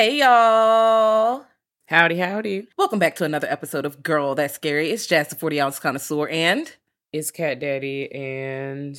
Hey 0.00 0.20
y'all. 0.20 1.44
Howdy, 1.88 2.16
howdy. 2.16 2.68
Welcome 2.78 2.98
back 2.98 3.16
to 3.16 3.24
another 3.24 3.48
episode 3.50 3.84
of 3.84 4.02
Girl 4.02 4.34
That's 4.34 4.54
Scary. 4.54 4.88
It's 4.88 5.06
Jazz 5.06 5.28
the 5.28 5.34
40 5.34 5.60
ounce 5.60 5.78
connoisseur 5.78 6.26
and 6.26 6.74
It's 7.12 7.30
Cat 7.30 7.60
Daddy, 7.60 8.10
and 8.10 8.96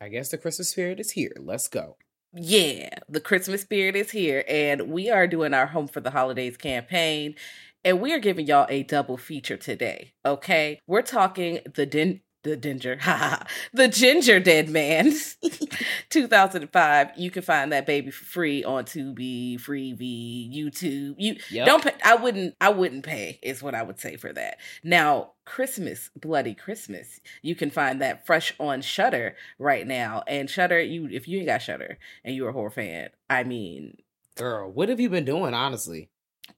I 0.00 0.08
guess 0.08 0.30
the 0.30 0.38
Christmas 0.38 0.70
spirit 0.70 0.98
is 0.98 1.10
here. 1.10 1.32
Let's 1.38 1.68
go. 1.68 1.98
yeah, 2.32 2.88
the 3.06 3.20
Christmas 3.20 3.60
spirit 3.60 3.96
is 3.96 4.12
here 4.12 4.42
and 4.48 4.90
we 4.90 5.10
are 5.10 5.26
doing 5.26 5.52
our 5.52 5.66
Home 5.66 5.88
for 5.88 6.00
the 6.00 6.12
Holidays 6.12 6.56
campaign 6.56 7.34
and 7.84 8.00
we 8.00 8.14
are 8.14 8.18
giving 8.18 8.46
y'all 8.46 8.66
a 8.70 8.82
double 8.82 9.18
feature 9.18 9.58
today. 9.58 10.14
Okay. 10.24 10.80
We're 10.86 11.02
talking 11.02 11.58
the 11.74 11.84
din 11.84 12.22
the 12.42 12.56
ginger, 12.56 12.96
ha. 13.00 13.46
the 13.72 13.88
ginger 13.88 14.40
dead 14.40 14.68
man, 14.68 15.12
2005. 16.10 17.08
You 17.16 17.30
can 17.30 17.42
find 17.42 17.72
that 17.72 17.86
baby 17.86 18.10
for 18.10 18.24
free 18.24 18.64
on 18.64 18.84
Tubi, 18.84 19.60
Freebie, 19.60 20.54
YouTube. 20.54 21.14
You 21.18 21.36
Yep. 21.50 21.66
don't 21.66 21.84
pay. 21.84 21.92
I 22.04 22.14
wouldn't. 22.16 22.54
I 22.60 22.70
wouldn't 22.70 23.04
pay. 23.04 23.38
Is 23.42 23.62
what 23.62 23.74
I 23.74 23.82
would 23.82 24.00
say 24.00 24.16
for 24.16 24.32
that. 24.32 24.58
Now, 24.82 25.32
Christmas, 25.44 26.10
bloody 26.16 26.54
Christmas. 26.54 27.20
You 27.42 27.54
can 27.54 27.70
find 27.70 28.00
that 28.00 28.26
fresh 28.26 28.54
on 28.58 28.82
Shudder 28.82 29.36
right 29.58 29.86
now. 29.86 30.22
And 30.26 30.48
Shudder, 30.48 30.80
you 30.80 31.08
if 31.10 31.28
you 31.28 31.38
ain't 31.38 31.46
got 31.48 31.62
Shudder 31.62 31.98
and 32.24 32.34
you're 32.34 32.50
a 32.50 32.52
horror 32.52 32.70
fan, 32.70 33.10
I 33.28 33.44
mean, 33.44 33.98
Girl, 34.36 34.70
what 34.70 34.88
have 34.88 35.00
you 35.00 35.10
been 35.10 35.24
doing, 35.24 35.54
honestly? 35.54 36.08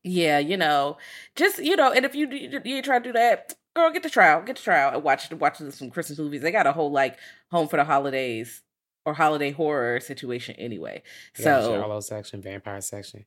yeah, 0.05 0.39
you 0.39 0.57
know, 0.57 0.97
just 1.37 1.59
you 1.59 1.77
know, 1.77 1.93
and 1.93 2.05
if 2.05 2.15
you 2.15 2.29
you, 2.31 2.61
you 2.65 2.83
try 2.83 2.99
to 2.99 3.05
do 3.05 3.13
that, 3.13 3.55
girl, 3.75 3.91
get 3.91 4.03
the 4.03 4.11
trial, 4.11 4.43
get 4.43 4.57
the 4.57 4.63
trial, 4.63 4.95
and 4.95 5.03
watch 5.03 5.31
watch 5.33 5.59
some 5.59 5.91
Christmas 5.91 6.19
movies. 6.19 6.43
They 6.43 6.53
got 6.53 6.67
a 6.67 6.73
whole 6.73 6.91
like 6.91 7.19
home 7.51 7.69
for 7.69 7.77
the 7.77 7.85
holidays 7.85 8.63
or 9.05 9.15
holiday 9.15 9.51
horror 9.51 10.01
situation 10.01 10.55
anyway. 10.57 11.03
So 11.35 11.81
Shallow 11.81 12.01
section, 12.01 12.41
vampire 12.43 12.81
section. 12.81 13.25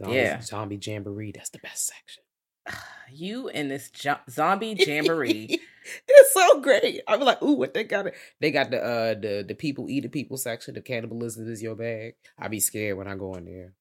Zombie, 0.00 0.16
Yeah. 0.16 0.40
Zombie 0.40 0.78
Jamboree, 0.80 1.32
that's 1.32 1.50
the 1.50 1.58
best 1.58 1.86
section. 1.86 2.22
you 3.12 3.48
and 3.48 3.70
this 3.70 3.90
jo- 3.90 4.20
zombie 4.28 4.74
jamboree. 4.78 5.60
it's 6.08 6.34
so 6.34 6.60
great. 6.60 7.00
I'm 7.08 7.20
like, 7.20 7.42
ooh, 7.42 7.54
what 7.54 7.74
they 7.74 7.84
got? 7.84 8.06
It. 8.06 8.14
They 8.40 8.50
got 8.50 8.70
the 8.70 8.82
uh 8.82 9.14
the 9.14 9.44
the 9.46 9.54
people 9.54 9.88
eat 9.90 10.00
the 10.02 10.08
people 10.08 10.36
section. 10.36 10.74
The 10.74 10.80
cannibalism 10.80 11.50
is 11.50 11.62
your 11.62 11.74
bag. 11.74 12.14
I 12.38 12.48
be 12.48 12.60
scared 12.60 12.96
when 12.96 13.08
I 13.08 13.14
go 13.16 13.34
in 13.34 13.44
there. 13.46 13.72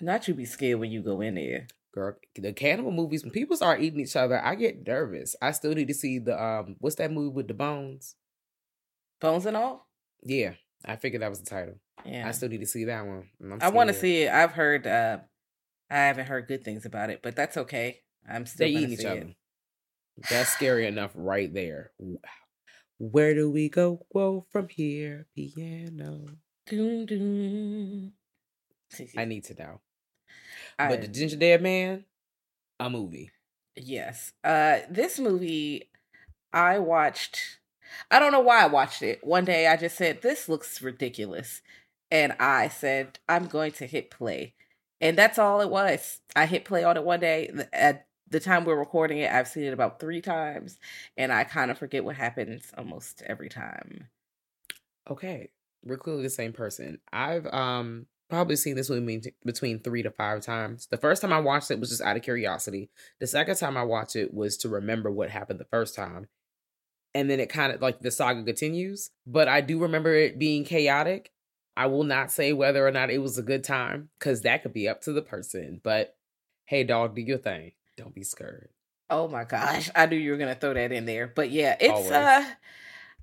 Not 0.00 0.28
you 0.28 0.34
be 0.34 0.44
scared 0.44 0.78
when 0.78 0.90
you 0.90 1.02
go 1.02 1.20
in 1.22 1.34
there. 1.36 1.66
Girl, 1.96 2.14
the 2.34 2.52
cannibal 2.52 2.92
movies 2.92 3.22
when 3.24 3.32
people 3.32 3.56
start 3.56 3.80
eating 3.80 4.00
each 4.00 4.16
other, 4.16 4.38
I 4.44 4.54
get 4.54 4.86
nervous. 4.86 5.34
I 5.40 5.52
still 5.52 5.72
need 5.72 5.88
to 5.88 5.94
see 5.94 6.18
the 6.18 6.38
um 6.40 6.76
what's 6.78 6.96
that 6.96 7.10
movie 7.10 7.34
with 7.34 7.48
the 7.48 7.54
bones? 7.54 8.16
Bones 9.18 9.46
and 9.46 9.56
all. 9.56 9.88
Yeah, 10.22 10.52
I 10.84 10.96
figured 10.96 11.22
that 11.22 11.30
was 11.30 11.40
the 11.40 11.48
title. 11.48 11.76
Yeah, 12.04 12.28
I 12.28 12.32
still 12.32 12.50
need 12.50 12.60
to 12.60 12.66
see 12.66 12.84
that 12.84 13.06
one. 13.06 13.30
I'm 13.42 13.74
want 13.74 13.88
to 13.88 13.94
see 13.94 14.24
it. 14.24 14.30
I've 14.32 14.52
heard. 14.52 14.86
uh 14.86 15.20
I 15.90 15.94
haven't 15.94 16.26
heard 16.26 16.48
good 16.48 16.64
things 16.64 16.84
about 16.84 17.08
it, 17.08 17.20
but 17.22 17.34
that's 17.34 17.56
okay. 17.56 18.02
I'm 18.28 18.44
still 18.44 18.66
They 18.66 18.74
gonna 18.74 18.88
each 18.88 19.04
other. 19.06 19.20
it. 19.20 19.36
That's 20.28 20.50
scary 20.50 20.86
enough 20.86 21.12
right 21.14 21.52
there. 21.52 21.92
Wow. 21.98 22.18
Where 22.98 23.34
do 23.34 23.50
we 23.50 23.70
go? 23.70 24.04
Whoa, 24.10 24.44
from 24.50 24.68
here, 24.68 25.28
piano. 25.34 26.26
Doom, 26.66 27.06
doom. 27.06 28.12
I 29.16 29.24
need 29.24 29.44
to 29.44 29.54
know. 29.54 29.80
I- 30.78 30.88
but 30.88 31.00
the 31.02 31.08
Ginger 31.08 31.36
Dead 31.36 31.62
Man, 31.62 32.04
a 32.80 32.90
movie. 32.90 33.30
Yes. 33.76 34.32
Uh 34.42 34.80
this 34.90 35.18
movie 35.18 35.90
I 36.52 36.78
watched 36.78 37.58
I 38.10 38.18
don't 38.18 38.32
know 38.32 38.40
why 38.40 38.62
I 38.62 38.66
watched 38.66 39.02
it. 39.02 39.24
One 39.24 39.44
day 39.44 39.66
I 39.66 39.76
just 39.76 39.96
said 39.96 40.22
this 40.22 40.48
looks 40.48 40.82
ridiculous 40.82 41.62
and 42.10 42.32
I 42.40 42.68
said 42.68 43.18
I'm 43.28 43.46
going 43.46 43.72
to 43.72 43.86
hit 43.86 44.10
play. 44.10 44.54
And 45.00 45.16
that's 45.16 45.38
all 45.38 45.60
it 45.60 45.68
was. 45.70 46.20
I 46.34 46.46
hit 46.46 46.64
play 46.64 46.82
on 46.84 46.96
it 46.96 47.04
one 47.04 47.20
day 47.20 47.50
at 47.72 48.06
the 48.28 48.40
time 48.40 48.64
we're 48.64 48.76
recording 48.76 49.18
it. 49.18 49.30
I've 49.30 49.48
seen 49.48 49.64
it 49.64 49.72
about 49.74 50.00
3 50.00 50.20
times 50.20 50.78
and 51.16 51.32
I 51.32 51.44
kind 51.44 51.70
of 51.70 51.78
forget 51.78 52.04
what 52.04 52.16
happens 52.16 52.72
almost 52.76 53.22
every 53.26 53.48
time. 53.48 54.08
Okay, 55.08 55.50
we're 55.84 55.96
clearly 55.98 56.22
the 56.22 56.30
same 56.30 56.52
person. 56.52 56.98
I've 57.12 57.46
um 57.46 58.06
probably 58.28 58.56
seen 58.56 58.76
this 58.76 58.90
movie 58.90 59.32
between 59.44 59.78
three 59.78 60.02
to 60.02 60.10
five 60.10 60.42
times. 60.42 60.86
The 60.90 60.96
first 60.96 61.22
time 61.22 61.32
I 61.32 61.40
watched 61.40 61.70
it 61.70 61.80
was 61.80 61.90
just 61.90 62.02
out 62.02 62.16
of 62.16 62.22
curiosity. 62.22 62.90
The 63.20 63.26
second 63.26 63.56
time 63.56 63.76
I 63.76 63.82
watched 63.82 64.16
it 64.16 64.34
was 64.34 64.56
to 64.58 64.68
remember 64.68 65.10
what 65.10 65.30
happened 65.30 65.60
the 65.60 65.64
first 65.64 65.94
time. 65.94 66.28
And 67.14 67.30
then 67.30 67.40
it 67.40 67.48
kind 67.48 67.72
of 67.72 67.80
like 67.80 68.00
the 68.00 68.10
saga 68.10 68.42
continues. 68.42 69.10
But 69.26 69.48
I 69.48 69.60
do 69.60 69.78
remember 69.78 70.14
it 70.14 70.38
being 70.38 70.64
chaotic. 70.64 71.32
I 71.76 71.86
will 71.86 72.04
not 72.04 72.32
say 72.32 72.52
whether 72.52 72.86
or 72.86 72.90
not 72.90 73.10
it 73.10 73.18
was 73.18 73.38
a 73.38 73.42
good 73.42 73.62
time 73.62 74.08
because 74.18 74.42
that 74.42 74.62
could 74.62 74.72
be 74.72 74.88
up 74.88 75.02
to 75.02 75.12
the 75.12 75.22
person. 75.22 75.80
But 75.82 76.16
hey, 76.64 76.84
dog, 76.84 77.14
do 77.14 77.22
your 77.22 77.38
thing. 77.38 77.72
Don't 77.96 78.14
be 78.14 78.24
scared. 78.24 78.70
Oh 79.08 79.28
my 79.28 79.44
gosh, 79.44 79.90
I 79.94 80.06
knew 80.06 80.16
you 80.16 80.32
were 80.32 80.36
gonna 80.36 80.54
throw 80.54 80.74
that 80.74 80.92
in 80.92 81.06
there. 81.06 81.26
But 81.26 81.50
yeah, 81.50 81.76
it's 81.78 81.92
Always. 81.92 82.10
uh 82.10 82.44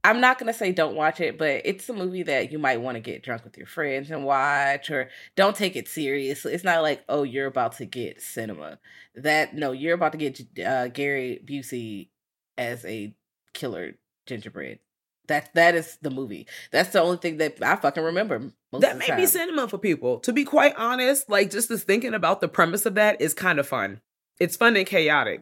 I'm 0.03 0.19
not 0.19 0.37
gonna 0.37 0.53
say 0.53 0.71
don't 0.73 0.95
watch 0.95 1.21
it, 1.21 1.37
but 1.37 1.61
it's 1.65 1.87
a 1.89 1.93
movie 1.93 2.23
that 2.23 2.51
you 2.51 2.59
might 2.59 2.81
want 2.81 2.95
to 2.95 2.99
get 3.01 3.23
drunk 3.23 3.43
with 3.45 3.57
your 3.57 3.67
friends 3.67 4.11
and 4.11 4.25
watch, 4.25 4.89
or 4.89 5.09
don't 5.35 5.55
take 5.55 5.75
it 5.75 5.87
seriously. 5.87 6.53
It's 6.53 6.63
not 6.63 6.81
like 6.81 7.03
oh 7.07 7.23
you're 7.23 7.47
about 7.47 7.77
to 7.77 7.85
get 7.85 8.21
cinema. 8.21 8.79
That 9.15 9.55
no, 9.55 9.71
you're 9.71 9.93
about 9.95 10.11
to 10.13 10.17
get 10.17 10.41
uh, 10.65 10.87
Gary 10.89 11.41
Busey 11.45 12.09
as 12.57 12.83
a 12.85 13.15
killer 13.53 13.93
gingerbread. 14.25 14.79
That 15.27 15.53
that 15.53 15.73
is 15.75 15.97
the 16.01 16.09
movie. 16.09 16.47
That's 16.71 16.89
the 16.89 17.01
only 17.01 17.17
thing 17.17 17.37
that 17.37 17.61
I 17.63 17.77
fucking 17.77 18.03
remember. 18.03 18.39
Most 18.73 18.81
that 18.81 18.95
of 18.97 19.01
the 19.01 19.07
may 19.09 19.15
be 19.15 19.25
cinema 19.25 19.69
for 19.69 19.77
people. 19.77 20.19
To 20.19 20.33
be 20.33 20.43
quite 20.43 20.75
honest, 20.75 21.29
like 21.29 21.49
just 21.49 21.69
this 21.69 21.83
thinking 21.83 22.13
about 22.13 22.41
the 22.41 22.49
premise 22.49 22.85
of 22.85 22.95
that 22.95 23.21
is 23.21 23.33
kind 23.33 23.57
of 23.57 23.67
fun. 23.67 24.01
It's 24.39 24.57
fun 24.57 24.75
and 24.75 24.85
chaotic. 24.85 25.41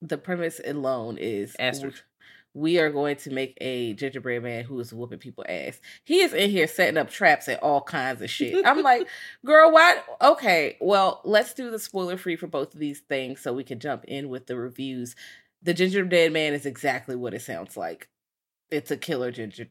the 0.00 0.16
premise 0.16 0.60
alone 0.64 1.18
is 1.18 1.54
Asterisk. 1.58 2.04
We 2.54 2.78
are 2.78 2.90
going 2.90 3.16
to 3.16 3.30
make 3.30 3.56
a 3.60 3.92
gingerbread 3.94 4.42
man 4.42 4.64
who 4.64 4.78
is 4.80 4.92
whooping 4.92 5.18
people 5.18 5.44
ass. 5.48 5.80
He 6.04 6.20
is 6.20 6.32
in 6.32 6.50
here 6.50 6.66
setting 6.66 6.96
up 6.96 7.10
traps 7.10 7.46
and 7.48 7.58
all 7.60 7.80
kinds 7.82 8.22
of 8.22 8.30
shit. 8.30 8.66
I'm 8.66 8.82
like, 8.82 9.06
girl, 9.44 9.70
what? 9.70 10.04
Okay, 10.20 10.76
well, 10.80 11.20
let's 11.24 11.54
do 11.54 11.70
the 11.70 11.78
spoiler 11.78 12.16
free 12.16 12.36
for 12.36 12.46
both 12.46 12.74
of 12.74 12.80
these 12.80 13.00
things 13.00 13.40
so 13.40 13.52
we 13.52 13.64
can 13.64 13.78
jump 13.78 14.04
in 14.06 14.28
with 14.28 14.46
the 14.46 14.56
reviews. 14.56 15.14
The 15.62 15.74
gingerbread 15.74 16.32
man 16.32 16.54
is 16.54 16.66
exactly 16.66 17.16
what 17.16 17.34
it 17.34 17.42
sounds 17.42 17.76
like. 17.76 18.08
It's 18.70 18.90
a 18.90 18.96
killer 18.96 19.30
gingerbread 19.30 19.70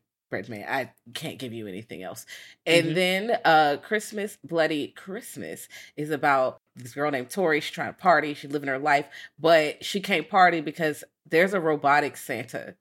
man. 0.50 0.66
I 0.68 0.92
can't 1.14 1.40
give 1.40 1.54
you 1.54 1.68
anything 1.68 2.04
else. 2.04 2.26
And 2.66 2.88
Mhm. 2.88 2.96
then 2.96 3.38
uh 3.46 3.78
Christmas 3.82 4.38
Bloody 4.44 4.90
Christmas 4.90 5.68
is 5.96 6.10
about 6.10 6.60
this 6.76 6.94
girl 6.94 7.12
named 7.12 7.30
Tori. 7.30 7.60
She's 7.62 7.72
trying 7.72 7.94
to 7.94 8.00
party. 8.00 8.34
She's 8.34 8.52
living 8.52 8.70
her 8.70 8.80
life, 8.80 9.08
but 9.40 9.84
she 9.84 10.00
can't 10.02 10.30
party 10.30 10.62
because 10.62 11.04
there's 11.30 11.54
a 11.54 11.60
robotic 11.62 12.18
Santa 12.18 12.76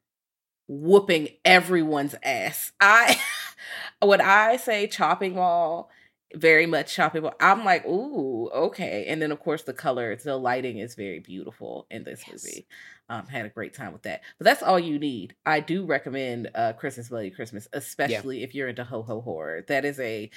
whooping 0.68 1.28
everyone's 1.44 2.14
ass. 2.22 2.72
I 2.80 3.18
when 4.02 4.20
I 4.20 4.56
say 4.56 4.86
chopping 4.86 5.34
mall, 5.34 5.90
very 6.34 6.66
much 6.66 6.94
chopping 6.94 7.22
mall, 7.22 7.34
I'm 7.40 7.64
like, 7.64 7.86
ooh, 7.86 8.48
okay. 8.50 9.06
And 9.08 9.22
then 9.22 9.32
of 9.32 9.40
course 9.40 9.62
the 9.62 9.72
colors, 9.72 10.24
the 10.24 10.36
lighting 10.36 10.78
is 10.78 10.94
very 10.94 11.20
beautiful 11.20 11.86
in 11.90 12.04
this 12.04 12.24
Yes. 12.26 12.44
movie. 12.44 12.66
Um, 13.08 13.26
had 13.28 13.46
a 13.46 13.50
great 13.50 13.72
time 13.74 13.92
with 13.92 14.02
that. 14.02 14.22
But 14.38 14.46
that's 14.46 14.62
all 14.64 14.80
you 14.80 14.98
need. 14.98 15.36
I 15.46 15.60
do 15.60 15.84
recommend 15.86 16.50
uh 16.54 16.72
Christmas 16.72 17.08
Bloody 17.08 17.30
Christmas, 17.30 17.68
especially 17.72 18.42
if 18.42 18.54
you're 18.54 18.68
into 18.68 18.84
ho 18.84 19.02
ho 19.02 19.20
horror. 19.20 19.64
That 19.68 19.84
is 19.84 20.00
a 20.00 20.28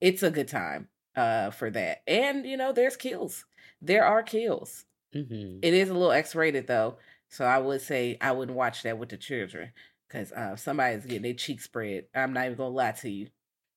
it's 0.00 0.22
a 0.22 0.30
good 0.30 0.48
time 0.48 0.88
uh 1.16 1.50
for 1.50 1.70
that. 1.70 2.02
And 2.06 2.44
you 2.44 2.58
know, 2.58 2.72
there's 2.72 2.96
kills. 2.96 3.46
There 3.80 4.04
are 4.04 4.22
kills. 4.22 4.84
Mm-hmm. 5.14 5.60
It 5.62 5.72
is 5.72 5.88
a 5.88 5.94
little 5.94 6.12
X 6.12 6.34
rated 6.34 6.66
though, 6.66 6.98
so 7.28 7.44
I 7.44 7.58
would 7.58 7.80
say 7.80 8.16
I 8.20 8.32
wouldn't 8.32 8.56
watch 8.56 8.82
that 8.82 8.98
with 8.98 9.10
the 9.10 9.16
children 9.16 9.72
because 10.08 10.32
uh, 10.32 10.56
somebody's 10.56 11.04
getting 11.04 11.22
their 11.22 11.34
cheek 11.34 11.60
spread. 11.60 12.06
I'm 12.14 12.32
not 12.32 12.46
even 12.46 12.56
gonna 12.56 12.70
lie 12.70 12.92
to 12.92 13.10
you. 13.10 13.28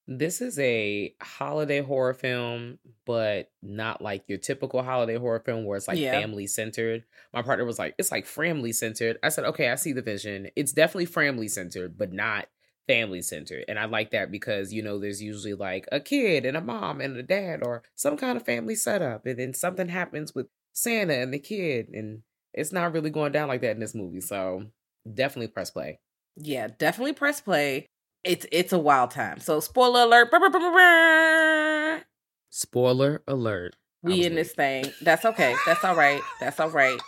This 0.08 0.42
is 0.42 0.58
a 0.60 1.16
holiday 1.22 1.82
horror 1.82 2.14
film, 2.14 2.80
but 3.06 3.52
not 3.62 4.02
like 4.02 4.24
your 4.28 4.40
typical 4.40 4.82
holiday 4.84 5.16
horror 5.16 5.40
film 5.40 5.64
where 5.64 5.78
it's 5.78 5.88
like 5.88 6.00
Yeah. 6.00 6.12
family 6.12 6.48
centered. 6.48 7.06
My 7.34 7.42
partner 7.44 7.66
was 7.66 7.80
like, 7.80 7.96
it's 7.98 8.12
like 8.12 8.26
family 8.26 8.74
centered. 8.74 9.18
I 9.24 9.30
said, 9.30 9.46
okay, 9.46 9.70
I 9.70 9.76
see 9.76 9.94
the 9.94 10.02
vision. 10.02 10.50
It's 10.56 10.74
definitely 10.74 11.06
family 11.06 11.48
centered, 11.48 11.98
but 11.98 12.12
not 12.12 12.48
family 12.88 13.22
centered. 13.22 13.64
And 13.70 13.80
I 13.80 13.86
like 13.86 14.12
that 14.12 14.32
because, 14.32 14.74
you 14.74 14.82
know, 14.82 15.00
there's 15.00 15.22
usually 15.22 15.54
like 15.54 15.88
a 15.92 16.00
kid 16.00 16.46
and 16.46 16.58
a 16.58 16.62
mom 16.62 17.00
and 17.00 17.16
a 17.16 17.24
dad 17.24 17.62
or 17.64 17.84
some 17.96 18.18
kind 18.18 18.36
of 18.38 18.44
family 18.44 18.76
setup. 18.76 19.26
And 19.26 19.40
then 19.40 19.54
something 19.54 19.88
happens 19.88 20.34
with 20.36 20.48
Santa 20.74 21.14
and 21.14 21.34
the 21.34 21.40
kid. 21.40 21.90
And 21.90 22.24
it's 22.54 22.72
not 22.72 22.94
really 22.94 23.10
going 23.10 23.32
down 23.32 23.48
like 23.48 23.62
that 23.62 23.72
in 23.72 23.80
this 23.80 23.96
movie. 23.96 24.22
So 24.22 24.66
definitely 25.12 25.48
press 25.48 25.72
play. 25.72 26.00
Yeah, 26.38 26.68
definitely 26.78 27.14
press 27.14 27.42
play. 27.42 27.88
It's 28.24 28.46
it's 28.52 28.74
a 28.74 28.80
wild 28.80 29.12
time. 29.12 29.40
So 29.40 29.60
spoiler 29.60 30.02
alert. 30.02 30.30
brr, 30.30 30.40
brr, 30.40 30.50
brr, 30.50 30.60
brr, 30.60 30.72
brr. 30.72 32.04
Spoiler 32.50 33.24
alert. 33.28 33.76
We 34.04 34.26
in 34.26 34.36
late. 34.36 34.36
this 34.36 34.54
thing. 34.54 34.86
That's 35.02 35.26
okay. 35.26 35.56
That's 35.66 35.84
all 35.84 35.96
right. 35.96 36.22
That's 36.40 36.60
all 36.60 36.70
right. 36.70 37.00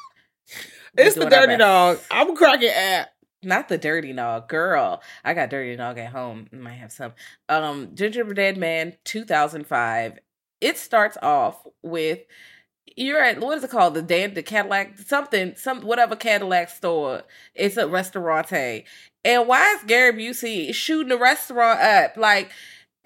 We 0.98 1.04
It's 1.04 1.16
the 1.16 1.30
dirty 1.30 1.57
dog. 1.57 2.00
I'm 2.12 2.36
cracking 2.36 2.69
at. 2.69 3.10
Not 3.46 3.68
the 3.68 3.78
dirty 3.78 4.13
dog, 4.13 4.48
girl. 4.48 5.01
I 5.25 5.34
got 5.34 5.50
dirty 5.50 5.75
dog 5.75 5.98
at 5.98 6.12
home. 6.12 6.48
I 6.54 6.56
might 6.56 6.74
have 6.75 6.94
some. 6.94 7.13
Um, 7.50 7.89
Gingerbread 7.94 8.57
Man, 8.57 8.96
2005. 9.04 10.19
It 10.62 10.78
starts 10.78 11.18
off 11.22 11.62
with 11.81 12.19
you're 12.95 13.22
at 13.22 13.40
what 13.40 13.57
is 13.57 13.63
it 13.63 13.69
called? 13.69 13.94
The 13.94 14.01
Dan, 14.01 14.34
the 14.34 14.44
Cadillac, 14.44 15.00
something, 15.00 15.56
some 15.56 15.81
whatever 15.81 16.16
Cadillac 16.16 16.69
store. 16.69 17.24
It's 17.56 17.78
a 17.78 17.88
restaurante, 17.88 18.84
and 19.24 19.48
why 19.48 19.74
is 19.75 19.84
Gary 19.84 20.13
Busey 20.13 20.74
shooting 20.74 21.10
the 21.10 21.18
restaurant 21.18 21.80
up? 21.80 22.18
Like 22.18 22.51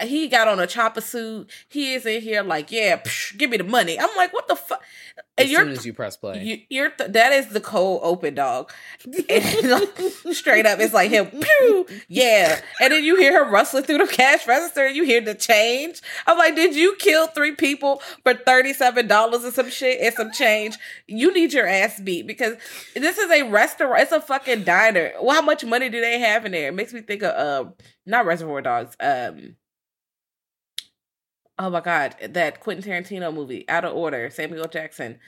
he 0.02 0.28
got 0.28 0.48
on 0.48 0.60
a 0.60 0.66
chopper 0.66 1.00
suit. 1.00 1.50
He 1.68 1.94
is 1.94 2.06
in 2.06 2.22
here 2.22 2.42
like, 2.42 2.70
yeah, 2.70 2.98
psh, 2.98 3.36
give 3.36 3.50
me 3.50 3.56
the 3.56 3.64
money. 3.64 3.98
I'm 3.98 4.14
like, 4.16 4.32
what 4.32 4.48
the 4.48 4.56
fuck? 4.56 4.82
As 5.38 5.50
soon 5.50 5.68
as 5.68 5.86
you 5.86 5.92
press 5.92 6.16
play. 6.16 6.42
you, 6.42 6.58
you're 6.68 6.90
th- 6.90 7.12
that 7.12 7.32
is 7.32 7.48
the 7.48 7.60
cold 7.60 8.00
open 8.02 8.34
dog. 8.34 8.72
Straight 10.32 10.66
up, 10.66 10.78
it's 10.80 10.94
like 10.94 11.10
him. 11.10 11.26
Pew, 11.26 11.86
yeah, 12.08 12.60
and 12.80 12.92
then 12.92 13.04
you 13.04 13.16
hear 13.16 13.44
her 13.44 13.50
rustling 13.50 13.84
through 13.84 13.98
the 13.98 14.06
cash 14.12 14.46
register. 14.46 14.86
and 14.86 14.96
You 14.96 15.04
hear 15.04 15.20
the 15.20 15.34
change. 15.34 16.00
I'm 16.26 16.38
like, 16.38 16.54
did 16.54 16.74
you 16.74 16.96
kill 16.98 17.26
three 17.28 17.54
people 17.54 18.02
for 18.22 18.34
thirty 18.34 18.72
seven 18.72 19.06
dollars 19.06 19.44
and 19.44 19.52
some 19.52 19.70
shit 19.70 20.00
and 20.00 20.14
some 20.14 20.32
change? 20.32 20.76
You 21.06 21.32
need 21.32 21.52
your 21.52 21.66
ass 21.66 22.00
beat 22.00 22.26
because 22.26 22.56
this 22.94 23.18
is 23.18 23.30
a 23.30 23.42
restaurant. 23.44 24.02
It's 24.02 24.12
a 24.12 24.20
fucking 24.20 24.64
diner. 24.64 25.12
Well, 25.22 25.36
how 25.36 25.42
much 25.42 25.64
money 25.64 25.88
do 25.88 26.00
they 26.00 26.18
have 26.20 26.44
in 26.44 26.52
there? 26.52 26.68
It 26.68 26.74
makes 26.74 26.92
me 26.92 27.00
think 27.00 27.22
of 27.22 27.34
uh, 27.66 27.70
not 28.06 28.26
Reservoir 28.26 28.62
Dogs. 28.62 28.96
Um. 29.00 29.56
Oh 31.58 31.70
my 31.70 31.80
god, 31.80 32.14
that 32.22 32.60
Quentin 32.60 32.88
Tarantino 32.88 33.34
movie, 33.34 33.68
Out 33.68 33.84
of 33.84 33.94
Order, 33.94 34.30
Samuel 34.30 34.68
Jackson, 34.68 35.18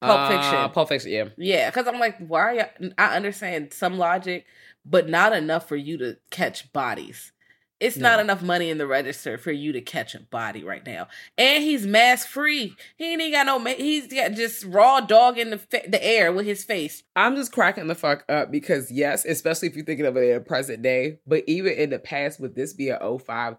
Pulp 0.00 0.30
Fiction. 0.30 0.54
Uh, 0.54 0.68
Pulp 0.68 0.88
Fiction, 0.88 1.10
yeah. 1.10 1.28
Yeah, 1.36 1.70
because 1.70 1.86
I'm 1.88 1.98
like, 1.98 2.18
why 2.18 2.40
are 2.40 2.54
you? 2.54 2.92
I 2.98 3.16
understand 3.16 3.72
some 3.72 3.98
logic, 3.98 4.44
but 4.84 5.08
not 5.08 5.32
enough 5.32 5.66
for 5.66 5.76
you 5.76 5.98
to 5.98 6.18
catch 6.30 6.72
bodies. 6.72 7.32
It's 7.80 7.96
not 7.96 8.18
enough 8.18 8.42
money 8.42 8.70
in 8.70 8.78
the 8.78 8.88
register 8.88 9.38
for 9.38 9.52
you 9.52 9.70
to 9.72 9.80
catch 9.80 10.16
a 10.16 10.20
body 10.20 10.64
right 10.64 10.84
now. 10.84 11.06
And 11.36 11.62
he's 11.62 11.86
mask 11.86 12.26
free. 12.26 12.74
He 12.96 13.12
ain't 13.12 13.32
got 13.32 13.46
no. 13.46 13.64
He's 13.72 14.12
got 14.12 14.32
just 14.32 14.64
raw 14.64 15.00
dog 15.00 15.38
in 15.38 15.50
the 15.50 15.58
fa- 15.58 15.82
the 15.86 16.04
air 16.04 16.32
with 16.32 16.44
his 16.44 16.64
face. 16.64 17.04
I'm 17.14 17.36
just 17.36 17.52
cracking 17.52 17.86
the 17.86 17.94
fuck 17.94 18.24
up 18.28 18.50
because 18.50 18.90
yes, 18.90 19.24
especially 19.24 19.68
if 19.68 19.76
you're 19.76 19.84
thinking 19.84 20.06
of 20.06 20.16
it 20.16 20.24
in 20.24 20.34
the 20.34 20.40
present 20.40 20.82
day, 20.82 21.20
but 21.24 21.44
even 21.46 21.72
in 21.72 21.90
the 21.90 22.00
past 22.00 22.40
with 22.40 22.56
this 22.56 22.72
be 22.72 22.86
being 22.86 23.18
05, 23.18 23.56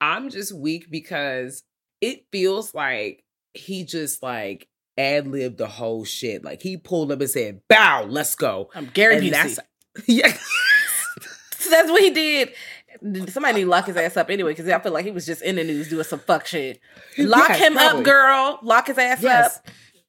I'm 0.00 0.30
just 0.30 0.52
weak 0.52 0.90
because 0.90 1.62
it 2.00 2.24
feels 2.32 2.74
like 2.74 3.24
he 3.54 3.84
just 3.84 4.22
like 4.22 4.68
ad 4.98 5.26
libbed 5.26 5.58
the 5.58 5.66
whole 5.66 6.04
shit. 6.04 6.44
Like 6.44 6.62
he 6.62 6.76
pulled 6.76 7.10
up 7.12 7.20
and 7.20 7.30
said, 7.30 7.60
"Bow, 7.68 8.04
let's 8.08 8.34
go." 8.34 8.70
I'm 8.74 8.86
Gary 8.86 9.16
and 9.16 9.24
Busey. 9.26 9.30
that's 9.30 9.58
yeah. 10.08 10.32
That's 11.70 11.88
what 11.90 12.02
he 12.02 12.10
did. 12.10 12.52
Somebody 13.30 13.58
need 13.58 13.64
to 13.64 13.70
lock 13.70 13.86
his 13.86 13.96
ass 13.96 14.16
up 14.16 14.28
anyway, 14.28 14.50
because 14.52 14.68
I 14.68 14.78
feel 14.80 14.90
like 14.92 15.04
he 15.04 15.12
was 15.12 15.24
just 15.24 15.40
in 15.42 15.54
the 15.56 15.62
news 15.62 15.88
doing 15.88 16.02
some 16.04 16.18
fuck 16.18 16.46
shit. 16.46 16.80
Lock 17.16 17.48
Yes, 17.50 17.58
him 17.60 17.74
probably. 17.74 17.98
up, 18.00 18.04
girl. 18.04 18.58
Lock 18.62 18.88
his 18.88 18.98
ass 18.98 19.22
Yes. 19.22 19.58
up. 19.58 19.66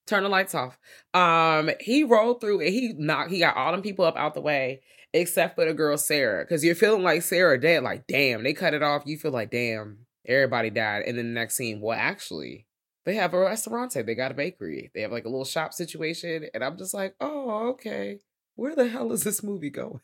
Turn 0.07 0.23
the 0.23 0.29
lights 0.29 0.55
off. 0.55 0.79
Um, 1.13 1.69
he 1.79 2.03
rolled 2.03 2.41
through 2.41 2.61
and 2.61 2.69
he 2.69 2.93
knocked. 2.97 3.29
He 3.31 3.39
got 3.39 3.55
all 3.55 3.71
them 3.71 3.83
people 3.83 4.05
up 4.05 4.17
out 4.17 4.33
the 4.33 4.41
way, 4.41 4.81
except 5.13 5.55
for 5.55 5.65
the 5.65 5.73
girl 5.73 5.97
Sarah, 5.97 6.43
because 6.43 6.63
you're 6.63 6.73
feeling 6.73 7.03
like 7.03 7.21
Sarah 7.21 7.59
dead. 7.61 7.83
Like, 7.83 8.07
damn, 8.07 8.43
they 8.43 8.53
cut 8.53 8.73
it 8.73 8.81
off. 8.81 9.03
You 9.05 9.17
feel 9.17 9.31
like, 9.31 9.51
damn, 9.51 9.99
everybody 10.25 10.69
died. 10.69 11.03
And 11.07 11.17
then 11.17 11.33
the 11.33 11.39
next 11.39 11.55
scene, 11.55 11.81
well, 11.81 11.97
actually, 11.97 12.67
they 13.05 13.15
have 13.15 13.33
a 13.33 13.39
restaurant. 13.39 13.93
They 13.93 14.15
got 14.15 14.31
a 14.31 14.35
bakery. 14.35 14.91
They 14.93 15.01
have 15.01 15.11
like 15.11 15.25
a 15.25 15.29
little 15.29 15.45
shop 15.45 15.73
situation, 15.73 16.47
and 16.53 16.63
I'm 16.63 16.77
just 16.77 16.93
like, 16.93 17.15
oh, 17.19 17.69
okay. 17.71 18.19
Where 18.55 18.75
the 18.75 18.87
hell 18.87 19.11
is 19.11 19.23
this 19.23 19.43
movie 19.43 19.69
going? 19.69 20.01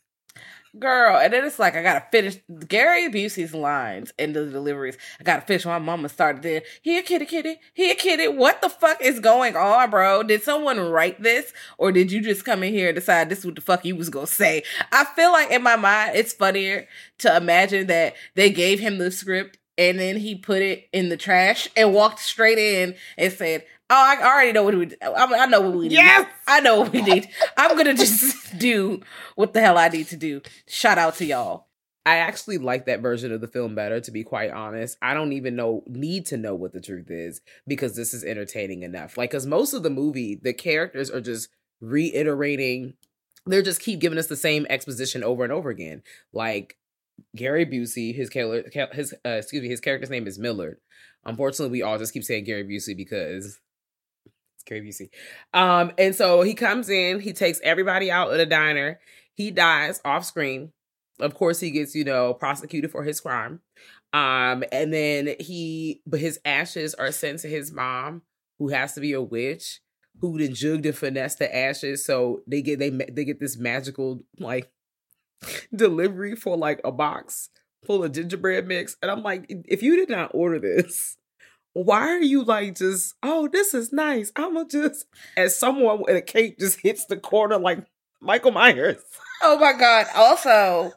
Girl, 0.78 1.16
and 1.16 1.32
then 1.32 1.44
it's 1.44 1.58
like 1.58 1.74
I 1.74 1.82
gotta 1.82 2.04
finish 2.12 2.38
Gary 2.68 3.08
Busey's 3.08 3.54
lines 3.54 4.12
and 4.18 4.36
the 4.36 4.46
deliveries. 4.46 4.98
I 5.18 5.24
gotta 5.24 5.40
finish. 5.40 5.64
My 5.64 5.78
mama 5.78 6.08
started 6.10 6.42
then. 6.42 6.62
Here, 6.82 7.02
kitty, 7.02 7.24
kitty. 7.24 7.56
Here, 7.72 7.94
kitty. 7.94 8.28
What 8.28 8.60
the 8.60 8.68
fuck 8.68 9.00
is 9.00 9.18
going 9.18 9.56
on, 9.56 9.90
bro? 9.90 10.22
Did 10.22 10.42
someone 10.42 10.78
write 10.78 11.22
this, 11.22 11.52
or 11.78 11.90
did 11.90 12.12
you 12.12 12.20
just 12.20 12.44
come 12.44 12.62
in 12.62 12.74
here 12.74 12.88
and 12.88 12.94
decide 12.94 13.28
this 13.28 13.40
is 13.40 13.46
what 13.46 13.54
the 13.54 13.62
fuck 13.62 13.84
you 13.84 13.96
was 13.96 14.10
gonna 14.10 14.26
say? 14.26 14.62
I 14.92 15.04
feel 15.04 15.32
like 15.32 15.50
in 15.50 15.62
my 15.62 15.76
mind, 15.76 16.16
it's 16.16 16.34
funnier 16.34 16.86
to 17.18 17.34
imagine 17.34 17.86
that 17.86 18.14
they 18.34 18.50
gave 18.50 18.78
him 18.78 18.98
the 18.98 19.10
script 19.10 19.58
and 19.78 19.98
then 19.98 20.16
he 20.16 20.34
put 20.34 20.60
it 20.60 20.88
in 20.92 21.08
the 21.08 21.16
trash 21.16 21.68
and 21.76 21.94
walked 21.94 22.18
straight 22.18 22.58
in 22.58 22.96
and 23.16 23.32
said, 23.32 23.64
"Oh, 23.88 23.94
I 23.94 24.20
already 24.22 24.52
know 24.52 24.64
what 24.64 24.74
we. 24.74 24.90
I, 25.00 25.24
I 25.24 25.46
know 25.46 25.60
what 25.62 25.74
we 25.74 25.88
need. 25.88 25.92
Yes! 25.92 26.28
I 26.46 26.60
know 26.60 26.80
what 26.80 26.92
we 26.92 27.00
need. 27.00 27.28
I'm 27.56 27.76
gonna 27.76 27.94
just 27.94 28.58
do 28.58 29.00
what 29.36 29.52
the 29.54 29.60
hell 29.60 29.78
I 29.78 29.88
need 29.88 30.08
to 30.08 30.16
do. 30.16 30.42
Shout 30.66 30.98
out 30.98 31.14
to 31.16 31.24
y'all. 31.24 31.68
I 32.04 32.16
actually 32.16 32.56
like 32.56 32.86
that 32.86 33.00
version 33.00 33.32
of 33.32 33.42
the 33.42 33.46
film 33.46 33.74
better, 33.74 34.00
to 34.00 34.10
be 34.10 34.24
quite 34.24 34.50
honest. 34.50 34.96
I 35.02 35.12
don't 35.12 35.34
even 35.34 35.56
know 35.56 35.84
need 35.86 36.24
to 36.26 36.38
know 36.38 36.54
what 36.54 36.72
the 36.72 36.80
truth 36.80 37.10
is 37.10 37.42
because 37.66 37.94
this 37.94 38.14
is 38.14 38.24
entertaining 38.24 38.82
enough. 38.82 39.18
Like, 39.18 39.30
because 39.30 39.44
most 39.44 39.74
of 39.74 39.82
the 39.82 39.90
movie, 39.90 40.34
the 40.34 40.54
characters 40.54 41.10
are 41.10 41.20
just 41.20 41.50
reiterating. 41.82 42.94
They're 43.44 43.60
just 43.60 43.80
keep 43.80 44.00
giving 44.00 44.18
us 44.18 44.26
the 44.26 44.36
same 44.36 44.66
exposition 44.70 45.22
over 45.22 45.44
and 45.44 45.52
over 45.52 45.68
again. 45.68 46.02
Like 46.32 46.78
Gary 47.36 47.66
Busey, 47.66 48.14
his 48.14 48.28
character, 48.28 48.88
his 48.92 49.14
uh, 49.24 49.30
excuse 49.30 49.62
me, 49.62 49.68
his 49.68 49.80
character's 49.80 50.10
name 50.10 50.26
is 50.26 50.38
Millard. 50.38 50.78
Unfortunately, 51.24 51.70
we 51.70 51.82
all 51.82 51.98
just 51.98 52.12
keep 52.12 52.24
saying 52.24 52.44
Gary 52.44 52.64
Busey 52.64 52.96
because 52.96 53.58
it's 54.54 54.64
Gary 54.64 54.82
Busey. 54.82 55.10
Um, 55.52 55.92
and 55.98 56.14
so 56.14 56.42
he 56.42 56.54
comes 56.54 56.88
in, 56.88 57.20
he 57.20 57.32
takes 57.32 57.60
everybody 57.62 58.10
out 58.10 58.32
at 58.32 58.40
a 58.40 58.46
diner. 58.46 59.00
He 59.34 59.50
dies 59.50 60.00
off 60.04 60.24
screen. 60.24 60.72
Of 61.20 61.34
course, 61.34 61.60
he 61.60 61.70
gets 61.70 61.94
you 61.94 62.04
know 62.04 62.34
prosecuted 62.34 62.90
for 62.90 63.04
his 63.04 63.20
crime. 63.20 63.60
Um, 64.12 64.64
and 64.72 64.92
then 64.92 65.34
he, 65.38 66.00
but 66.06 66.20
his 66.20 66.40
ashes 66.44 66.94
are 66.94 67.12
sent 67.12 67.40
to 67.40 67.48
his 67.48 67.70
mom, 67.72 68.22
who 68.58 68.68
has 68.68 68.94
to 68.94 69.00
be 69.00 69.12
a 69.12 69.20
witch, 69.20 69.80
who 70.20 70.38
then 70.38 70.54
jugged 70.54 70.86
and 70.86 70.96
finessed 70.96 71.38
the 71.38 71.54
ashes. 71.54 72.04
So 72.04 72.40
they 72.46 72.62
get 72.62 72.78
they 72.78 72.90
they 72.90 73.24
get 73.24 73.40
this 73.40 73.58
magical 73.58 74.24
like 74.38 74.70
delivery 75.74 76.36
for 76.36 76.56
like 76.56 76.80
a 76.84 76.92
box 76.92 77.50
full 77.86 78.04
of 78.04 78.12
gingerbread 78.12 78.66
mix. 78.66 78.96
And 79.02 79.10
I'm 79.10 79.22
like, 79.22 79.46
if 79.48 79.82
you 79.82 79.96
did 79.96 80.08
not 80.08 80.32
order 80.34 80.58
this, 80.58 81.16
why 81.72 82.08
are 82.08 82.22
you 82.22 82.42
like 82.44 82.76
just, 82.76 83.14
oh, 83.22 83.48
this 83.48 83.74
is 83.74 83.92
nice. 83.92 84.32
I'ma 84.36 84.64
just 84.64 85.06
as 85.36 85.56
someone 85.56 86.02
in 86.08 86.16
a 86.16 86.22
cape 86.22 86.58
just 86.58 86.80
hits 86.80 87.06
the 87.06 87.16
corner 87.16 87.58
like 87.58 87.84
Michael 88.20 88.52
Myers. 88.52 89.02
Oh 89.42 89.58
my 89.58 89.72
god. 89.72 90.06
Also, 90.14 90.92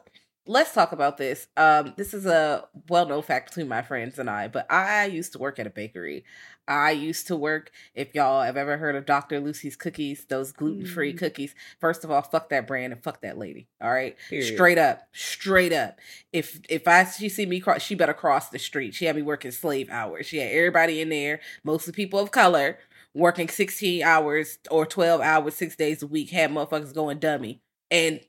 let's 0.46 0.72
talk 0.72 0.92
about 0.92 1.18
this. 1.18 1.46
Um, 1.56 1.94
this 1.96 2.12
is 2.12 2.26
a 2.26 2.64
well 2.88 3.06
known 3.06 3.22
fact 3.22 3.50
between 3.50 3.68
my 3.68 3.82
friends 3.82 4.18
and 4.18 4.28
I, 4.28 4.48
but 4.48 4.70
I 4.70 5.06
used 5.06 5.32
to 5.32 5.38
work 5.38 5.58
at 5.58 5.66
a 5.66 5.70
bakery. 5.70 6.24
I 6.66 6.92
used 6.92 7.26
to 7.26 7.36
work, 7.36 7.72
if 7.94 8.14
y'all 8.14 8.42
have 8.42 8.56
ever 8.56 8.76
heard 8.76 8.94
of 8.94 9.04
Dr. 9.04 9.40
Lucy's 9.40 9.74
cookies, 9.74 10.24
those 10.26 10.52
gluten 10.52 10.86
free 10.86 11.12
mm. 11.12 11.18
cookies. 11.18 11.54
First 11.80 12.04
of 12.04 12.10
all, 12.10 12.22
fuck 12.22 12.50
that 12.50 12.68
brand 12.68 12.92
and 12.92 13.02
fuck 13.02 13.20
that 13.22 13.36
lady. 13.36 13.68
All 13.80 13.92
right. 13.92 14.16
Period. 14.30 14.54
Straight 14.54 14.78
up. 14.78 15.02
Straight 15.12 15.72
up. 15.72 15.98
If 16.32 16.60
if 16.68 16.86
I 16.86 17.04
she 17.04 17.28
see 17.28 17.46
me 17.46 17.60
cross 17.60 17.82
she 17.82 17.94
better 17.94 18.14
cross 18.14 18.48
the 18.48 18.58
street. 18.58 18.94
She 18.94 19.06
had 19.06 19.16
me 19.16 19.22
working 19.22 19.50
slave 19.50 19.90
hours. 19.90 20.26
She 20.26 20.38
had 20.38 20.52
everybody 20.52 21.00
in 21.00 21.08
there, 21.08 21.40
mostly 21.64 21.92
people 21.92 22.18
of 22.18 22.30
color, 22.30 22.78
working 23.14 23.48
16 23.48 24.02
hours 24.02 24.58
or 24.70 24.86
12 24.86 25.20
hours, 25.20 25.54
six 25.54 25.76
days 25.76 26.02
a 26.02 26.06
week, 26.06 26.30
had 26.30 26.50
motherfuckers 26.50 26.94
going 26.94 27.18
dummy. 27.18 27.60
And 27.90 28.20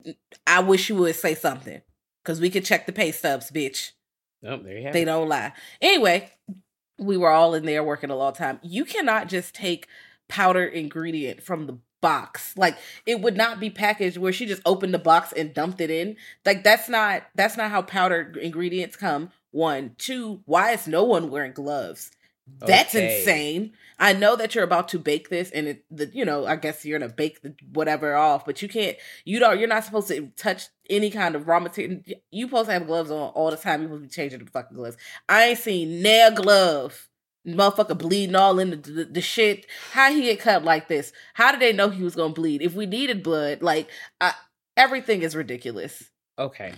I 0.46 0.60
wish 0.60 0.90
you 0.90 0.96
would 0.96 1.16
say 1.16 1.36
something 1.36 1.82
because 2.24 2.40
we 2.40 2.50
could 2.50 2.66
check 2.66 2.86
the 2.86 2.94
pay 2.94 3.12
stubs, 3.12 3.52
bitch. 3.52 3.92
Oh, 4.46 4.58
there 4.58 4.78
you 4.78 4.84
have 4.86 4.94
they 4.94 5.04
it. 5.04 5.06
don't 5.06 5.30
lie. 5.30 5.54
Anyway, 5.82 6.32
we 6.98 7.18
were 7.18 7.30
all 7.30 7.54
in 7.54 7.66
there 7.66 7.84
working 7.84 8.10
a 8.10 8.16
long 8.16 8.34
time. 8.34 8.60
You 8.64 8.86
cannot 8.86 9.28
just 9.28 9.54
take 9.56 9.88
powder 10.30 10.66
ingredient 10.66 11.44
from 11.44 11.68
the 11.68 11.78
box. 12.02 12.56
Like 12.58 12.78
it 13.06 13.22
would 13.22 13.38
not 13.38 13.60
be 13.60 13.70
packaged 13.70 14.18
where 14.18 14.34
she 14.34 14.46
just 14.46 14.62
opened 14.66 14.94
the 14.94 15.00
box 15.00 15.32
and 15.32 15.54
dumped 15.54 15.82
it 15.82 15.90
in. 15.90 16.18
Like 16.46 16.64
that's 16.64 16.90
not 16.90 17.24
that's 17.36 17.58
not 17.58 17.72
how 17.72 17.82
powdered 17.82 18.38
ingredients 18.38 18.96
come. 18.96 19.32
One, 19.52 19.96
two, 19.98 20.42
why 20.46 20.72
is 20.72 20.88
no 20.88 21.04
one 21.04 21.30
wearing 21.30 21.54
gloves? 21.54 22.12
That's 22.48 22.94
okay. 22.94 23.20
insane. 23.20 23.74
I 24.00 24.14
know 24.14 24.36
that 24.36 24.54
you're 24.54 24.64
about 24.64 24.90
to 24.90 25.00
bake 25.00 25.30
this, 25.30 25.50
and 25.52 25.68
it, 25.68 25.86
the, 25.90 26.12
you 26.14 26.26
know, 26.26 26.46
I 26.46 26.56
guess 26.56 26.84
you're 26.84 27.00
gonna 27.00 27.12
bake 27.12 27.42
the 27.42 27.56
whatever 27.72 28.16
off, 28.16 28.46
but 28.46 28.62
you 28.62 28.68
can't. 28.68 28.98
You 29.24 29.40
don't. 29.40 29.60
You're 29.60 29.70
not 29.70 29.86
supposed 29.86 30.10
to 30.10 30.28
touch 30.36 30.68
any 30.90 31.10
kind 31.10 31.36
of 31.36 31.48
raw 31.48 31.60
material. 31.60 32.02
You 32.32 32.48
supposed 32.48 32.68
to 32.68 32.74
have 32.74 32.88
gloves 32.88 33.12
on 33.12 33.30
all 33.30 33.52
the 33.52 33.58
time. 33.58 33.82
You 33.82 33.88
supposed 33.88 34.04
to 34.04 34.08
be 34.08 34.14
changing 34.14 34.44
the 34.44 34.52
fucking 34.52 34.76
gloves. 34.76 34.98
I 35.30 35.46
ain't 35.46 35.60
seen 35.60 36.02
nail 36.02 36.32
glove. 36.32 37.10
Motherfucker 37.48 37.98
bleeding 37.98 38.36
all 38.36 38.58
in 38.58 38.70
the, 38.70 38.76
the, 38.78 39.06
the 39.06 39.22
shit. 39.22 39.66
How 39.92 40.12
he 40.12 40.22
get 40.24 40.40
cut 40.40 40.64
like 40.64 40.88
this? 40.88 41.12
How 41.34 41.52
did 41.52 41.60
they 41.60 41.74
know 41.74 41.90
he 41.90 42.04
was 42.04 42.16
gonna 42.16 42.34
bleed? 42.34 42.62
If 42.62 42.74
we 42.74 42.86
needed 42.86 43.24
blood, 43.24 43.62
like 43.62 43.90
I, 44.22 44.34
everything 44.78 45.24
is 45.24 45.36
ridiculous. 45.36 46.10
Okay. 46.40 46.74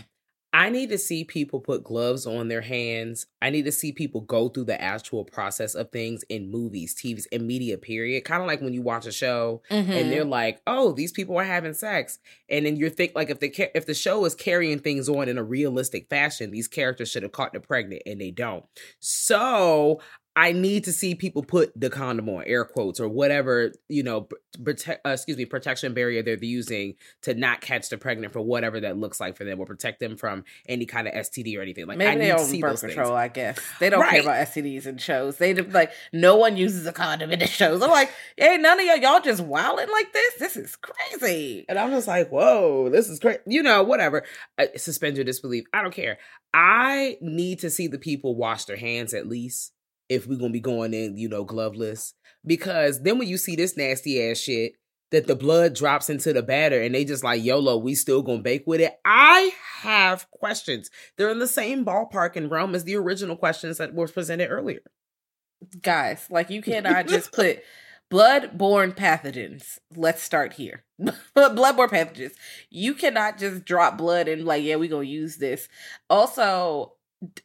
I 0.55 0.69
need 0.69 0.88
to 0.91 0.97
see 0.97 1.25
people 1.25 1.59
put 1.59 1.83
gloves 1.83 2.25
on 2.25 2.47
their 2.47 2.62
hands. 2.62 3.25
I 3.41 3.50
need 3.50 3.65
to 3.65 3.74
see 3.74 3.91
people 3.91 4.21
go 4.21 4.47
through 4.47 4.63
the 4.63 4.81
actual 4.81 5.25
process 5.25 5.75
of 5.75 5.91
things 5.91 6.24
in 6.29 6.50
movies, 6.50 6.95
TVs, 6.95 7.25
and 7.33 7.45
media, 7.45 7.77
period. 7.77 8.24
Kind 8.24 8.41
of 8.41 8.47
like 8.47 8.62
when 8.62 8.71
you 8.71 8.81
watch 8.81 9.05
a 9.05 9.12
show 9.12 9.62
mm-hmm. 9.69 9.91
and 9.91 10.09
they're 10.09 10.24
like, 10.24 10.62
oh, 10.65 10.93
these 10.93 11.12
people 11.12 11.38
are 11.38 11.43
having 11.43 11.74
sex. 11.74 12.19
And 12.50 12.65
then 12.65 12.77
you're 12.77 12.89
think 12.89 13.12
like 13.15 13.29
if 13.29 13.41
the 13.41 13.53
if 13.75 13.85
the 13.85 13.93
show 13.93 14.24
is 14.24 14.33
carrying 14.33 14.79
things 14.79 15.09
on 15.09 15.27
in 15.27 15.38
a 15.38 15.43
realistic 15.43 16.07
fashion, 16.09 16.51
these 16.51 16.69
characters 16.69 17.12
should 17.12 17.24
have 17.24 17.33
caught 17.33 17.51
the 17.51 17.59
pregnant 17.59 18.03
and 18.05 18.21
they 18.21 18.31
don't. 18.31 18.63
So 19.01 20.00
I 20.36 20.51
need 20.51 20.84
to 20.86 20.92
see 20.92 21.15
people 21.15 21.44
put 21.44 21.72
the 21.80 21.89
condom 21.89 22.27
on, 22.30 22.44
air 22.46 22.65
quotes, 22.65 23.00
or 23.00 23.08
whatever 23.08 23.72
you 23.88 24.04
know, 24.04 24.27
protect. 24.63 25.06
Uh, 25.06 25.12
excuse 25.12 25.38
me, 25.38 25.46
protection 25.46 25.94
barrier 25.94 26.22
they're 26.24 26.38
using 26.42 26.96
to 27.22 27.34
not 27.34 27.62
catch 27.62 27.89
the 27.89 27.98
pregnant 27.98 28.34
for 28.34 28.42
whatever 28.42 28.80
that 28.82 28.98
looks 28.98 29.20
like 29.20 29.38
for 29.38 29.44
them, 29.44 29.60
or 29.60 29.65
protect 29.65 30.00
them 30.00 30.18
from 30.18 30.44
any 30.68 30.86
kind 30.86 31.08
of 31.08 31.13
STD 31.13 31.58
or 31.58 31.62
anything. 31.62 31.88
Like 31.88 31.98
maybe 31.98 32.12
I 32.12 32.18
they 32.18 32.27
don't 32.30 32.62
birth 32.62 32.82
control. 32.82 33.13
I 33.13 33.27
guess 33.27 33.60
they 33.80 33.89
don't 33.89 34.01
right. 34.01 34.12
care 34.12 34.22
about 34.22 34.48
STDs 34.48 34.86
in 34.86 34.98
shows. 34.98 35.38
They 35.38 35.54
like 35.54 35.92
no 36.12 36.36
one 36.36 36.58
uses 36.58 36.86
a 36.86 36.92
condom 36.92 37.32
in 37.32 37.39
the 37.39 37.48
shows. 37.48 37.82
I'm 37.82 37.89
like, 37.89 38.12
hey, 38.38 38.58
none 38.58 38.80
of 38.80 38.86
y'all, 38.86 38.98
y'all 38.98 39.22
just 39.22 39.42
wilding 39.42 39.89
like 39.92 40.12
this. 40.12 40.34
This 40.36 40.58
is 40.58 40.75
crazy. 40.75 41.65
And 41.70 41.80
I'm 41.80 41.92
just 41.92 42.08
like, 42.08 42.30
whoa, 42.30 42.89
this 42.89 43.10
is 43.10 43.20
crazy. 43.20 43.39
You 43.48 43.63
know, 43.63 43.84
whatever. 43.84 44.24
Uh, 44.58 44.65
suspend 44.75 45.15
your 45.18 45.25
disbelief. 45.25 45.65
I 45.74 45.82
don't 45.82 45.94
care. 45.94 46.18
I 46.54 47.18
need 47.22 47.60
to 47.60 47.70
see 47.70 47.88
the 47.88 48.00
people 48.00 48.36
wash 48.36 48.65
their 48.65 48.77
hands 48.77 49.13
at 49.13 49.27
least 49.27 49.74
if 50.09 50.27
we're 50.27 50.38
gonna 50.38 50.51
be 50.51 50.59
going 50.59 50.93
in, 50.93 51.17
you 51.17 51.29
know, 51.29 51.43
gloveless. 51.43 52.13
Because 52.45 53.01
then 53.01 53.17
when 53.17 53.27
you 53.27 53.38
see 53.38 53.55
this 53.55 53.75
nasty 53.75 54.21
ass 54.21 54.38
shit 54.38 54.74
that 55.12 55.27
the 55.27 55.35
blood 55.35 55.74
drops 55.75 56.09
into 56.09 56.33
the 56.33 56.43
batter 56.43 56.81
and 56.81 56.93
they 56.93 57.05
just 57.05 57.24
like 57.24 57.43
YOLO, 57.43 57.77
we 57.77 57.95
still 57.95 58.21
gonna 58.21 58.41
bake 58.41 58.63
with 58.65 58.81
it. 58.81 58.93
I 59.05 59.51
have 59.81 60.29
questions. 60.31 60.89
They're 61.17 61.29
in 61.29 61.39
the 61.39 61.47
same 61.47 61.85
ballpark 61.85 62.35
and 62.35 62.51
realm 62.51 62.75
as 62.75 62.83
the 62.83 62.95
original 62.95 63.35
questions 63.35 63.77
that 63.77 63.93
were 63.93 64.07
presented 64.07 64.50
earlier. 64.50 64.81
Guys, 65.81 66.27
like 66.29 66.50
you 66.50 66.62
cannot 66.62 67.07
just 67.07 67.31
put 67.33 67.62
blood-borne 68.09 68.91
pathogens. 68.91 69.79
Let's 69.95 70.21
start 70.21 70.53
here. 70.53 70.83
blood-borne 71.33 71.89
pathogens. 71.89 72.33
You 72.69 72.93
cannot 72.93 73.38
just 73.38 73.65
drop 73.65 73.97
blood 73.97 74.27
and 74.27 74.45
like, 74.45 74.63
yeah, 74.63 74.75
we 74.75 74.88
gonna 74.88 75.03
use 75.03 75.38
this. 75.38 75.67
Also, 76.09 76.93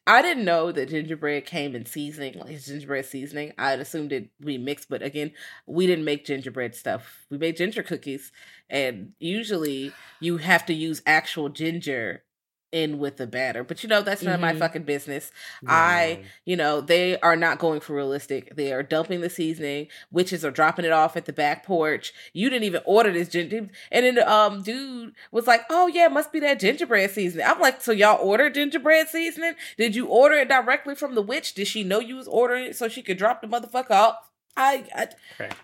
I 0.06 0.20
didn't 0.20 0.44
know 0.44 0.72
that 0.72 0.88
gingerbread 0.88 1.46
came 1.46 1.74
in 1.74 1.86
seasoning, 1.86 2.38
like 2.38 2.60
gingerbread 2.60 3.06
seasoning. 3.06 3.52
I 3.56 3.72
assumed 3.74 4.12
it 4.12 4.30
we 4.40 4.58
mixed, 4.58 4.88
but 4.88 5.02
again, 5.02 5.32
we 5.66 5.86
didn't 5.86 6.04
make 6.04 6.26
gingerbread 6.26 6.74
stuff. 6.74 7.26
We 7.30 7.38
made 7.38 7.56
ginger 7.56 7.82
cookies, 7.82 8.32
and 8.68 9.12
usually 9.18 9.92
you 10.18 10.38
have 10.38 10.66
to 10.66 10.74
use 10.74 11.02
actual 11.06 11.48
ginger 11.48 12.24
in 12.72 12.98
with 12.98 13.16
the 13.16 13.26
batter. 13.26 13.64
But 13.64 13.82
you 13.82 13.88
know, 13.88 14.02
that's 14.02 14.22
none 14.22 14.34
mm-hmm. 14.34 14.44
of 14.44 14.54
my 14.54 14.58
fucking 14.58 14.84
business. 14.84 15.30
I, 15.66 16.24
you 16.44 16.56
know, 16.56 16.80
they 16.80 17.18
are 17.20 17.36
not 17.36 17.58
going 17.58 17.80
for 17.80 17.94
realistic. 17.94 18.54
They 18.56 18.72
are 18.72 18.82
dumping 18.82 19.20
the 19.20 19.30
seasoning. 19.30 19.88
Witches 20.10 20.44
are 20.44 20.50
dropping 20.50 20.84
it 20.84 20.92
off 20.92 21.16
at 21.16 21.26
the 21.26 21.32
back 21.32 21.64
porch. 21.64 22.12
You 22.32 22.50
didn't 22.50 22.64
even 22.64 22.82
order 22.84 23.12
this 23.12 23.28
ginger. 23.28 23.68
And 23.90 24.04
then 24.04 24.28
um 24.28 24.62
dude 24.62 25.14
was 25.30 25.46
like, 25.46 25.62
"Oh 25.70 25.88
yeah, 25.88 26.06
it 26.06 26.12
must 26.12 26.32
be 26.32 26.40
that 26.40 26.60
gingerbread 26.60 27.10
seasoning." 27.10 27.46
I'm 27.46 27.60
like, 27.60 27.80
"So 27.80 27.92
y'all 27.92 28.24
ordered 28.24 28.54
gingerbread 28.54 29.08
seasoning? 29.08 29.54
Did 29.76 29.94
you 29.94 30.06
order 30.06 30.36
it 30.36 30.48
directly 30.48 30.94
from 30.94 31.14
the 31.14 31.22
witch? 31.22 31.54
Did 31.54 31.66
she 31.66 31.82
know 31.84 32.00
you 32.00 32.16
was 32.16 32.28
ordering 32.28 32.66
it 32.66 32.76
so 32.76 32.88
she 32.88 33.02
could 33.02 33.18
drop 33.18 33.40
the 33.40 33.48
motherfucker 33.48 33.90
off?" 33.90 34.30
I 34.56 34.84
I, 34.94 35.08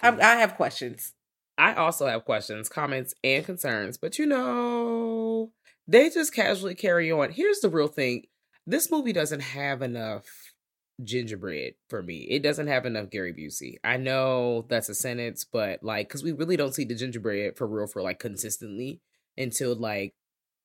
I, 0.03 0.09
I 0.21 0.37
have 0.37 0.57
questions. 0.57 1.13
I 1.59 1.75
also 1.75 2.07
have 2.07 2.25
questions, 2.25 2.69
comments, 2.69 3.15
and 3.25 3.45
concerns, 3.45 3.97
but 3.97 4.19
you 4.19 4.27
know, 4.27 5.53
they 5.89 6.11
just 6.11 6.35
casually 6.35 6.75
carry 6.75 7.11
on. 7.11 7.31
Here's 7.31 7.61
the 7.61 7.71
real 7.71 7.89
thing 7.89 8.25
this 8.67 8.91
movie 8.91 9.13
doesn't 9.13 9.41
have 9.41 9.83
enough 9.83 10.25
gingerbread 11.03 11.75
for 11.89 12.03
me. 12.03 12.27
It 12.31 12.43
doesn't 12.43 12.67
have 12.67 12.87
enough 12.87 13.11
Gary 13.11 13.33
Busey. 13.33 13.77
I 13.85 13.97
know 13.97 14.67
that's 14.69 14.89
a 14.89 14.95
sentence, 14.95 15.45
but 15.45 15.83
like, 15.83 16.09
because 16.09 16.25
we 16.25 16.33
really 16.33 16.57
don't 16.57 16.75
see 16.75 16.85
the 16.85 16.95
gingerbread 16.95 17.57
for 17.57 17.67
real 17.67 17.87
for 17.87 18.03
like 18.03 18.19
consistently 18.19 19.01
until 19.37 19.75
like 19.75 20.15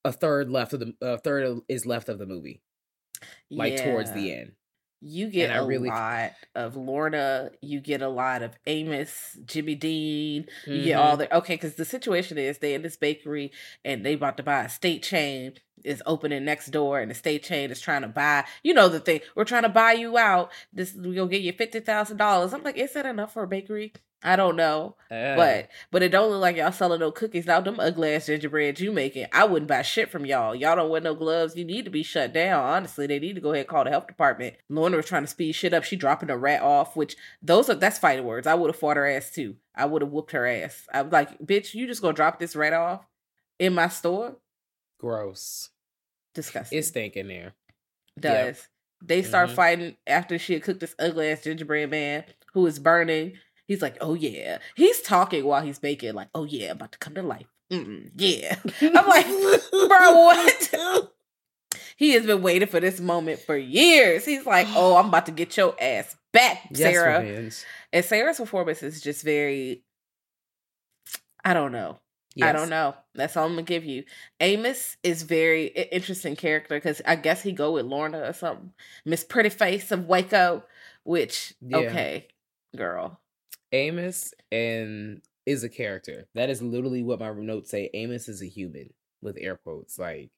a 0.04 0.12
third 0.12 0.50
left 0.50 0.74
of 0.74 0.80
the 0.80 0.94
a 1.02 1.18
third 1.18 1.60
is 1.68 1.86
left 1.86 2.10
of 2.10 2.18
the 2.18 2.26
movie, 2.26 2.62
like 3.50 3.74
yeah. 3.74 3.92
towards 3.92 4.12
the 4.14 4.34
end. 4.34 4.54
You 5.02 5.30
get 5.30 5.56
a 5.56 5.66
really... 5.66 5.90
lot 5.90 6.32
of 6.54 6.76
Lorna. 6.76 7.52
You 7.62 7.80
get 7.80 8.02
a 8.02 8.08
lot 8.08 8.44
of 8.44 8.54
Amos, 8.68 9.38
Jimmy 9.46 9.76
Dean. 9.76 10.46
You 10.66 10.74
mm-hmm. 10.74 10.84
get 10.86 11.00
all 11.00 11.18
the 11.18 11.36
okay. 11.38 11.56
Because 11.56 11.76
the 11.76 11.86
situation 11.86 12.38
is 12.38 12.60
they 12.60 12.76
in 12.76 12.84
this 12.84 12.98
bakery 12.98 13.52
and 13.84 14.06
they 14.06 14.14
about 14.14 14.38
to 14.38 14.44
buy 14.44 14.64
a 14.64 14.70
state 14.70 15.04
chain 15.04 15.54
is 15.84 16.02
opening 16.06 16.46
next 16.46 16.68
door, 16.68 17.00
and 17.00 17.10
the 17.10 17.16
state 17.16 17.44
chain 17.44 17.72
is 17.72 17.82
trying 17.82 18.02
to 18.02 18.08
buy. 18.08 18.46
You 18.64 18.74
know 18.74 18.90
the 18.90 19.00
thing. 19.00 19.22
We're 19.36 19.44
trying 19.46 19.64
to 19.64 19.70
buy 19.70 19.94
you 19.94 20.18
out. 20.18 20.52
This 20.74 20.94
we 20.94 21.16
gonna 21.16 21.30
get 21.30 21.42
you 21.42 21.54
fifty 21.54 21.80
thousand 21.80 22.18
dollars. 22.18 22.54
I'm 22.54 22.64
like, 22.64 22.78
is 22.78 22.94
that 22.94 23.06
enough 23.06 23.34
for 23.34 23.44
a 23.44 23.48
bakery? 23.48 23.94
I 24.24 24.36
don't 24.36 24.56
know, 24.56 24.98
Uh, 25.10 25.36
but 25.36 25.70
but 25.90 26.04
it 26.04 26.10
don't 26.10 26.30
look 26.30 26.42
like 26.42 26.56
y'all 26.56 26.72
selling 26.72 27.00
no 27.00 27.12
cookies. 27.12 27.48
Now 27.48 27.60
them 27.60 27.80
ugly 27.80 28.14
ass 28.14 28.28
gingerbread 28.28 28.80
you 28.80 28.92
making, 28.92 29.26
I 29.34 29.46
wouldn't 29.46 29.68
buy 29.68 29.82
shit 29.82 30.12
from 30.12 30.28
y'all. 30.28 30.54
Y'all 30.54 30.76
don't 30.76 30.92
wear 30.92 31.02
no 31.02 31.16
gloves. 31.16 31.56
You 31.56 31.66
need 31.66 31.86
to 31.86 31.92
be 31.92 32.04
shut 32.04 32.32
down. 32.32 32.64
Honestly, 32.64 33.08
they 33.08 33.18
need 33.18 33.34
to 33.34 33.42
go 33.42 33.50
ahead 33.52 33.62
and 33.62 33.68
call 33.68 33.84
the 33.84 33.90
health 33.90 34.06
department. 34.06 34.58
Lorna 34.70 34.98
was 34.98 35.08
trying 35.08 35.24
to 35.24 35.28
speed 35.28 35.54
shit 35.54 35.74
up. 35.74 35.84
She 35.84 35.96
dropping 35.96 36.30
a 36.30 36.38
rat 36.38 36.62
off, 36.62 36.96
which 36.96 37.16
those 37.42 37.68
are 37.68 37.74
that's 37.74 37.98
fighting 37.98 38.26
words. 38.26 38.46
I 38.46 38.54
would 38.54 38.70
have 38.70 38.76
fought 38.80 38.98
her 38.98 39.08
ass 39.08 39.32
too. 39.32 39.56
I 39.74 39.86
would 39.86 40.04
have 40.04 40.12
whooped 40.12 40.34
her 40.34 40.46
ass. 40.46 40.86
I 40.94 41.02
was 41.02 41.12
like, 41.12 41.40
bitch, 41.40 41.74
you 41.74 41.88
just 41.88 42.04
gonna 42.04 42.14
drop 42.14 42.38
this 42.38 42.56
rat 42.56 42.74
off 42.74 43.08
in 43.58 43.74
my 43.74 43.88
store? 43.88 44.36
Gross. 45.02 45.70
Disgusting. 46.34 46.78
It's 46.80 46.88
stinking 46.90 47.28
there. 47.28 47.54
does. 48.20 48.68
They 49.04 49.24
start 49.24 49.50
Mhm. 49.50 49.56
fighting 49.56 49.98
after 50.06 50.38
she 50.38 50.54
had 50.54 50.62
cooked 50.64 50.80
this 50.80 50.94
ugly 51.00 51.30
ass 51.32 51.42
gingerbread 51.44 51.90
man 51.90 52.24
who 52.54 52.66
is 52.68 52.78
burning. 52.78 53.38
He's 53.68 53.82
like, 53.82 53.98
"Oh 54.00 54.14
yeah." 54.14 54.60
He's 54.76 55.02
talking 55.02 55.44
while 55.46 55.62
he's 55.64 55.80
baking, 55.80 56.14
like, 56.14 56.28
"Oh 56.36 56.44
yeah, 56.44 56.70
I'm 56.70 56.76
about 56.76 56.92
to 56.92 57.00
come 57.00 57.16
to 57.16 57.24
life." 57.24 57.48
Mm, 57.72 58.12
yeah. 58.16 58.58
I'm 58.82 59.08
like, 59.08 59.26
bro, 59.72 60.12
what? 60.24 61.12
he 61.98 62.12
has 62.12 62.26
been 62.26 62.42
waiting 62.44 62.68
for 62.68 62.80
this 62.80 63.00
moment 63.00 63.40
for 63.40 63.56
years. 63.58 64.26
He's 64.26 64.46
like, 64.46 64.68
"Oh, 64.72 64.98
I'm 64.98 65.08
about 65.08 65.26
to 65.28 65.32
get 65.32 65.56
your 65.58 65.76
ass 65.82 66.16
back, 66.32 66.68
Sarah." 66.74 67.22
revenge. 67.22 67.64
And 67.94 68.06
Sarah's 68.06 68.38
performance 68.38 68.84
is 68.84 69.02
just 69.02 69.24
very. 69.24 69.84
I 71.44 71.54
don't 71.56 71.72
know. 71.72 71.98
I 72.42 72.52
don't 72.54 72.70
know. 72.70 72.96
That's 73.14 73.36
all 73.36 73.46
I'm 73.46 73.52
gonna 73.54 73.64
give 73.64 73.84
you. 73.84 74.04
Amos 74.40 74.96
is 75.04 75.24
very 75.24 75.66
interesting 75.68 76.36
character 76.36 76.76
because 76.78 77.02
I 77.06 77.16
guess 77.16 77.42
he 77.44 77.52
go 77.52 77.72
with 77.74 77.86
Lorna 77.86 78.22
or 78.22 78.34
something. 78.34 78.74
Miss 79.06 79.24
Pretty 79.24 79.50
Face 79.50 79.92
of 79.92 80.06
Waco, 80.08 80.64
which 81.04 81.54
Yeah. 81.62 81.78
okay, 81.80 82.28
girl. 82.76 83.20
Amos 83.74 84.34
and 84.52 85.22
is 85.46 85.64
a 85.64 85.70
character. 85.70 86.28
That 86.36 86.50
is 86.50 86.62
literally 86.62 87.04
what 87.04 87.20
my 87.20 87.32
notes 87.34 87.70
say. 87.72 87.90
Amos 87.94 88.30
is 88.30 88.42
a 88.42 88.48
human 88.48 88.94
with 89.22 89.38
air 89.40 89.56
quotes. 89.58 89.98
Like 90.00 90.30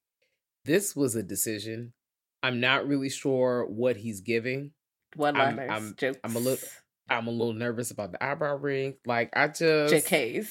this 0.65 0.95
was 0.95 1.15
a 1.15 1.23
decision. 1.23 1.93
I'm 2.41 2.59
not 2.59 2.88
really 2.88 3.09
sure 3.09 3.65
what 3.65 3.97
he's 3.97 4.21
giving. 4.21 4.71
One 5.15 5.35
I'm- 5.38 5.59
I'm- 5.59 5.95
jokes. 5.97 6.19
I'm 6.23 6.35
a 6.35 6.39
little- 6.39 6.67
I'm 7.10 7.27
a 7.27 7.31
little 7.31 7.53
nervous 7.53 7.91
about 7.91 8.12
the 8.12 8.24
eyebrow 8.24 8.55
ring. 8.55 8.95
Like 9.05 9.29
I 9.36 9.48
just 9.48 9.93
JKs. 9.93 10.48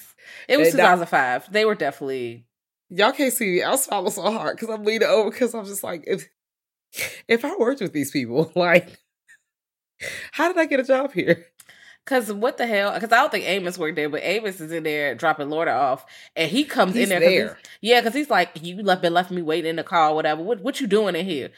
It 0.48 0.56
was 0.58 0.68
Eh, 0.68 0.76
that- 0.76 0.76
2005. 0.76 1.52
They 1.52 1.64
were 1.64 1.74
definitely 1.74 2.46
y'all 2.90 3.12
can't 3.12 3.32
see 3.32 3.46
me. 3.50 3.62
I 3.62 3.74
swallow 3.76 4.10
so 4.10 4.22
hard 4.22 4.56
because 4.56 4.68
I'm 4.72 4.84
leaning 4.84 5.08
over 5.08 5.30
because 5.30 5.54
I'm 5.54 5.64
just 5.64 5.82
like 5.82 6.04
if 6.06 6.28
if 7.28 7.44
I 7.44 7.56
worked 7.56 7.80
with 7.80 7.92
these 7.92 8.10
people, 8.10 8.52
like 8.56 8.98
how 10.32 10.48
did 10.48 10.58
I 10.58 10.66
get 10.66 10.80
a 10.80 10.84
job 10.84 11.12
here? 11.12 11.46
Cause 12.04 12.32
what 12.32 12.58
the 12.58 12.66
hell? 12.66 12.90
Cause 12.98 13.12
I 13.12 13.16
don't 13.16 13.30
think 13.30 13.44
Amos 13.46 13.78
worked 13.78 13.94
there, 13.94 14.08
but 14.08 14.22
Amos 14.24 14.60
is 14.60 14.72
in 14.72 14.82
there 14.82 15.14
dropping 15.14 15.50
Lorna 15.50 15.70
off, 15.70 16.04
and 16.34 16.50
he 16.50 16.64
comes 16.64 16.94
He's 16.94 17.04
in 17.08 17.20
there. 17.20 17.20
'cause 17.20 17.56
there. 17.56 17.58
yeah, 17.80 18.00
because 18.00 18.12
he's 18.14 18.28
like, 18.28 18.50
"You 18.60 18.82
left 18.82 19.02
been 19.02 19.14
left 19.14 19.30
me 19.30 19.40
waiting 19.40 19.70
in 19.70 19.76
the 19.76 19.84
car, 19.84 20.10
or 20.10 20.16
whatever. 20.16 20.42
What 20.42 20.60
what 20.62 20.80
you 20.80 20.88
doing 20.88 21.14
in 21.14 21.24
here?" 21.24 21.50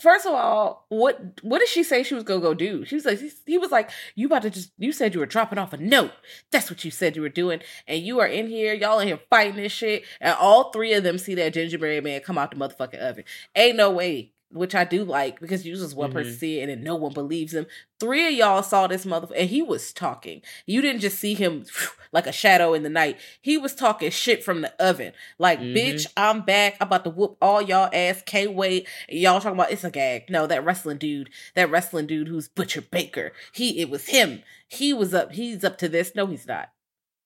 First 0.00 0.26
of 0.26 0.34
all, 0.34 0.84
what 0.88 1.40
what 1.42 1.60
did 1.60 1.68
she 1.68 1.82
say 1.82 2.02
she 2.02 2.14
was 2.14 2.24
gonna 2.24 2.40
go 2.40 2.52
do? 2.52 2.84
She 2.84 2.94
was 2.96 3.06
like, 3.06 3.18
he 3.46 3.56
was 3.56 3.70
like, 3.70 3.90
"You 4.14 4.26
about 4.26 4.42
to 4.42 4.50
just? 4.50 4.72
You 4.76 4.92
said 4.92 5.14
you 5.14 5.20
were 5.20 5.26
dropping 5.26 5.58
off 5.58 5.72
a 5.72 5.78
note. 5.78 6.12
That's 6.50 6.70
what 6.70 6.84
you 6.84 6.90
said 6.90 7.16
you 7.16 7.22
were 7.22 7.30
doing, 7.30 7.60
and 7.88 8.02
you 8.02 8.20
are 8.20 8.26
in 8.26 8.48
here. 8.48 8.74
Y'all 8.74 8.98
in 8.98 9.08
here 9.08 9.20
fighting 9.30 9.56
this 9.56 9.72
shit, 9.72 10.04
and 10.20 10.36
all 10.38 10.70
three 10.70 10.92
of 10.92 11.02
them 11.02 11.16
see 11.16 11.34
that 11.36 11.54
gingerbread 11.54 12.04
man 12.04 12.20
come 12.20 12.36
out 12.36 12.50
the 12.50 12.56
motherfucking 12.56 12.98
oven. 12.98 13.24
Ain't 13.54 13.76
no 13.76 13.90
way." 13.90 14.32
Which 14.52 14.76
I 14.76 14.84
do 14.84 15.02
like 15.02 15.40
because 15.40 15.66
usually 15.66 15.92
one 15.92 16.12
person 16.12 16.32
see 16.32 16.60
it 16.60 16.62
and 16.62 16.70
then 16.70 16.84
no 16.84 16.94
one 16.94 17.12
believes 17.12 17.52
him. 17.52 17.66
Three 17.98 18.28
of 18.28 18.32
y'all 18.32 18.62
saw 18.62 18.86
this 18.86 19.04
motherfucker 19.04 19.32
and 19.36 19.50
he 19.50 19.60
was 19.60 19.92
talking. 19.92 20.40
You 20.66 20.80
didn't 20.80 21.00
just 21.00 21.18
see 21.18 21.34
him 21.34 21.64
like 22.12 22.28
a 22.28 22.32
shadow 22.32 22.72
in 22.72 22.84
the 22.84 22.88
night. 22.88 23.18
He 23.42 23.58
was 23.58 23.74
talking 23.74 24.10
shit 24.10 24.44
from 24.44 24.60
the 24.60 24.72
oven. 24.82 25.12
Like, 25.40 25.58
Mhm. 25.58 25.74
bitch, 25.74 26.06
I'm 26.16 26.42
back. 26.42 26.76
I'm 26.80 26.86
about 26.86 27.02
to 27.04 27.10
whoop 27.10 27.36
all 27.42 27.60
y'all 27.60 27.90
ass. 27.92 28.22
Can't 28.24 28.54
wait. 28.54 28.86
Y'all 29.08 29.40
talking 29.40 29.58
about 29.58 29.72
it's 29.72 29.82
a 29.82 29.90
gag. 29.90 30.30
No, 30.30 30.46
that 30.46 30.64
wrestling 30.64 30.98
dude, 30.98 31.28
that 31.54 31.68
wrestling 31.68 32.06
dude 32.06 32.28
who's 32.28 32.46
Butcher 32.48 32.82
Baker. 32.82 33.32
He 33.52 33.80
it 33.80 33.90
was 33.90 34.06
him. 34.06 34.44
He 34.68 34.92
was 34.92 35.12
up, 35.12 35.32
he's 35.32 35.64
up 35.64 35.76
to 35.78 35.88
this. 35.88 36.14
No, 36.14 36.26
he's 36.26 36.46
not. 36.46 36.70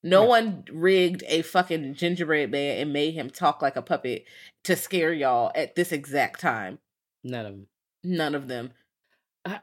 No 0.03 0.23
Yeah. 0.23 0.29
one 0.29 0.65
rigged 0.73 1.23
a 1.29 1.43
fucking 1.43 1.95
gingerbread 1.95 2.50
man 2.50 2.79
and 2.79 2.93
made 2.95 3.12
him 3.12 3.29
talk 3.29 3.61
like 3.61 3.77
a 3.77 3.83
puppet 3.83 4.25
to 4.65 4.75
scare 4.75 5.12
y'all 5.12 5.53
at 5.55 5.75
this 5.75 5.93
exact 5.93 6.41
time. 6.41 6.79
None 7.23 7.47
of 7.47 7.53
them. 7.53 7.67
None 8.03 8.35
of 8.35 8.49
them. 8.49 8.71
I, 9.45 9.61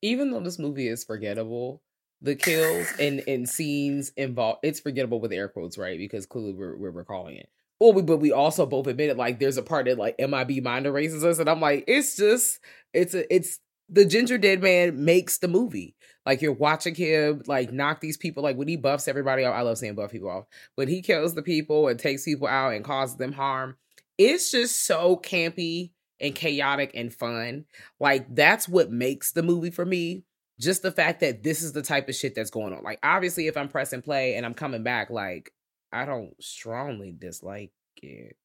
even 0.00 0.30
though 0.30 0.40
this 0.40 0.58
movie 0.58 0.88
is 0.88 1.04
forgettable, 1.04 1.82
the 2.20 2.34
kills 2.34 2.88
and, 2.98 3.22
and 3.26 3.48
scenes 3.48 4.12
involved 4.16 4.60
it's 4.62 4.80
forgettable 4.80 5.20
with 5.20 5.32
air 5.32 5.48
quotes, 5.48 5.78
right? 5.78 5.98
Because 5.98 6.26
clearly 6.26 6.52
we're 6.52 6.76
we're 6.76 6.90
recalling 6.90 7.36
it. 7.36 7.48
Or 7.80 7.92
we 7.92 8.02
but 8.02 8.18
we 8.18 8.32
also 8.32 8.64
both 8.66 8.86
admitted 8.86 9.16
like 9.16 9.40
there's 9.40 9.56
a 9.56 9.62
part 9.62 9.86
that 9.86 9.98
like 9.98 10.16
MIB 10.18 10.62
mind 10.62 10.86
erases 10.86 11.24
us, 11.24 11.38
and 11.38 11.48
I'm 11.48 11.60
like, 11.60 11.84
it's 11.88 12.16
just 12.16 12.60
it's 12.92 13.14
a 13.14 13.34
it's 13.34 13.58
the 13.88 14.04
ginger 14.04 14.38
dead 14.38 14.62
man 14.62 15.04
makes 15.04 15.38
the 15.38 15.48
movie. 15.48 15.96
Like 16.24 16.40
you're 16.40 16.52
watching 16.52 16.94
him 16.94 17.42
like 17.46 17.72
knock 17.72 18.00
these 18.00 18.16
people 18.16 18.42
like 18.42 18.56
when 18.56 18.68
he 18.68 18.76
buffs 18.76 19.08
everybody 19.08 19.44
off. 19.44 19.54
I 19.54 19.62
love 19.62 19.78
seeing 19.78 19.94
buff 19.94 20.12
people 20.12 20.30
off. 20.30 20.44
When 20.76 20.88
he 20.88 21.02
kills 21.02 21.34
the 21.34 21.42
people 21.42 21.88
and 21.88 21.98
takes 21.98 22.24
people 22.24 22.46
out 22.46 22.74
and 22.74 22.84
causes 22.84 23.16
them 23.16 23.32
harm, 23.32 23.76
it's 24.16 24.52
just 24.52 24.86
so 24.86 25.16
campy 25.16 25.90
and 26.22 26.34
chaotic 26.34 26.92
and 26.94 27.12
fun. 27.12 27.66
Like 28.00 28.34
that's 28.34 28.68
what 28.68 28.90
makes 28.90 29.32
the 29.32 29.42
movie 29.42 29.70
for 29.70 29.84
me. 29.84 30.24
Just 30.60 30.82
the 30.82 30.92
fact 30.92 31.20
that 31.20 31.42
this 31.42 31.62
is 31.62 31.72
the 31.72 31.82
type 31.82 32.08
of 32.08 32.14
shit 32.14 32.34
that's 32.34 32.50
going 32.50 32.72
on. 32.72 32.82
Like 32.82 33.00
obviously 33.02 33.48
if 33.48 33.56
I'm 33.56 33.68
pressing 33.68 34.00
play 34.00 34.36
and 34.36 34.46
I'm 34.46 34.54
coming 34.54 34.84
back, 34.84 35.10
like 35.10 35.52
I 35.92 36.04
don't 36.04 36.34
strongly 36.42 37.12
dislike 37.12 37.72
it. 38.00 38.36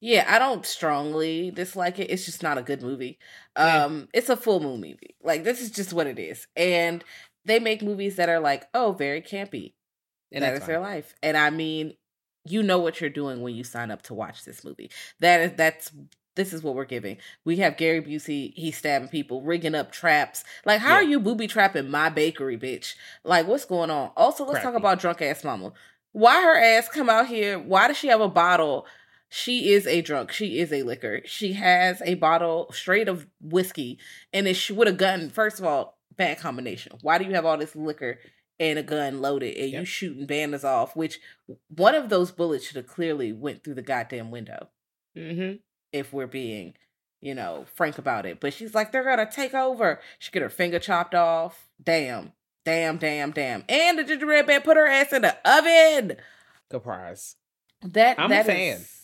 Yeah, 0.00 0.26
I 0.28 0.38
don't 0.38 0.66
strongly 0.66 1.52
dislike 1.52 1.98
it. 1.98 2.10
It's 2.10 2.26
just 2.26 2.42
not 2.42 2.58
a 2.58 2.62
good 2.62 2.82
movie. 2.82 3.18
Yeah. 3.56 3.84
Um, 3.84 4.08
it's 4.12 4.28
a 4.28 4.36
full 4.36 4.60
moon 4.60 4.80
movie. 4.80 5.16
Like 5.22 5.44
this 5.44 5.60
is 5.60 5.70
just 5.70 5.92
what 5.92 6.06
it 6.06 6.18
is. 6.18 6.46
And 6.56 7.02
they 7.44 7.58
make 7.58 7.82
movies 7.82 8.16
that 8.16 8.28
are 8.28 8.40
like, 8.40 8.66
oh, 8.74 8.92
very 8.92 9.22
campy. 9.22 9.74
And 10.32 10.42
that 10.44 10.54
is 10.54 10.66
their 10.66 10.80
life. 10.80 11.14
And 11.22 11.36
I 11.36 11.50
mean, 11.50 11.94
you 12.44 12.62
know 12.62 12.78
what 12.78 13.00
you're 13.00 13.10
doing 13.10 13.42
when 13.42 13.54
you 13.54 13.64
sign 13.64 13.90
up 13.90 14.02
to 14.02 14.14
watch 14.14 14.44
this 14.44 14.64
movie. 14.64 14.90
That 15.20 15.40
is 15.40 15.52
that's 15.56 15.92
this 16.34 16.52
is 16.52 16.62
what 16.62 16.74
we're 16.74 16.84
giving. 16.84 17.18
We 17.44 17.56
have 17.58 17.76
Gary 17.76 18.00
Busey, 18.02 18.52
he's 18.54 18.76
stabbing 18.76 19.08
people, 19.08 19.42
rigging 19.42 19.74
up 19.74 19.92
traps. 19.92 20.44
Like, 20.64 20.80
how 20.80 20.94
Yeah. 20.94 21.00
are 21.00 21.02
you 21.02 21.20
booby 21.20 21.46
trapping 21.46 21.90
my 21.90 22.08
bakery, 22.08 22.56
bitch? 22.58 22.94
Like, 23.24 23.46
what's 23.46 23.64
going 23.64 23.90
on? 23.90 24.12
Also, 24.16 24.44
let's 24.44 24.62
talk 24.62 24.74
about 24.74 24.98
drunk 25.00 25.20
ass 25.22 25.44
mama. 25.44 25.72
Why 26.12 26.42
her 26.42 26.56
ass 26.56 26.88
come 26.88 27.08
out 27.08 27.26
here? 27.28 27.58
Why 27.58 27.88
does 27.88 27.96
she 27.96 28.08
have 28.08 28.20
a 28.20 28.28
bottle? 28.28 28.86
She 29.28 29.72
is 29.72 29.86
a 29.86 30.02
drunk. 30.02 30.30
She 30.30 30.58
is 30.58 30.72
a 30.72 30.82
liquor. 30.82 31.22
She 31.24 31.54
has 31.54 32.02
a 32.04 32.14
bottle 32.16 32.70
straight 32.70 33.08
of 33.08 33.26
whiskey, 33.40 33.98
and 34.32 34.46
it's 34.46 34.70
with 34.70 34.88
a 34.88 34.92
gun. 34.92 35.30
First 35.30 35.58
of 35.58 35.64
all, 35.64 35.98
bad 36.14 36.38
combination. 36.38 36.98
Why 37.00 37.16
do 37.16 37.24
you 37.24 37.32
have 37.32 37.46
all 37.46 37.56
this 37.56 37.74
liquor 37.74 38.18
and 38.60 38.78
a 38.78 38.82
gun 38.82 39.22
loaded, 39.22 39.56
and 39.56 39.70
you 39.70 39.84
shooting 39.86 40.26
banners 40.26 40.64
off? 40.64 40.94
Which 40.94 41.18
one 41.74 41.94
of 41.94 42.10
those 42.10 42.30
bullets 42.30 42.66
should 42.66 42.76
have 42.76 42.86
clearly 42.86 43.32
went 43.32 43.64
through 43.64 43.76
the 43.76 43.82
goddamn 43.82 44.30
window. 44.30 44.68
Mm-hmm. 45.16 45.56
If 45.92 46.12
we're 46.12 46.26
being, 46.26 46.74
you 47.20 47.34
know, 47.34 47.66
frank 47.74 47.98
about 47.98 48.26
it. 48.26 48.40
But 48.40 48.54
she's 48.54 48.74
like, 48.74 48.92
they're 48.92 49.04
gonna 49.04 49.30
take 49.30 49.54
over. 49.54 50.00
She 50.18 50.30
get 50.30 50.42
her 50.42 50.48
finger 50.50 50.78
chopped 50.78 51.14
off. 51.14 51.68
Damn, 51.82 52.32
damn, 52.64 52.96
damn, 52.98 53.30
damn. 53.32 53.64
And 53.68 53.98
the 53.98 54.04
gingerbread 54.04 54.46
man 54.46 54.62
put 54.62 54.76
her 54.76 54.86
ass 54.86 55.12
in 55.12 55.22
the 55.22 55.36
oven. 55.44 56.16
Good 56.70 56.82
prize. 56.82 57.36
That 57.82 58.18
I'm 58.18 58.30
a 58.32 58.42
fan. 58.44 58.76
is- 58.78 58.98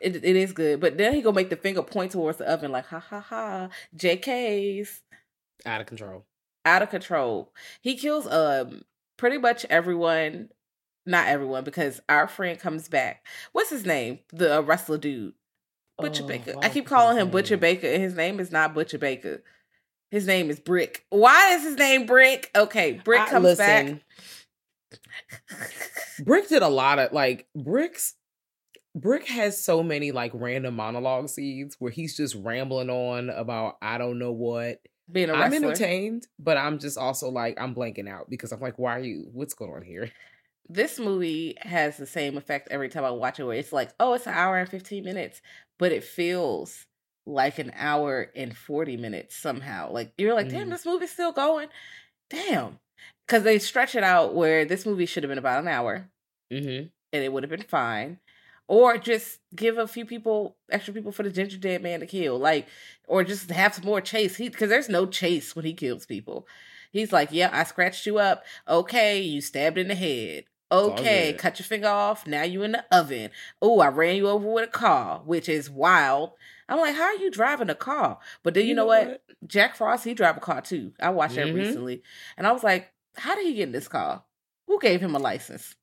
It, 0.00 0.16
it 0.16 0.36
is 0.36 0.52
good, 0.52 0.80
but 0.80 0.98
then 0.98 1.14
he 1.14 1.22
gonna 1.22 1.34
make 1.36 1.50
the 1.50 1.56
finger 1.56 1.82
point 1.82 2.12
towards 2.12 2.38
the 2.38 2.48
oven 2.50 2.72
like 2.72 2.86
ha 2.86 2.98
ha 2.98 3.20
ha. 3.20 3.68
JK's 3.96 5.00
Out 5.64 5.80
of 5.80 5.86
control. 5.86 6.24
out 6.64 6.82
of 6.82 6.90
control. 6.90 7.52
He 7.80 7.96
kills 7.96 8.26
um 8.26 8.82
pretty 9.16 9.38
much 9.38 9.64
everyone, 9.70 10.48
not 11.06 11.28
everyone, 11.28 11.64
because 11.64 12.00
our 12.08 12.26
friend 12.28 12.58
comes 12.58 12.88
back. 12.88 13.24
What's 13.52 13.70
his 13.70 13.86
name? 13.86 14.18
The 14.32 14.58
uh, 14.58 14.60
wrestler 14.62 14.98
dude, 14.98 15.34
Butcher 16.02 16.24
Oh, 16.24 16.26
Baker. 16.26 16.54
I 16.60 16.68
keep 16.68 16.86
calling 16.86 17.16
him 17.16 17.30
Butcher. 17.30 17.56
Baker, 17.56 17.86
and 17.86 18.02
his 18.02 18.14
name 18.14 18.38
is 18.40 18.52
not 18.52 18.74
Butcher 18.74 18.98
Baker. 18.98 19.42
His 20.10 20.26
name 20.26 20.50
is 20.50 20.60
Brick. 20.60 21.06
Why 21.08 21.54
is 21.54 21.62
his 21.62 21.76
name 21.78 22.04
Brick? 22.04 22.50
Okay, 22.54 23.00
Brick 23.02 23.20
I- 23.22 23.30
comes 23.30 23.56
back. 23.56 24.02
Brick 26.22 26.48
did 26.48 26.62
a 26.62 26.68
lot 26.68 26.98
of 26.98 27.12
like 27.12 27.46
Brick's 27.56 28.14
Brick 28.94 29.26
has 29.28 29.62
so 29.62 29.82
many 29.82 30.12
like 30.12 30.32
random 30.34 30.76
monologue 30.76 31.30
scenes 31.30 31.76
where 31.78 31.90
he's 31.90 32.14
just 32.16 32.34
rambling 32.34 32.90
on 32.90 33.30
about 33.30 33.76
I 33.80 33.96
don't 33.98 34.18
know 34.18 34.32
what. 34.32 34.80
Being 35.10 35.30
a 35.30 35.32
wrestler. 35.32 35.46
I'm 35.46 35.54
entertained, 35.64 36.26
but 36.38 36.56
I'm 36.56 36.78
just 36.78 36.98
also 36.98 37.30
like 37.30 37.58
I'm 37.60 37.74
blanking 37.74 38.08
out 38.08 38.28
because 38.28 38.52
I'm 38.52 38.60
like, 38.60 38.78
why 38.78 38.96
are 38.96 39.00
you? 39.02 39.28
What's 39.32 39.54
going 39.54 39.72
on 39.72 39.82
here? 39.82 40.10
This 40.72 40.98
movie 40.98 41.56
has 41.60 41.96
the 41.96 42.06
same 42.06 42.36
effect 42.36 42.68
every 42.70 42.88
time 42.88 43.04
I 43.04 43.10
watch 43.10 43.38
it 43.40 43.44
where 43.44 43.56
it's 43.56 43.72
like, 43.72 43.90
oh, 44.00 44.14
it's 44.14 44.26
an 44.26 44.34
hour 44.34 44.56
and 44.58 44.68
15 44.68 45.04
minutes, 45.04 45.40
but 45.78 45.92
it 45.92 46.04
feels 46.04 46.86
like 47.26 47.58
an 47.58 47.72
hour 47.76 48.30
and 48.34 48.56
40 48.56 48.96
minutes 48.96 49.36
somehow. 49.36 49.90
Like 49.92 50.12
you're 50.18 50.34
like, 50.34 50.48
damn, 50.48 50.68
Mhm. 50.68 50.70
this 50.70 50.86
movie's 50.86 51.10
still 51.12 51.32
going. 51.32 51.68
Damn. 52.30 52.78
because 53.26 53.42
they 53.44 53.58
stretch 53.58 53.94
it 53.94 54.02
out 54.04 54.34
where 54.34 54.64
this 54.64 54.84
movie 54.86 55.06
should 55.06 55.22
have 55.22 55.28
been 55.30 55.38
about 55.38 55.60
an 55.62 55.68
hour 55.68 56.08
Mm-hmm. 56.52 56.86
and 57.12 57.24
it 57.24 57.32
would 57.32 57.42
have 57.42 57.50
been 57.50 57.62
fine. 57.62 58.18
Or 58.68 58.96
just 58.98 59.40
give 59.54 59.76
a 59.78 59.86
few 59.88 60.04
people, 60.06 60.56
extra 60.70 60.94
people 60.94 61.12
for 61.12 61.22
the 61.24 61.30
ginger 61.30 61.58
dead 61.58 61.82
man 61.82 62.00
to 62.00 62.06
kill, 62.06 62.38
like, 62.38 62.66
or 63.06 63.24
just 63.24 63.50
have 63.50 63.74
some 63.74 63.84
more 63.84 64.00
chase. 64.00 64.36
He 64.36 64.48
because 64.48 64.68
there's 64.70 64.88
no 64.88 65.06
chase 65.06 65.54
when 65.56 65.64
he 65.64 65.74
kills 65.74 66.06
people. 66.06 66.46
He's 66.92 67.12
like, 67.12 67.30
"Yeah, 67.32 67.50
I 67.52 67.64
scratched 67.64 68.06
you 68.06 68.18
up. 68.18 68.44
Okay, 68.68 69.20
you 69.20 69.40
stabbed 69.40 69.78
in 69.78 69.88
the 69.88 69.94
head. 69.94 70.44
Okay, 70.72 71.34
cut 71.34 71.58
your 71.58 71.66
finger 71.66 71.88
off. 71.88 72.26
Now 72.26 72.42
you 72.44 72.62
in 72.62 72.72
the 72.72 72.84
oven. 72.90 73.30
Oh, 73.60 73.80
I 73.80 73.88
ran 73.88 74.16
you 74.16 74.28
over 74.28 74.50
with 74.50 74.64
a 74.64 74.72
car, 74.72 75.20
which 75.24 75.48
is 75.48 75.68
wild. 75.68 76.32
I'm 76.68 76.80
like, 76.80 76.94
how 76.94 77.04
are 77.04 77.16
you 77.16 77.30
driving 77.30 77.68
a 77.68 77.74
car? 77.74 78.18
But 78.42 78.54
then 78.54 78.66
you, 78.66 78.74
know, 78.74 78.86
what? 78.86 79.22
Jack 79.46 79.76
Frost, 79.76 80.04
he 80.04 80.14
drive 80.14 80.38
a 80.38 80.40
car 80.40 80.62
too. 80.62 80.92
I 81.00 81.10
watched 81.10 81.34
that 81.36 81.48
Mhm. 81.48 81.54
recently, 81.54 82.02
and 82.36 82.46
I 82.46 82.52
was 82.52 82.64
like, 82.64 82.90
how 83.16 83.34
did 83.34 83.46
he 83.46 83.54
get 83.54 83.64
in 83.64 83.72
this 83.72 83.88
car? 83.88 84.24
Who 84.66 84.80
gave 84.80 85.00
him 85.02 85.14
a 85.14 85.18
license? 85.18 85.76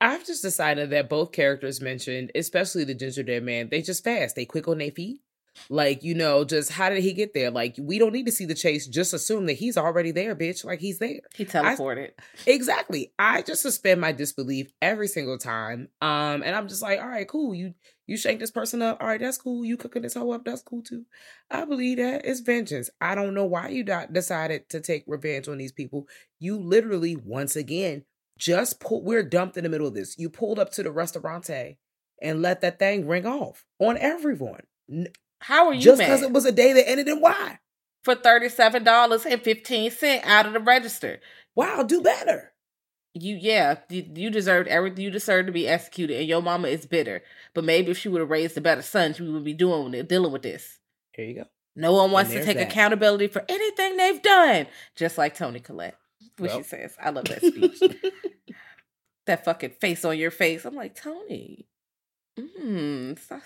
I've 0.00 0.24
just 0.26 0.42
decided 0.42 0.90
that 0.90 1.08
both 1.08 1.32
characters 1.32 1.80
mentioned, 1.80 2.30
especially 2.34 2.84
the 2.84 2.94
ginger 2.94 3.22
dead 3.22 3.42
man, 3.42 3.70
they 3.70 3.82
just 3.82 4.04
fast. 4.04 4.36
They 4.36 4.44
quick 4.44 4.68
on 4.68 4.78
their 4.78 4.90
feet. 4.90 5.22
Like, 5.68 6.02
you 6.02 6.14
know, 6.14 6.44
just 6.44 6.72
how 6.72 6.90
did 6.90 7.02
he 7.02 7.12
get 7.12 7.34
there? 7.34 7.50
Like, 7.50 7.76
we 7.78 7.98
don't 7.98 8.12
need 8.12 8.26
to 8.26 8.32
see 8.32 8.44
the 8.44 8.54
chase. 8.54 8.86
Just 8.86 9.12
assume 9.14 9.46
that 9.46 9.54
he's 9.54 9.76
already 9.76 10.12
there, 10.12 10.34
bitch. 10.34 10.64
Like 10.64 10.80
he's 10.80 10.98
there. 10.98 11.20
He 11.34 11.44
teleported. 11.44 12.10
Exactly. 12.46 13.12
I 13.18 13.42
just 13.42 13.62
suspend 13.62 14.00
my 14.00 14.12
disbelief 14.12 14.70
every 14.80 15.08
single 15.08 15.38
time. 15.38 15.88
Um, 16.00 16.42
and 16.42 16.54
I'm 16.54 16.68
just 16.68 16.82
like, 16.82 17.00
all 17.00 17.08
right, 17.08 17.28
cool. 17.28 17.54
You 17.54 17.74
you 18.06 18.16
shake 18.16 18.38
this 18.38 18.50
person 18.50 18.82
up. 18.82 18.98
All 19.00 19.08
right, 19.08 19.20
that's 19.20 19.38
cool. 19.38 19.64
You 19.64 19.76
cooking 19.76 20.02
this 20.02 20.14
hoe 20.14 20.30
up. 20.30 20.44
That's 20.44 20.62
cool 20.62 20.82
too. 20.82 21.04
I 21.50 21.64
believe 21.64 21.98
that 21.98 22.24
it's 22.24 22.40
vengeance. 22.40 22.88
I 23.00 23.14
don't 23.14 23.34
know 23.34 23.46
why 23.46 23.68
you 23.68 23.84
decided 23.84 24.68
to 24.70 24.80
take 24.80 25.04
revenge 25.06 25.48
on 25.48 25.58
these 25.58 25.72
people. 25.72 26.06
You 26.38 26.58
literally, 26.58 27.16
once 27.16 27.56
again, 27.56 28.04
just 28.38 28.80
pull. 28.80 29.02
We're 29.02 29.24
dumped 29.24 29.56
in 29.56 29.64
the 29.64 29.70
middle 29.70 29.88
of 29.88 29.94
this. 29.94 30.16
You 30.18 30.30
pulled 30.30 30.58
up 30.58 30.70
to 30.72 30.82
the 30.82 30.92
restaurante 30.92 31.78
and 32.22 32.42
let 32.42 32.60
that 32.60 32.78
thing 32.78 33.06
ring 33.06 33.26
off 33.26 33.64
on 33.78 33.98
everyone. 33.98 34.62
How 35.40 35.66
are 35.66 35.74
you 35.74 35.80
Just 35.80 35.98
because 35.98 36.22
it 36.22 36.32
was 36.32 36.44
a 36.44 36.52
day 36.52 36.72
that 36.72 36.88
ended 36.88 37.08
in 37.08 37.20
Y. 37.20 37.58
for 38.02 38.14
thirty-seven 38.14 38.84
dollars 38.84 39.26
and 39.26 39.40
fifteen 39.42 39.90
cent 39.90 40.24
out 40.26 40.46
of 40.46 40.52
the 40.52 40.60
register. 40.60 41.20
Wow, 41.54 41.82
do 41.82 42.00
better. 42.02 42.52
You 43.14 43.36
yeah, 43.40 43.78
you, 43.88 44.04
you 44.14 44.30
deserved 44.30 44.68
everything. 44.68 45.02
You 45.04 45.10
deserve 45.10 45.46
to 45.46 45.52
be 45.52 45.66
executed, 45.68 46.18
and 46.18 46.28
your 46.28 46.42
mama 46.42 46.68
is 46.68 46.84
bitter. 46.86 47.22
But 47.54 47.64
maybe 47.64 47.90
if 47.90 47.98
she 47.98 48.08
would 48.08 48.20
have 48.20 48.30
raised 48.30 48.56
a 48.58 48.60
better 48.60 48.82
son, 48.82 49.14
she 49.14 49.22
would 49.22 49.44
be 49.44 49.54
doing 49.54 49.94
it, 49.94 50.08
dealing 50.08 50.32
with 50.32 50.42
this. 50.42 50.78
Here 51.12 51.24
you 51.24 51.34
go. 51.34 51.44
No 51.74 51.92
one 51.92 52.10
wants 52.10 52.30
to 52.30 52.44
take 52.44 52.56
that. 52.56 52.68
accountability 52.68 53.26
for 53.28 53.44
anything 53.48 53.96
they've 53.96 54.22
done, 54.22 54.66
just 54.94 55.16
like 55.18 55.34
Toni 55.36 55.60
Collette. 55.60 55.96
What 56.38 56.50
she 56.52 56.62
says, 56.62 56.94
I 57.02 57.10
love 57.10 57.24
that 57.26 57.38
speech. 57.42 57.80
that 59.26 59.44
fucking 59.44 59.70
face 59.80 60.04
on 60.04 60.18
your 60.18 60.30
face. 60.30 60.64
I'm 60.64 60.74
like 60.74 60.94
Tony. 60.94 61.66
Mm, 62.38 63.18
stop 63.18 63.42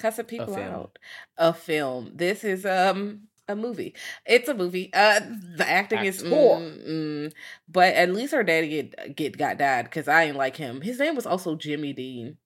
cussing 0.00 0.24
people 0.24 0.54
film. 0.54 0.66
out. 0.66 0.98
A 1.38 1.52
film. 1.52 2.12
This 2.14 2.42
is 2.42 2.66
um 2.66 3.28
a 3.48 3.54
movie. 3.56 3.94
It's 4.26 4.48
a 4.48 4.54
movie. 4.54 4.90
Uh, 4.94 5.20
the 5.56 5.68
acting 5.68 6.04
is, 6.04 6.22
mm, 6.22 6.88
mm, 6.88 7.32
but 7.68 7.94
at 7.94 8.12
least 8.12 8.32
her 8.32 8.42
daddy 8.42 8.68
get 8.68 9.16
get 9.16 9.36
got 9.38 9.58
died 9.58 9.84
because 9.84 10.08
I 10.08 10.24
ain't 10.24 10.36
like 10.36 10.56
him. 10.56 10.80
His 10.80 10.98
name 10.98 11.14
was 11.16 11.26
also 11.26 11.54
Jimmy 11.56 11.92
Dean. 11.92 12.38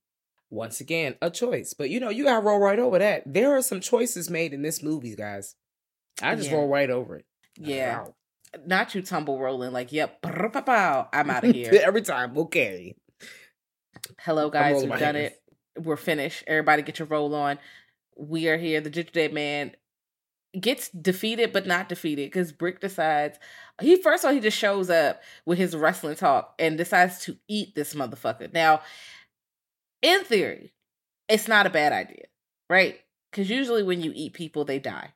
Once 0.50 0.80
again, 0.80 1.16
a 1.20 1.30
choice. 1.30 1.74
But 1.74 1.90
you 1.90 1.98
know, 2.00 2.10
you 2.10 2.24
gotta 2.24 2.44
roll 2.44 2.58
right 2.58 2.78
over 2.78 2.98
that. 2.98 3.22
There 3.26 3.56
are 3.56 3.62
some 3.62 3.80
choices 3.80 4.30
made 4.30 4.52
in 4.52 4.62
this 4.62 4.82
movie, 4.82 5.16
guys. 5.16 5.56
I 6.22 6.34
just 6.36 6.48
Yeah. 6.50 6.56
roll 6.56 6.68
right 6.68 6.90
over 6.90 7.16
it. 7.16 7.24
Yeah, 7.58 7.98
Wow. 8.02 8.14
not 8.66 8.94
you 8.94 9.02
tumble 9.02 9.38
rolling 9.40 9.72
like 9.72 9.92
yep. 9.92 10.18
I'm 10.24 11.30
out 11.30 11.44
of 11.44 11.54
here. 11.54 11.80
Every 11.84 12.02
time, 12.02 12.36
okay. 12.38 12.94
Hello, 14.20 14.50
guys. 14.50 14.80
We've 14.82 14.88
done 14.90 15.14
hands. 15.16 15.32
it. 15.32 15.42
We're 15.78 15.96
finished. 15.96 16.44
Everybody, 16.46 16.82
get 16.82 16.98
your 16.98 17.08
roll 17.08 17.34
on. 17.34 17.58
We 18.16 18.48
are 18.48 18.56
here. 18.56 18.80
The 18.80 18.90
Ginger 18.90 19.10
Dead 19.12 19.32
Man 19.32 19.74
gets 20.58 20.88
defeated, 20.90 21.52
but 21.52 21.66
not 21.66 21.88
defeated 21.88 22.30
because 22.30 22.52
Brick 22.52 22.80
decides. 22.80 23.38
He 23.80 23.96
first 23.96 24.24
of 24.24 24.28
all 24.28 24.34
he 24.34 24.40
just 24.40 24.56
shows 24.56 24.88
up 24.88 25.20
with 25.44 25.58
his 25.58 25.74
wrestling 25.74 26.16
talk 26.16 26.54
and 26.58 26.78
decides 26.78 27.20
to 27.20 27.36
eat 27.48 27.74
this 27.74 27.94
motherfucker. 27.94 28.52
Now, 28.52 28.82
in 30.02 30.24
theory, 30.24 30.72
it's 31.28 31.48
not 31.48 31.66
a 31.66 31.70
bad 31.70 31.92
idea, 31.92 32.26
right? 32.70 33.00
Because 33.30 33.50
usually 33.50 33.82
when 33.82 34.00
you 34.00 34.12
eat 34.14 34.34
people, 34.34 34.64
they 34.64 34.78
die, 34.78 35.12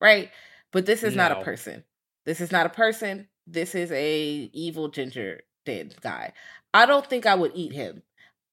right? 0.00 0.30
But 0.72 0.86
this 0.86 1.02
is 1.02 1.16
not 1.16 1.32
a 1.32 1.42
person. 1.42 1.84
This 2.26 2.40
is 2.40 2.52
not 2.52 2.66
a 2.66 2.70
person. 2.70 3.28
This 3.46 3.74
is 3.74 3.92
a 3.92 4.50
evil 4.52 4.88
ginger 4.88 5.42
dead 5.64 5.94
guy. 6.00 6.32
I 6.72 6.86
don't 6.86 7.06
think 7.06 7.26
I 7.26 7.34
would 7.34 7.52
eat 7.54 7.72
him. 7.72 8.02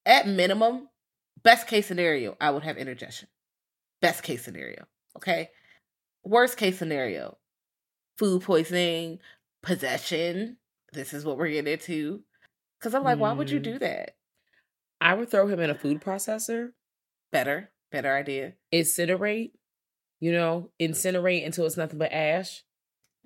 At 0.06 0.28
minimum, 0.28 0.88
best 1.44 1.68
case 1.68 1.88
scenario, 1.88 2.36
I 2.40 2.52
would 2.52 2.64
have 2.64 2.78
indigestion. 2.78 3.30
Best 4.02 4.24
case 4.24 4.44
scenario, 4.44 4.86
okay? 5.18 5.50
Worst 6.24 6.58
case 6.58 6.78
scenario, 6.78 7.38
food 8.18 8.42
poisoning, 8.44 9.20
possession. 9.62 10.58
This 10.94 11.14
is 11.14 11.24
what 11.26 11.38
we're 11.38 11.50
getting 11.50 11.72
into. 11.74 12.24
Because 12.80 12.94
I'm 12.96 13.04
like, 13.04 13.20
why 13.20 13.32
would 13.34 13.50
you 13.50 13.60
Mm. 13.60 13.64
do 13.64 13.80
that? 13.80 14.16
I 15.00 15.14
would 15.14 15.30
throw 15.30 15.48
him 15.48 15.60
in 15.60 15.70
a 15.70 15.76
food 15.76 16.02
processor, 16.02 16.74
Better, 17.32 17.72
better 17.92 18.14
idea. 18.16 18.54
incinerate, 18.74 19.52
you 20.20 20.32
know, 20.32 20.72
incinerate 20.80 21.46
until 21.46 21.66
it's 21.66 21.78
nothing 21.78 22.00
but 22.00 22.12
ash, 22.12 22.64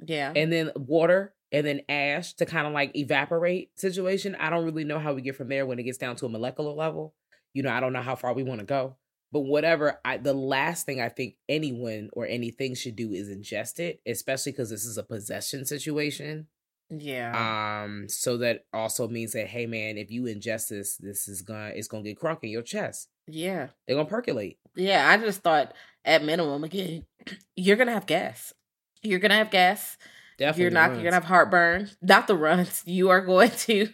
Yeah. 0.06 0.32
and 0.36 0.52
then 0.52 0.72
water, 0.76 1.34
and 1.52 1.66
then 1.66 1.82
ash 1.90 2.34
to 2.34 2.46
kind 2.46 2.68
of 2.68 2.74
like 2.74 2.96
evaporate 2.96 3.78
situation. 3.80 4.36
I 4.36 4.50
don't 4.50 4.66
really 4.66 4.84
know 4.84 5.00
how 5.00 5.14
we 5.14 5.22
get 5.22 5.36
from 5.36 5.48
there 5.48 5.66
when 5.66 5.80
it 5.80 5.84
gets 5.84 5.98
down 5.98 6.16
to 6.18 6.26
a 6.26 6.30
molecular 6.30 6.72
level. 6.72 7.14
You 7.56 7.64
know, 7.64 7.72
I 7.72 7.80
don't 7.80 7.94
know 7.94 8.04
how 8.04 8.16
far 8.16 8.34
we 8.34 8.44
want 8.44 8.60
to 8.60 8.66
go. 8.66 8.98
But 9.32 9.42
whatever, 9.42 10.00
I 10.06 10.18
the 10.18 10.36
last 10.36 10.86
thing 10.86 11.02
I 11.02 11.10
think 11.10 11.38
anyone 11.50 12.12
or 12.14 12.28
anything 12.28 12.76
should 12.76 12.96
do 12.96 13.12
is 13.12 13.30
ingest 13.30 13.80
it, 13.80 14.00
especially 14.06 14.52
because 14.52 14.70
this 14.70 14.86
is 14.86 15.00
a 15.00 15.04
possession 15.04 15.66
situation. 15.66 16.46
yeah. 16.90 17.82
Um, 17.84 18.08
so 18.08 18.38
that 18.38 18.66
also 18.72 19.08
means 19.08 19.34
that 19.34 19.48
hey 19.48 19.66
man, 19.66 19.98
if 19.98 20.12
you 20.12 20.24
ingest 20.26 20.70
this, 20.70 20.98
this 20.98 21.28
is 21.28 21.42
gonna 21.42 21.72
it's 21.74 21.88
gonna 21.88 22.04
get 22.04 22.20
crunk 22.20 22.44
in 22.44 22.50
your 22.50 22.62
chest. 22.62 23.10
yeah. 23.28 23.70
They're 23.88 23.96
gonna 23.98 24.08
percolate. 24.08 24.60
Yeah. 24.76 25.10
I 25.10 25.18
just 25.18 25.42
thought 25.42 25.74
at 26.06 26.24
minimum, 26.24 26.64
again, 26.64 27.06
you're 27.56 27.78
going 27.78 27.88
to 27.88 27.94
have 27.94 28.06
gas. 28.06 28.54
You're 29.02 29.20
going 29.20 29.32
to 29.32 29.38
have 29.38 29.50
gas. 29.50 29.98
Definitely 30.38 30.62
you're 30.64 30.72
not 30.72 30.90
runs. 30.90 30.96
you're 30.96 31.04
gonna 31.12 31.16
have 31.22 31.24
heartburn 31.30 31.90
not 32.02 32.28
the 32.28 32.36
runs 32.36 32.84
you 32.86 33.10
are 33.10 33.22
going 33.22 33.52
to 33.52 33.90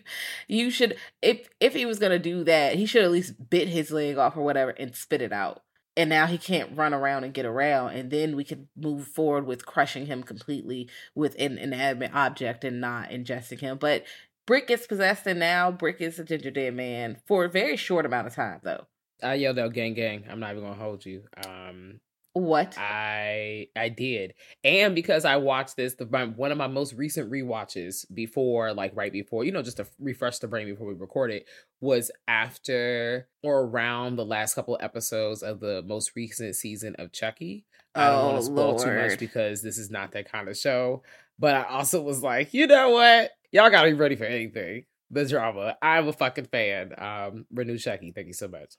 you 0.48 0.70
should 0.70 0.98
if 1.22 1.50
if 1.60 1.74
he 1.74 1.86
was 1.86 2.00
gonna 2.00 2.20
do 2.20 2.44
that 2.44 2.76
he 2.76 2.86
should 2.86 3.04
at 3.04 3.12
least 3.12 3.50
bit 3.50 3.68
his 3.68 3.92
leg 3.92 4.18
off 4.18 4.36
or 4.36 4.44
whatever 4.44 4.72
and 4.72 4.96
spit 4.96 5.22
it 5.22 5.32
out 5.32 5.64
and 5.96 6.10
now 6.10 6.26
he 6.26 6.38
can't 6.38 6.76
run 6.76 6.94
around 6.94 7.24
and 7.24 7.34
get 7.34 7.46
around 7.46 7.92
and 7.92 8.10
then 8.12 8.36
we 8.36 8.44
could 8.44 8.68
move 8.76 9.08
forward 9.08 9.46
with 9.46 9.66
crushing 9.66 10.06
him 10.08 10.24
completely 10.24 10.90
with 11.14 11.36
an 11.38 11.58
inanimate 11.58 12.14
object 12.14 12.64
and 12.64 12.82
not 12.82 13.10
ingesting 13.10 13.60
him 13.60 13.78
but 13.78 14.04
brick 14.48 14.68
gets 14.68 14.88
possessed 14.88 15.28
and 15.28 15.40
now 15.40 15.70
brick 15.70 16.02
is 16.02 16.18
a 16.18 16.24
ginger 16.24 16.50
dead 16.52 16.74
man 16.74 17.18
for 17.28 17.46
a 17.46 17.50
very 17.50 17.78
short 17.78 18.06
amount 18.06 18.28
of 18.28 18.34
time 18.34 18.60
though 18.64 18.88
I 19.24 19.36
yelled 19.36 19.60
out 19.60 19.74
gang 19.74 19.94
gang. 19.94 20.26
I'm 20.30 20.40
not 20.40 20.52
even 20.52 20.64
gonna 20.64 20.76
hold 20.76 21.06
you. 21.06 21.24
Um 21.46 22.00
what 22.34 22.78
I 22.78 23.68
I 23.76 23.90
did. 23.90 24.34
And 24.64 24.96
because 24.96 25.26
I 25.26 25.36
watched 25.38 25.76
this 25.76 25.96
the 25.96 26.06
my, 26.06 26.26
one 26.26 26.52
of 26.52 26.58
my 26.58 26.68
most 26.68 26.94
recent 26.94 27.30
rewatches 27.32 28.06
before 28.14 28.74
like 28.74 28.92
right 28.96 29.12
before, 29.12 29.44
you 29.44 29.52
know, 29.52 29.62
just 29.62 29.78
to 29.78 29.88
refresh 30.00 30.40
the 30.40 30.48
brain 30.48 30.68
before 30.68 30.88
we 30.88 30.94
record 30.94 31.32
it 31.32 31.46
was 31.82 32.10
after 32.28 33.28
or 33.44 33.62
around 33.64 34.16
the 34.16 34.26
last 34.26 34.54
couple 34.56 34.78
episodes 34.82 35.44
of 35.44 35.60
the 35.60 35.82
most 35.84 36.12
recent 36.16 36.56
season 36.56 36.96
of 37.00 37.12
Chucky. 37.12 37.66
I 37.96 38.08
don't 38.08 38.24
want 38.26 38.36
Oh, 38.36 38.40
to 38.40 38.46
spoil 38.46 38.80
too 38.80 38.96
much 38.96 39.20
because 39.20 39.62
this 39.62 39.78
is 39.78 39.90
not 39.92 40.14
that 40.14 40.32
kind 40.32 40.48
of 40.48 40.56
show. 40.58 41.04
But 41.38 41.56
I 41.56 41.64
also 41.64 42.02
was 42.02 42.22
like, 42.24 42.54
you 42.54 42.68
know 42.68 42.92
what? 42.92 43.32
Y'all 43.52 43.70
gotta 43.70 43.90
be 43.90 43.94
ready 43.96 44.16
for 44.16 44.26
anything. 44.26 44.86
The 45.10 45.26
drama. 45.26 45.76
I'm 45.82 46.08
a 46.08 46.14
fucking 46.14 46.46
fan. 46.46 46.94
Um, 46.98 47.46
Renew 47.52 47.78
Chucky. 47.78 48.12
Thank 48.14 48.28
you 48.28 48.34
so 48.34 48.48
much. 48.48 48.76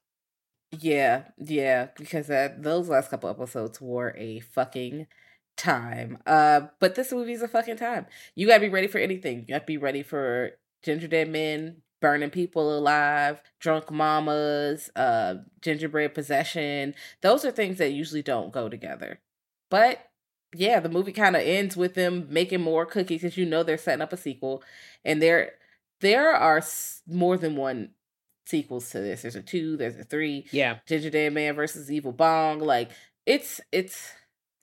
Yeah, 0.78 1.24
yeah, 1.38 1.88
because 1.98 2.28
that 2.28 2.62
those 2.62 2.88
last 2.88 3.10
couple 3.10 3.28
episodes 3.28 3.80
were 3.80 4.14
a 4.16 4.40
fucking 4.40 5.06
time. 5.56 6.18
Uh, 6.26 6.62
but 6.80 6.94
this 6.94 7.12
movie's 7.12 7.42
a 7.42 7.48
fucking 7.48 7.76
time. 7.76 8.06
You 8.34 8.46
gotta 8.46 8.60
be 8.60 8.68
ready 8.70 8.86
for 8.86 8.98
anything. 8.98 9.40
You 9.40 9.46
gotta 9.54 9.66
be 9.66 9.76
ready 9.76 10.02
for 10.02 10.52
ginger 10.82 11.08
dead 11.08 11.28
men 11.28 11.82
burning 12.00 12.30
people 12.30 12.76
alive, 12.76 13.40
drunk 13.60 13.90
mamas, 13.90 14.90
uh, 14.96 15.34
gingerbread 15.60 16.14
possession. 16.14 16.94
Those 17.20 17.44
are 17.44 17.52
things 17.52 17.78
that 17.78 17.92
usually 17.92 18.22
don't 18.22 18.50
go 18.52 18.68
together. 18.68 19.20
But 19.70 20.10
yeah, 20.54 20.80
the 20.80 20.88
movie 20.88 21.12
kind 21.12 21.36
of 21.36 21.42
ends 21.42 21.76
with 21.76 21.94
them 21.94 22.26
making 22.30 22.60
more 22.62 22.86
cookies 22.86 23.20
because 23.22 23.36
you 23.36 23.44
know 23.46 23.62
they're 23.62 23.78
setting 23.78 24.02
up 24.02 24.12
a 24.12 24.16
sequel, 24.16 24.62
and 25.04 25.20
there 25.22 25.52
there 26.00 26.32
are 26.34 26.62
more 27.06 27.36
than 27.36 27.56
one 27.56 27.90
sequels 28.46 28.90
to 28.90 29.00
this. 29.00 29.22
There's 29.22 29.36
a 29.36 29.42
two, 29.42 29.76
there's 29.76 29.96
a 29.96 30.04
three. 30.04 30.46
Yeah. 30.52 30.78
Ginger 30.86 31.10
Dead 31.10 31.32
Man 31.32 31.54
versus 31.54 31.90
Evil 31.90 32.12
Bong. 32.12 32.58
Like 32.60 32.90
it's 33.26 33.60
it's 33.70 34.12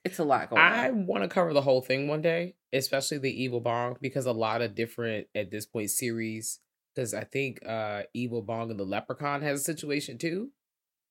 it's 0.04 0.18
a 0.18 0.24
lot 0.24 0.50
going 0.50 0.62
I 0.62 0.88
on. 0.88 1.06
want 1.06 1.22
to 1.24 1.28
cover 1.28 1.52
the 1.52 1.62
whole 1.62 1.80
thing 1.82 2.08
one 2.08 2.22
day. 2.22 2.54
especially 2.72 3.18
the 3.18 3.42
Evil 3.42 3.60
Bong, 3.60 3.96
because 4.00 4.26
a 4.26 4.32
lot 4.32 4.62
of 4.62 4.74
different 4.74 5.26
at 5.34 5.50
this 5.50 5.66
point 5.66 5.90
series. 5.90 6.60
Because 6.94 7.14
I 7.14 7.24
think 7.24 7.64
uh 7.66 8.02
Evil 8.14 8.42
Bong 8.42 8.70
and 8.70 8.78
the 8.80 8.84
Leprechaun 8.84 9.42
has 9.42 9.60
a 9.60 9.64
situation 9.64 10.18
too. 10.18 10.50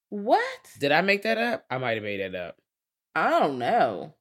What? 0.09 0.41
Did 0.79 0.91
I 0.91 1.01
make 1.01 1.21
that 1.23 1.37
up? 1.37 1.65
I 1.69 1.77
might 1.77 1.93
have 1.95 2.03
made 2.03 2.19
that 2.21 2.35
up. 2.35 2.57
I 3.15 3.29
don't 3.29 3.59
know. 3.59 4.15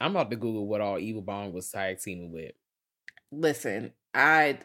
I'm 0.00 0.10
about 0.12 0.30
to 0.30 0.36
Google 0.36 0.66
what 0.66 0.80
all 0.80 0.98
Evil 0.98 1.22
Bong 1.22 1.52
was 1.52 1.70
tag 1.70 1.98
teaming 2.00 2.32
with. 2.32 2.52
Listen, 3.30 3.92
I 4.14 4.58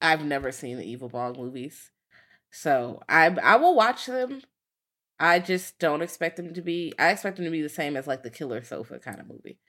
I've 0.00 0.24
never 0.24 0.52
seen 0.52 0.76
the 0.78 0.88
Evil 0.88 1.08
Bong 1.08 1.34
movies. 1.36 1.90
So 2.60 3.02
I 3.08 3.26
I 3.26 3.54
will 3.54 3.76
watch 3.76 4.06
them. 4.06 4.42
I 5.20 5.38
just 5.38 5.78
don't 5.78 6.02
expect 6.02 6.36
them 6.36 6.54
to 6.54 6.60
be 6.60 6.92
I 6.98 7.10
expect 7.10 7.36
them 7.36 7.44
to 7.44 7.52
be 7.52 7.62
the 7.62 7.68
same 7.68 7.96
as 7.96 8.08
like 8.08 8.24
the 8.24 8.30
Killer 8.30 8.64
Sofa 8.64 8.98
kind 8.98 9.20
of 9.20 9.28
movie. 9.28 9.60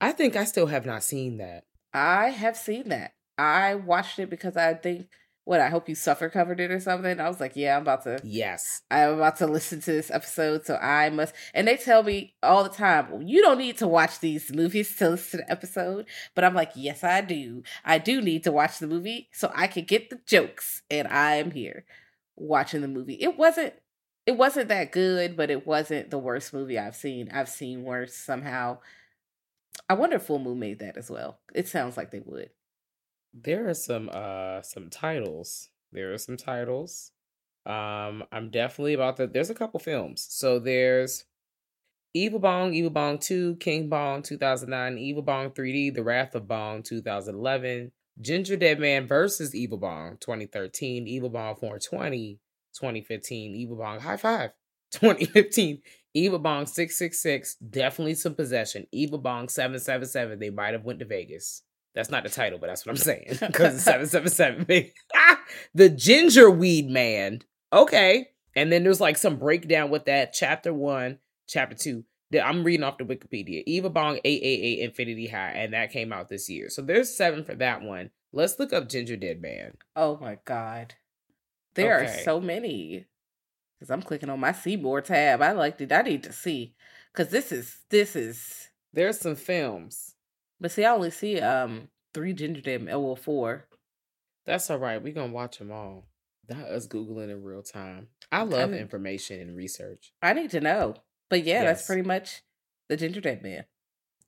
I 0.00 0.10
think 0.10 0.34
I 0.34 0.44
still 0.44 0.66
have 0.66 0.84
not 0.84 1.04
seen 1.04 1.38
that. 1.38 1.62
I 1.94 2.30
have 2.30 2.56
seen 2.56 2.88
that. 2.88 3.12
I 3.38 3.76
watched 3.76 4.18
it 4.18 4.30
because 4.30 4.56
I 4.56 4.74
think 4.74 5.06
what 5.44 5.60
I 5.60 5.68
hope 5.68 5.88
you 5.88 5.94
suffer 5.94 6.28
covered 6.28 6.60
it 6.60 6.70
or 6.70 6.78
something. 6.78 7.18
I 7.18 7.28
was 7.28 7.40
like, 7.40 7.56
yeah, 7.56 7.76
I'm 7.76 7.82
about 7.82 8.04
to 8.04 8.20
Yes. 8.22 8.82
I'm 8.90 9.14
about 9.14 9.36
to 9.38 9.46
listen 9.46 9.80
to 9.80 9.92
this 9.92 10.10
episode, 10.10 10.64
so 10.66 10.76
I 10.76 11.10
must. 11.10 11.34
And 11.52 11.66
they 11.66 11.76
tell 11.76 12.02
me 12.02 12.34
all 12.42 12.62
the 12.62 12.70
time, 12.70 13.10
well, 13.10 13.22
you 13.22 13.42
don't 13.42 13.58
need 13.58 13.78
to 13.78 13.88
watch 13.88 14.20
these 14.20 14.54
movies 14.54 14.94
to 14.96 15.10
listen 15.10 15.40
to 15.40 15.44
the 15.44 15.50
episode. 15.50 16.06
But 16.34 16.44
I'm 16.44 16.54
like, 16.54 16.72
yes, 16.76 17.02
I 17.02 17.22
do. 17.22 17.62
I 17.84 17.98
do 17.98 18.20
need 18.20 18.44
to 18.44 18.52
watch 18.52 18.78
the 18.78 18.86
movie 18.86 19.28
so 19.32 19.50
I 19.54 19.66
can 19.66 19.84
get 19.84 20.10
the 20.10 20.20
jokes. 20.26 20.82
And 20.90 21.08
I 21.08 21.36
am 21.36 21.50
here 21.50 21.84
watching 22.36 22.80
the 22.80 22.88
movie. 22.88 23.18
It 23.20 23.36
wasn't. 23.36 23.74
It 24.24 24.36
wasn't 24.36 24.68
that 24.68 24.92
good, 24.92 25.36
but 25.36 25.50
it 25.50 25.66
wasn't 25.66 26.10
the 26.10 26.18
worst 26.18 26.54
movie 26.54 26.78
I've 26.78 26.94
seen. 26.94 27.28
I've 27.32 27.48
seen 27.48 27.82
worse 27.82 28.14
somehow. 28.14 28.78
I 29.88 29.94
wonder 29.94 30.14
if 30.14 30.22
Full 30.22 30.38
Moon 30.38 30.60
made 30.60 30.78
that 30.78 30.96
as 30.96 31.10
well. 31.10 31.40
It 31.52 31.66
sounds 31.66 31.96
like 31.96 32.12
they 32.12 32.22
would. 32.24 32.50
There 33.34 33.68
are 33.68 33.74
some 33.74 34.10
uh 34.12 34.62
some 34.62 34.90
titles. 34.90 35.70
There 35.92 36.12
are 36.12 36.18
some 36.18 36.36
titles. 36.36 37.12
Um 37.66 38.24
I'm 38.32 38.50
definitely 38.50 38.94
about 38.94 39.16
to 39.16 39.26
there's 39.26 39.50
a 39.50 39.54
couple 39.54 39.80
films. 39.80 40.26
So 40.28 40.58
there's 40.58 41.24
Evil 42.14 42.40
Bong, 42.40 42.74
Evil 42.74 42.90
Bong 42.90 43.18
2, 43.18 43.56
King 43.56 43.88
Bong 43.88 44.22
2009, 44.22 44.98
Evil 44.98 45.22
Bong 45.22 45.50
3D, 45.50 45.94
The 45.94 46.02
Wrath 46.02 46.34
of 46.34 46.46
Bong 46.46 46.82
2011, 46.82 47.90
Ginger 48.20 48.56
Dead 48.56 48.78
Man 48.78 49.06
versus 49.06 49.54
Evil 49.54 49.78
Bong 49.78 50.18
2013, 50.20 51.06
Evil 51.08 51.30
Bong 51.30 51.56
420 51.56 52.38
2015, 52.74 53.54
Evil 53.54 53.76
Bong 53.76 54.00
High 54.00 54.18
Five 54.18 54.50
2015, 54.92 55.80
Evil 56.12 56.38
Bong 56.38 56.66
666, 56.66 57.54
definitely 57.56 58.14
some 58.14 58.34
possession. 58.34 58.86
Evil 58.92 59.18
Bong 59.18 59.48
777, 59.48 60.38
they 60.38 60.50
might 60.50 60.74
have 60.74 60.84
went 60.84 60.98
to 60.98 61.06
Vegas. 61.06 61.62
That's 61.94 62.10
not 62.10 62.22
the 62.22 62.30
title, 62.30 62.58
but 62.58 62.68
that's 62.68 62.86
what 62.86 62.92
I'm 62.92 62.96
saying. 62.96 63.26
Because 63.40 63.74
it's 63.74 63.84
777. 63.84 64.90
Ah, 65.14 65.38
the 65.74 65.88
Ginger 65.88 66.50
Weed 66.50 66.88
Man. 66.88 67.42
Okay. 67.72 68.28
And 68.56 68.72
then 68.72 68.84
there's 68.84 69.00
like 69.00 69.16
some 69.16 69.36
breakdown 69.36 69.90
with 69.90 70.06
that. 70.06 70.32
Chapter 70.32 70.72
one, 70.72 71.18
chapter 71.46 71.76
two. 71.76 72.04
that 72.30 72.46
I'm 72.46 72.64
reading 72.64 72.84
off 72.84 72.98
the 72.98 73.04
Wikipedia. 73.04 73.62
Evil 73.66 73.90
Bong 73.90 74.18
888 74.24 74.84
Infinity 74.84 75.28
High, 75.28 75.50
and 75.50 75.72
that 75.74 75.92
came 75.92 76.12
out 76.12 76.28
this 76.28 76.48
year. 76.48 76.68
So 76.70 76.82
there's 76.82 77.14
seven 77.14 77.44
for 77.44 77.54
that 77.56 77.82
one. 77.82 78.10
Let's 78.32 78.58
look 78.58 78.72
up 78.72 78.88
Ginger 78.88 79.16
Dead 79.16 79.42
Man. 79.42 79.74
Oh 79.94 80.18
my 80.20 80.38
god. 80.44 80.94
There 81.74 81.98
are 82.02 82.08
so 82.08 82.40
many. 82.40 83.06
Cause 83.80 83.90
I'm 83.90 84.02
clicking 84.02 84.30
on 84.30 84.40
my 84.40 84.52
Seymour 84.52 85.00
tab. 85.00 85.42
I 85.42 85.52
like 85.52 85.80
it. 85.80 85.92
I 85.92 86.02
need 86.02 86.22
to 86.22 86.32
see. 86.32 86.74
Cause 87.14 87.28
this 87.28 87.50
is 87.52 87.78
this 87.90 88.14
is 88.14 88.68
There's 88.92 89.18
some 89.18 89.34
films. 89.36 90.14
But 90.62 90.70
see 90.70 90.84
I 90.86 90.92
only 90.92 91.10
see 91.10 91.40
um 91.40 91.88
three 92.14 92.32
ginger 92.32 92.62
dead 92.62 92.86
well 92.86 93.16
four. 93.16 93.66
That's 94.46 94.70
all 94.70 94.78
right. 94.78 95.02
We're 95.02 95.12
gonna 95.12 95.32
watch 95.32 95.58
them 95.58 95.70
all. 95.70 96.06
Not 96.48 96.64
us 96.64 96.88
Googling 96.88 97.30
in 97.30 97.42
real 97.42 97.62
time. 97.62 98.08
I 98.30 98.42
love 98.42 98.70
mean- 98.70 98.80
information 98.80 99.40
and 99.40 99.56
research. 99.56 100.12
I 100.22 100.32
need 100.32 100.50
to 100.52 100.60
know. 100.60 100.94
But 101.28 101.44
yeah, 101.44 101.64
that's 101.64 101.86
pretty 101.86 102.02
much 102.02 102.42
the 102.88 102.96
ginger 102.96 103.20
dead 103.20 103.42
man. 103.42 103.64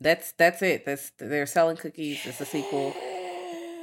That's 0.01 0.33
that's 0.33 0.61
it. 0.61 0.85
That's 0.85 1.13
they're 1.19 1.47
selling 1.47 1.77
cookies. 1.77 2.21
It's 2.27 2.41
a 2.41 2.45
sequel. 2.45 2.95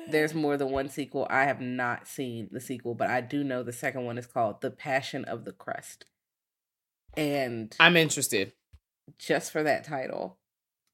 There's 0.10 0.34
more 0.34 0.58
than 0.58 0.72
one 0.72 0.90
sequel. 0.90 1.28
I 1.30 1.44
have 1.46 1.62
not 1.62 2.08
seen 2.08 2.50
the 2.52 2.60
sequel, 2.60 2.96
but 2.96 3.10
I 3.10 3.22
do 3.22 3.44
know 3.44 3.64
the 3.64 3.72
second 3.72 4.06
one 4.06 4.18
is 4.18 4.26
called 4.28 4.62
The 4.62 4.72
Passion 4.72 5.24
of 5.26 5.46
the 5.46 5.52
Crust. 5.54 6.06
And 7.16 7.74
I'm 7.80 7.96
interested. 7.96 8.54
just 9.20 9.52
for 9.52 9.64
that 9.64 9.84
title, 9.84 10.38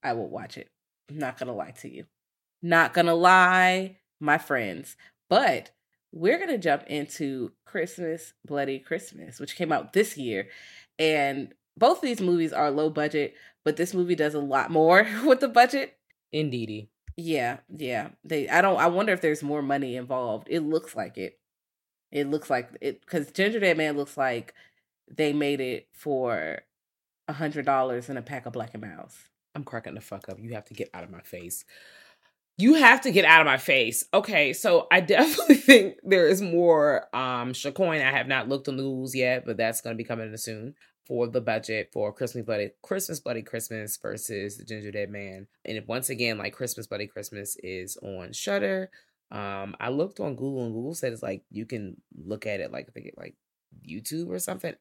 I 0.03 0.13
will 0.13 0.29
watch 0.29 0.57
it. 0.57 0.69
I'm 1.09 1.17
not 1.17 1.37
gonna 1.37 1.53
lie 1.53 1.71
to 1.81 1.89
you. 1.89 2.05
Not 2.61 2.93
gonna 2.93 3.15
lie, 3.15 3.97
my 4.19 4.37
friends. 4.37 4.95
But 5.29 5.71
we're 6.11 6.39
gonna 6.39 6.57
jump 6.57 6.83
into 6.87 7.51
Christmas 7.65 8.33
Bloody 8.45 8.79
Christmas, 8.79 9.39
which 9.39 9.55
came 9.55 9.71
out 9.71 9.93
this 9.93 10.17
year. 10.17 10.47
And 10.99 11.53
both 11.77 12.01
these 12.01 12.21
movies 12.21 12.53
are 12.53 12.71
low 12.71 12.89
budget, 12.89 13.35
but 13.63 13.77
this 13.77 13.93
movie 13.93 14.15
does 14.15 14.33
a 14.33 14.39
lot 14.39 14.71
more 14.71 15.07
with 15.25 15.39
the 15.39 15.47
budget. 15.47 15.97
Indeedy. 16.31 16.89
Yeah, 17.15 17.57
yeah. 17.69 18.09
They 18.23 18.47
I 18.49 18.61
don't 18.61 18.79
I 18.79 18.87
wonder 18.87 19.13
if 19.13 19.21
there's 19.21 19.43
more 19.43 19.61
money 19.61 19.95
involved. 19.95 20.47
It 20.49 20.61
looks 20.61 20.95
like 20.95 21.17
it. 21.17 21.39
It 22.11 22.27
looks 22.27 22.49
like 22.49 22.69
it 22.81 23.01
because 23.01 23.31
Ginger 23.31 23.59
Dead 23.59 23.77
Man 23.77 23.97
looks 23.97 24.17
like 24.17 24.53
they 25.09 25.33
made 25.33 25.59
it 25.59 25.87
for 25.93 26.61
a 27.27 27.33
hundred 27.33 27.65
dollars 27.65 28.09
and 28.09 28.17
a 28.17 28.21
pack 28.21 28.45
of 28.45 28.53
Black 28.53 28.73
and 28.73 28.83
Mouse. 28.83 29.29
I'm 29.57 29.63
cracking 29.63 29.95
the 29.95 30.01
fuck 30.01 30.29
up. 30.29 30.37
You 30.39 30.53
have 30.53 30.65
to 30.65 30.75
get 30.75 30.91
out 30.93 31.03
of 31.03 31.09
my 31.09 31.21
face. 31.21 31.65
You 32.59 32.75
have 32.75 33.01
to 33.01 33.11
get 33.11 33.25
out 33.25 33.41
of 33.41 33.47
my 33.47 33.57
face. 33.57 34.03
Okay, 34.13 34.53
so 34.53 34.85
I 34.91 34.99
definitely 35.15 35.55
think 35.55 35.95
there 36.03 36.27
is 36.27 36.43
more. 36.43 37.05
Um, 37.11 37.53
Shacoin, 37.53 38.05
I 38.05 38.11
have 38.11 38.27
not 38.27 38.47
looked 38.47 38.67
on 38.67 38.77
the 38.77 38.83
rules 38.83 39.15
yet, 39.15 39.47
but 39.47 39.57
that's 39.57 39.81
gonna 39.81 39.95
be 39.95 40.03
coming 40.03 40.29
in 40.29 40.37
soon 40.37 40.75
for 41.07 41.25
the 41.25 41.41
budget 41.41 41.89
for 41.91 42.13
Christmas 42.13 42.45
Bloody 42.45 42.69
Christmas 42.83 43.19
Bloody 43.19 43.41
Christmas 43.41 43.97
versus 43.97 44.57
the 44.57 44.63
Ginger 44.63 44.91
Dead 44.91 45.09
Man. 45.09 45.47
And 45.65 45.83
once 45.87 46.11
again, 46.11 46.37
like 46.37 46.53
Christmas 46.53 46.85
Bloody 46.85 47.07
Christmas 47.07 47.57
is 47.63 47.97
on 48.03 48.33
Shudder. 48.33 48.91
Um, 49.31 49.75
I 49.79 49.89
looked 49.89 50.19
on 50.19 50.35
Google 50.35 50.65
and 50.65 50.73
Google 50.73 50.93
said 50.93 51.13
it's 51.13 51.23
like 51.23 51.43
you 51.49 51.65
can 51.65 51.97
look 52.15 52.45
at 52.45 52.59
it 52.59 52.71
like 52.71 52.85
I 52.89 52.91
think 52.91 53.07
it 53.07 53.15
like 53.17 53.35
YouTube 53.89 54.29
or 54.29 54.37
something. 54.37 54.75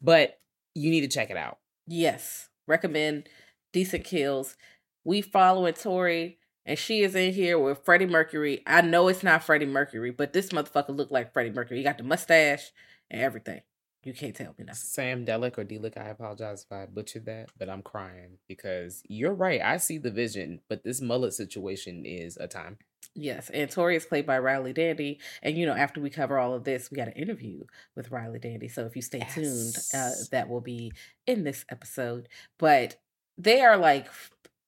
But 0.00 0.38
you 0.76 0.90
need 0.90 1.00
to 1.00 1.08
check 1.08 1.30
it 1.30 1.36
out. 1.36 1.58
Yes, 1.88 2.48
recommend 2.68 3.28
decent 3.74 4.04
kills. 4.04 4.56
We 5.04 5.20
following 5.20 5.74
Tori, 5.74 6.38
and 6.64 6.78
she 6.78 7.02
is 7.02 7.14
in 7.14 7.34
here 7.34 7.58
with 7.58 7.84
Freddie 7.84 8.06
Mercury. 8.06 8.62
I 8.66 8.80
know 8.80 9.08
it's 9.08 9.24
not 9.24 9.44
Freddie 9.44 9.66
Mercury, 9.66 10.12
but 10.12 10.32
this 10.32 10.48
motherfucker 10.50 10.96
looked 10.96 11.12
like 11.12 11.34
Freddie 11.34 11.50
Mercury. 11.50 11.78
He 11.78 11.84
got 11.84 11.98
the 11.98 12.04
mustache 12.04 12.72
and 13.10 13.20
everything. 13.20 13.60
You 14.04 14.14
can't 14.14 14.34
tell 14.34 14.54
me 14.56 14.64
nothing. 14.64 14.76
Sam 14.76 15.26
Delic 15.26 15.58
or 15.58 15.64
Delic, 15.64 15.98
I 15.98 16.08
apologize 16.08 16.64
if 16.64 16.72
I 16.72 16.86
butchered 16.86 17.26
that, 17.26 17.50
but 17.58 17.68
I'm 17.68 17.82
crying 17.82 18.38
because 18.46 19.02
you're 19.08 19.34
right. 19.34 19.60
I 19.60 19.78
see 19.78 19.98
the 19.98 20.10
vision, 20.10 20.60
but 20.68 20.84
this 20.84 21.00
mullet 21.00 21.34
situation 21.34 22.04
is 22.06 22.36
a 22.36 22.46
time. 22.46 22.78
Yes, 23.14 23.50
and 23.50 23.70
Tori 23.70 23.96
is 23.96 24.06
played 24.06 24.26
by 24.26 24.38
Riley 24.38 24.72
Dandy. 24.72 25.20
And 25.42 25.56
you 25.56 25.66
know, 25.66 25.74
after 25.74 26.00
we 26.00 26.10
cover 26.10 26.38
all 26.38 26.54
of 26.54 26.64
this, 26.64 26.90
we 26.90 26.96
got 26.96 27.08
an 27.08 27.14
interview 27.14 27.64
with 27.96 28.10
Riley 28.10 28.38
Dandy. 28.38 28.68
So 28.68 28.86
if 28.86 28.94
you 28.94 29.02
stay 29.02 29.26
tuned, 29.32 29.76
uh, 29.92 30.10
that 30.30 30.48
will 30.48 30.60
be 30.60 30.92
in 31.26 31.44
this 31.44 31.64
episode. 31.70 32.28
But 32.58 32.96
they 33.38 33.60
are 33.60 33.76
like 33.76 34.08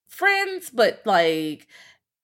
friends, 0.08 0.70
but 0.70 1.02
like 1.04 1.66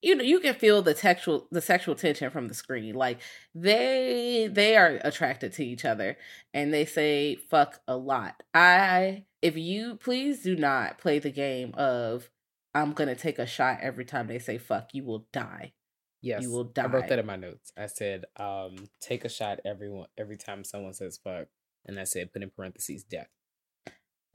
you 0.03 0.17
know, 0.17 0.25
you 0.25 0.41
can 0.41 0.55
feel 0.55 0.83
the 0.83 0.97
sexual 0.97 1.47
the 1.53 1.61
sexual 1.61 1.95
tension 1.95 2.31
from 2.31 2.49
the 2.49 2.55
screen. 2.55 2.95
Like 2.95 3.21
they 3.55 4.49
they 4.51 4.77
are 4.77 4.99
attracted 5.03 5.53
to 5.55 5.65
each 5.65 5.85
other, 5.85 6.17
and 6.53 6.75
they 6.75 6.85
say 6.85 7.37
fuck 7.37 7.81
a 7.87 7.97
lot. 7.97 8.43
I 8.53 9.25
if 9.41 9.57
you 9.57 9.95
please 9.95 10.43
do 10.43 10.57
not 10.57 10.99
play 10.99 11.21
the 11.21 11.31
game 11.31 11.73
of 11.75 12.31
I'm 12.75 12.93
gonna 12.93 13.15
take 13.15 13.39
a 13.39 13.47
shot 13.47 13.79
every 13.81 14.05
time 14.05 14.27
they 14.27 14.41
say 14.41 14.59
fuck. 14.59 14.91
You 14.93 15.05
will 15.05 15.27
die. 15.33 15.73
Yes, 16.21 16.43
You 16.43 16.51
will 16.51 16.65
die. 16.65 16.85
I 16.85 16.87
wrote 16.87 17.09
that 17.09 17.19
in 17.19 17.27
my 17.27 17.35
notes. 17.37 17.73
I 17.77 17.87
said, 17.87 18.27
um, 18.37 18.89
take 19.01 19.25
a 19.25 19.29
shot 19.29 19.59
everyone 19.65 20.07
every 20.17 20.37
time 20.37 20.63
someone 20.63 20.95
says 20.95 21.19
fuck, 21.23 21.49
and 21.85 21.99
I 21.99 22.05
said 22.05 22.33
put 22.33 22.43
in 22.43 22.51
parentheses 22.51 23.05
death. 23.05 23.29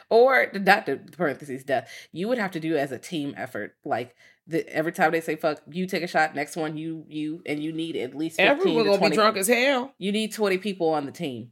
or 0.10 0.48
not 0.54 0.86
the 0.86 0.98
parentheses 0.98 1.64
death. 1.64 1.92
You 2.12 2.28
would 2.28 2.38
have 2.38 2.52
to 2.52 2.60
do 2.60 2.76
it 2.76 2.80
as 2.80 2.92
a 2.92 3.00
team 3.00 3.34
effort. 3.38 3.76
Like 3.84 4.16
the, 4.48 4.68
every 4.74 4.92
time 4.92 5.12
they 5.12 5.22
say 5.22 5.36
fuck, 5.36 5.62
you 5.70 5.86
take 5.86 6.04
a 6.04 6.08
shot. 6.08 6.36
Next 6.36 6.56
one, 6.56 6.78
you 6.78 7.06
you 7.08 7.42
and 7.46 7.62
you 7.62 7.72
need 7.72 7.96
at 7.96 8.16
least 8.16 8.38
15 8.38 8.52
Everyone 8.52 8.86
gonna 8.86 8.98
20 8.98 9.10
be 9.10 9.16
drunk 9.16 9.38
as 9.38 9.48
hell. 9.48 9.94
You 9.98 10.12
need 10.12 10.34
twenty 10.34 10.58
people 10.58 10.90
on 10.90 11.06
the 11.06 11.12
team. 11.12 11.52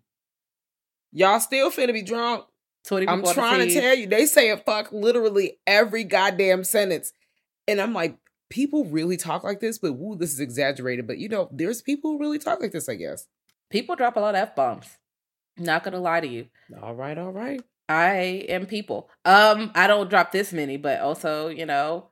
Y'all 1.12 1.40
still 1.40 1.72
finna 1.72 1.94
be 1.94 2.02
drunk. 2.02 2.46
Twenty. 2.86 3.06
People 3.06 3.14
I'm 3.14 3.22
on 3.22 3.28
the 3.28 3.34
trying 3.34 3.68
to 3.68 3.74
tell 3.74 3.96
you, 3.96 4.08
they 4.08 4.26
say 4.26 4.50
a 4.50 4.58
fuck 4.58 4.92
literally 4.92 5.60
every 5.66 6.04
goddamn 6.04 6.64
sentence. 6.64 7.14
And 7.68 7.82
I'm 7.82 7.94
like, 7.94 8.18
people 8.50 8.86
really 8.86 9.18
talk 9.18 9.44
like 9.44 9.60
this, 9.60 9.78
but 9.78 9.94
woo, 9.94 10.16
this 10.16 10.32
is 10.34 10.40
exaggerated. 10.40 11.08
But 11.08 11.18
you 11.18 11.30
know, 11.30 11.50
there's 11.52 11.82
people 11.82 12.12
who 12.12 12.20
really 12.20 12.40
talk 12.40 12.62
like 12.62 12.72
this, 12.72 12.90
I 12.90 12.96
guess. 12.96 13.28
People 13.70 13.96
drop 13.96 14.16
a 14.16 14.20
lot 14.20 14.36
of 14.36 14.42
f 14.42 14.56
bombs. 14.56 14.98
Not 15.58 15.84
gonna 15.84 16.00
lie 16.00 16.22
to 16.22 16.28
you. 16.28 16.48
All 16.82 16.96
right, 16.96 17.18
all 17.18 17.32
right. 17.32 17.62
I 17.90 18.46
am 18.50 18.66
people. 18.66 19.10
Um, 19.24 19.72
I 19.76 19.88
don't 19.88 20.10
drop 20.10 20.32
this 20.32 20.52
many, 20.52 20.78
but 20.78 21.00
also, 21.00 21.48
you 21.48 21.66
know, 21.66 22.10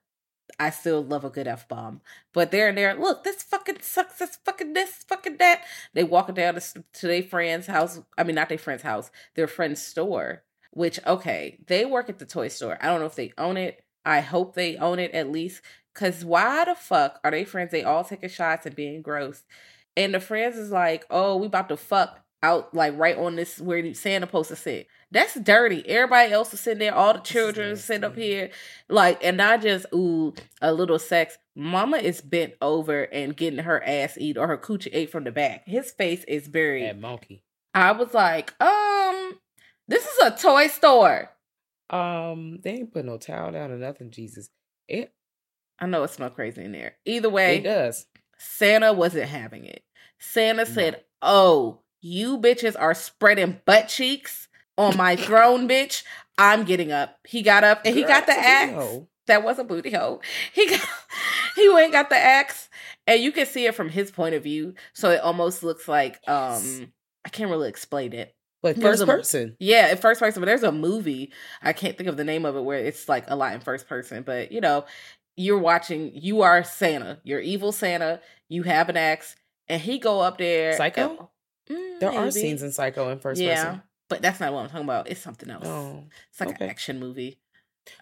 I 0.60 0.70
still 0.70 1.04
love 1.04 1.26
a 1.26 1.30
good 1.30 1.48
F 1.48 1.68
bomb. 1.68 2.02
But 2.34 2.52
they're 2.52 2.70
in 2.70 2.76
there, 2.76 2.94
look, 2.96 3.24
this 3.24 3.44
fucking 3.44 3.80
sucks, 3.82 4.20
this 4.20 4.38
fucking 4.46 4.74
this, 4.74 5.04
fucking 5.08 5.38
that. 5.38 5.64
They 5.94 6.04
walking 6.04 6.36
down 6.36 6.56
to, 6.56 6.62
to 6.62 7.08
their 7.08 7.24
friend's 7.24 7.68
house. 7.68 8.00
I 8.18 8.24
mean, 8.24 8.36
not 8.36 8.50
their 8.50 8.58
friend's 8.58 8.84
house, 8.84 9.12
their 9.36 9.48
friend's 9.48 9.82
store, 9.82 10.44
which, 10.72 11.00
okay, 11.06 11.60
they 11.68 11.86
work 11.86 12.10
at 12.10 12.20
the 12.20 12.26
toy 12.26 12.48
store. 12.48 12.78
I 12.82 12.88
don't 12.88 13.00
know 13.02 13.06
if 13.06 13.16
they 13.16 13.34
own 13.38 13.58
it. 13.58 13.84
I 14.06 14.22
hope 14.22 14.56
they 14.56 14.78
own 14.78 15.00
it 15.00 15.12
at 15.12 15.32
least. 15.32 15.62
Cause 15.94 16.26
why 16.26 16.66
the 16.66 16.76
fuck 16.76 17.20
are 17.24 17.32
they 17.32 17.46
friends? 17.46 17.72
They 17.72 17.84
all 17.84 18.04
taking 18.04 18.30
shots 18.30 18.66
and 18.66 18.76
being 18.76 19.02
gross. 19.02 19.44
And 19.96 20.14
the 20.14 20.20
friends 20.20 20.58
is 20.58 20.72
like, 20.72 21.06
oh, 21.10 21.38
we 21.38 21.48
about 21.48 21.70
to 21.70 21.78
fuck 21.78 22.25
out 22.46 22.74
like 22.74 22.98
right 22.98 23.18
on 23.18 23.36
this 23.36 23.60
where 23.60 23.94
Santa 23.94 24.26
supposed 24.26 24.50
to 24.50 24.56
sit. 24.56 24.88
That's 25.12 25.40
dirty. 25.40 25.88
Everybody 25.88 26.32
else 26.32 26.54
is 26.54 26.60
sitting 26.60 26.80
there. 26.80 26.94
All 26.94 27.14
the 27.14 27.20
children 27.20 27.76
sit 27.76 28.04
up 28.04 28.16
here, 28.16 28.52
like, 28.90 29.24
and 29.24 29.38
not 29.38 29.62
just 29.62 29.86
ooh 29.94 30.34
a 30.62 30.74
little 30.74 31.00
sex. 31.00 31.38
Mama 31.56 31.98
is 31.98 32.22
bent 32.22 32.54
over 32.62 33.04
and 33.04 33.36
getting 33.36 33.60
her 33.60 33.84
ass 33.84 34.18
eat 34.18 34.38
or 34.38 34.48
her 34.48 34.58
coochie 34.58 34.90
ate 34.92 35.12
from 35.12 35.24
the 35.24 35.32
back. 35.32 35.68
His 35.68 35.92
face 35.92 36.24
is 36.28 36.48
buried. 36.48 36.84
That 36.84 37.00
monkey. 37.00 37.44
I 37.74 37.92
was 37.92 38.14
like, 38.14 38.54
um, 38.62 39.40
this 39.88 40.06
is 40.06 40.18
a 40.24 40.32
toy 40.32 40.68
store. 40.68 41.32
Um, 41.90 42.60
they 42.64 42.72
ain't 42.72 42.94
put 42.94 43.06
no 43.06 43.18
towel 43.18 43.52
down 43.52 43.72
or 43.72 43.78
nothing. 43.78 44.12
Jesus, 44.12 44.50
it 44.88 45.14
I 45.80 45.88
know 45.88 46.04
it 46.04 46.10
smells 46.10 46.34
crazy 46.36 46.64
in 46.64 46.72
there. 46.72 46.96
Either 47.06 47.30
way, 47.30 47.58
it 47.58 47.64
does. 47.64 48.06
Santa 48.38 48.94
wasn't 48.94 49.30
having 49.30 49.66
it. 49.66 49.84
Santa 50.20 50.66
said, 50.66 51.04
"Oh, 51.22 51.82
you 52.06 52.38
bitches 52.38 52.76
are 52.80 52.94
spreading 52.94 53.60
butt 53.66 53.88
cheeks 53.88 54.48
on 54.78 54.96
my 54.96 55.16
throne, 55.28 55.68
bitch. 55.68 56.04
I'm 56.38 56.64
getting 56.66 56.92
up." 56.92 57.18
He 57.28 57.42
got 57.42 57.64
up 57.64 57.82
and 57.86 57.96
he 57.96 58.02
Girl, 58.02 58.10
got 58.10 58.26
the 58.28 58.34
axe. 58.38 58.86
That 59.28 59.44
was 59.44 59.58
a 59.58 59.64
booty 59.64 59.90
hole. 59.92 60.22
He 60.54 60.68
got, 60.70 60.88
he 61.56 61.68
went 61.70 61.86
and 61.86 61.94
got 61.94 62.10
the 62.10 62.18
axe, 62.18 62.70
and 63.08 63.20
you 63.22 63.32
can 63.32 63.48
see 63.48 63.66
it 63.66 63.74
from 63.74 63.90
his 63.90 64.12
point 64.12 64.36
of 64.36 64.44
view. 64.44 64.76
So 64.94 65.10
it 65.10 65.20
almost 65.22 65.64
looks 65.64 65.88
like 65.88 66.20
Yes. 66.28 66.80
um 66.80 66.92
I 67.26 67.30
can't 67.30 67.50
really 67.50 67.70
explain 67.70 68.14
it. 68.14 68.36
But 68.62 68.80
first 68.80 69.02
a- 69.02 69.06
person. 69.08 69.56
Yeah, 69.60 69.90
in 69.92 69.98
first 69.98 70.20
person, 70.20 70.42
but 70.42 70.46
there's 70.46 70.62
a 70.64 70.72
movie. 70.72 71.32
I 71.64 71.74
can't 71.74 71.98
think 71.98 72.08
of 72.10 72.18
the 72.18 72.24
name 72.24 72.46
of 72.46 72.56
it 72.56 72.62
where 72.64 72.78
it's 72.80 73.10
like 73.10 73.24
a 73.28 73.36
lot 73.36 73.54
in 73.54 73.62
first 73.62 73.88
person, 73.88 74.22
but 74.24 74.52
you 74.52 74.62
know, 74.62 74.86
you're 75.36 75.58
watching. 75.60 76.12
You 76.14 76.42
are 76.44 76.64
Santa. 76.64 77.20
You're 77.24 77.40
evil 77.40 77.72
Santa. 77.72 78.22
You 78.48 78.62
have 78.64 78.90
an 78.90 78.98
axe, 78.98 79.36
and 79.68 79.82
he 79.82 79.98
go 79.98 80.20
up 80.22 80.38
there. 80.38 80.78
Psycho? 80.78 81.10
and- 81.10 81.20
Mm, 81.70 82.00
There 82.00 82.12
are 82.12 82.32
scenes 82.32 82.62
in 82.64 82.72
Psycho 82.72 83.10
in 83.10 83.20
first 83.20 83.42
yeah, 83.42 83.64
person. 83.66 83.82
but 84.10 84.22
that's 84.22 84.40
not 84.40 84.54
what 84.54 84.62
I'm 84.64 84.70
talking 84.70 84.84
about. 84.86 85.10
It's 85.10 85.22
something 85.22 85.50
else. 85.50 85.66
Oh, 85.66 86.04
it's 86.30 86.40
like 86.40 86.50
okay. 86.50 86.66
an 86.66 86.70
action 86.70 87.00
movie. 87.00 87.40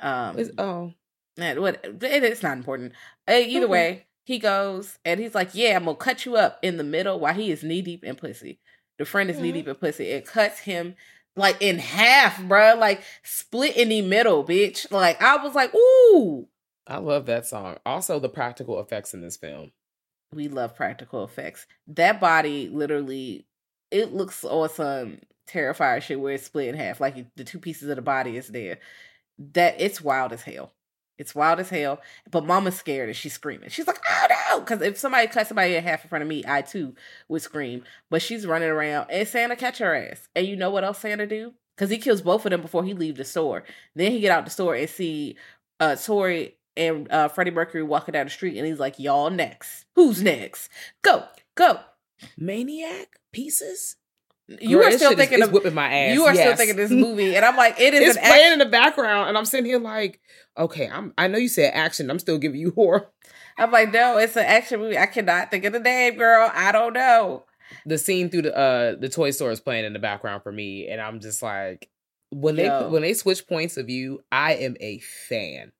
Um, 0.01 0.37
It's- 0.39 0.53
oh, 0.57 0.93
and 1.37 1.59
what 1.61 1.83
it, 1.83 2.03
it's 2.03 2.43
not 2.43 2.57
important. 2.57 2.93
Uh, 3.27 3.33
either 3.33 3.67
Mhm. 3.67 3.69
way, 3.69 4.05
he 4.25 4.39
goes 4.39 4.97
and 5.05 5.19
he's 5.19 5.35
like, 5.35 5.49
"Yeah, 5.53 5.75
I'm 5.75 5.85
gonna 5.85 5.97
cut 5.97 6.25
you 6.25 6.35
up 6.35 6.59
in 6.61 6.77
the 6.77 6.83
middle 6.83 7.19
while 7.19 7.33
he 7.33 7.51
is 7.51 7.63
knee 7.63 7.81
deep 7.81 8.03
in 8.03 8.15
pussy." 8.15 8.59
The 8.97 9.05
friend 9.05 9.29
is 9.29 9.39
knee 9.39 9.51
Mhm. 9.51 9.53
deep 9.55 9.67
in 9.69 9.75
pussy. 9.75 10.05
It 10.09 10.25
cuts 10.25 10.59
him 10.59 10.95
like 11.35 11.57
in 11.61 11.79
half, 11.79 12.41
bro. 12.43 12.75
Like 12.75 13.01
split 13.23 13.75
in 13.75 13.89
the 13.89 14.01
middle, 14.01 14.43
bitch. 14.45 14.91
Like 14.91 15.21
I 15.21 15.37
was 15.37 15.55
like, 15.55 15.73
"Ooh." 15.75 16.47
I 16.85 16.97
love 16.97 17.25
that 17.27 17.45
song. 17.45 17.77
Also, 17.85 18.19
the 18.19 18.29
practical 18.29 18.79
effects 18.79 19.13
in 19.13 19.21
this 19.21 19.37
film. 19.37 19.71
We 20.33 20.47
love 20.47 20.75
practical 20.75 21.23
effects. 21.23 21.65
That 21.87 22.19
body 22.19 22.67
literally, 22.69 23.45
it 23.93 24.13
looks 24.13 24.43
on 24.43 24.67
some 24.69 25.19
terrifier 25.47 26.01
shit 26.01 26.19
where 26.19 26.33
it's 26.33 26.45
split 26.45 26.69
in 26.69 26.75
half. 26.75 26.99
Like 26.99 27.25
the 27.35 27.43
two 27.43 27.59
pieces 27.59 27.87
of 27.89 27.95
the 27.95 28.01
body 28.01 28.35
is 28.35 28.47
there. 28.47 28.79
That 29.53 29.79
it's 29.79 30.01
wild 30.01 30.33
as 30.33 30.41
hell. 30.41 30.73
It's 31.19 31.35
wild 31.35 31.59
as 31.59 31.69
hell. 31.69 32.01
But 32.29 32.45
mama's 32.45 32.75
scared 32.75 33.07
and 33.07 33.15
she's 33.15 33.33
screaming. 33.33 33.69
She's 33.69 33.87
like, 33.87 33.99
oh 34.09 34.27
no! 34.29 34.59
Because 34.59 34.81
if 34.81 34.97
somebody 34.97 35.27
cut 35.27 35.47
somebody 35.47 35.75
in 35.75 35.83
half 35.83 36.03
in 36.03 36.09
front 36.09 36.23
of 36.23 36.27
me, 36.27 36.43
I 36.47 36.63
too 36.63 36.95
would 37.29 37.43
scream. 37.43 37.83
But 38.09 38.21
she's 38.21 38.47
running 38.47 38.69
around 38.69 39.11
and 39.11 39.27
Santa 39.27 39.55
catch 39.55 39.77
her 39.77 39.95
ass. 39.95 40.27
And 40.35 40.47
you 40.47 40.55
know 40.55 40.71
what 40.71 40.83
else 40.83 40.99
Santa 40.99 41.27
do? 41.27 41.53
Because 41.75 41.91
he 41.91 41.97
kills 41.97 42.21
both 42.21 42.45
of 42.45 42.51
them 42.51 42.61
before 42.61 42.83
he 42.83 42.93
leave 42.93 43.17
the 43.17 43.25
store. 43.25 43.63
Then 43.95 44.11
he 44.11 44.19
get 44.19 44.31
out 44.31 44.45
the 44.45 44.51
store 44.51 44.75
and 44.75 44.89
see 44.89 45.37
uh 45.79 45.95
Tori 45.95 46.55
and 46.75 47.11
uh 47.11 47.27
Freddie 47.27 47.51
Mercury 47.51 47.83
walking 47.83 48.13
down 48.13 48.25
the 48.25 48.31
street 48.31 48.57
and 48.57 48.65
he's 48.65 48.79
like, 48.79 48.97
Y'all 48.97 49.29
next. 49.29 49.85
Who's 49.95 50.23
next? 50.23 50.69
Go, 51.03 51.25
go. 51.53 51.79
Maniac 52.37 53.19
pieces. 53.31 53.95
You 54.47 54.77
Girl, 54.79 54.87
are 54.87 54.91
still 54.91 55.11
shit 55.11 55.19
is- 55.19 55.25
thinking 55.25 55.43
of 55.43 55.53
whipping 55.53 55.73
my 55.73 55.87
ass. 55.91 56.13
you 56.13 56.25
are 56.25 56.33
still 56.33 56.47
yes. 56.47 56.57
thinking 56.57 56.75
this 56.75 56.91
movie, 56.91 57.35
and 57.35 57.45
I'm 57.45 57.55
like, 57.55 57.79
it 57.79 57.93
is 57.93 58.09
it's 58.09 58.17
an 58.17 58.23
playing 58.23 58.43
action. 58.47 58.53
in 58.53 58.59
the 58.59 58.65
background, 58.71 59.29
and 59.29 59.37
I'm 59.37 59.45
sitting 59.45 59.65
here 59.65 59.79
like, 59.79 60.19
okay, 60.57 60.89
I'm. 60.89 61.13
I 61.17 61.27
know 61.27 61.37
you 61.37 61.47
said 61.47 61.71
action. 61.73 62.09
I'm 62.11 62.19
still 62.19 62.37
giving 62.37 62.59
you 62.59 62.71
horror. 62.75 63.09
I'm 63.57 63.71
like, 63.71 63.93
no, 63.93 64.17
it's 64.17 64.35
an 64.35 64.45
action 64.45 64.79
movie. 64.81 64.97
I 64.97 65.05
cannot 65.05 65.49
think 65.49 65.63
of 65.63 65.71
the 65.73 65.79
name, 65.79 66.17
girl. 66.17 66.51
I 66.53 66.71
don't 66.73 66.93
know. 66.93 67.45
The 67.85 67.97
scene 67.97 68.29
through 68.29 68.43
the 68.43 68.55
uh 68.57 68.95
the 68.99 69.07
toy 69.09 69.31
store 69.31 69.51
is 69.51 69.61
playing 69.61 69.85
in 69.85 69.93
the 69.93 69.99
background 69.99 70.43
for 70.43 70.51
me, 70.51 70.87
and 70.89 70.99
I'm 70.99 71.21
just 71.21 71.41
like, 71.41 71.89
when 72.29 72.57
they 72.57 72.65
Yo. 72.65 72.89
when 72.89 73.01
they 73.01 73.13
switch 73.13 73.47
points 73.47 73.77
of 73.77 73.87
view, 73.87 74.19
I 74.31 74.55
am 74.55 74.75
a 74.81 74.99
fan. 74.99 75.71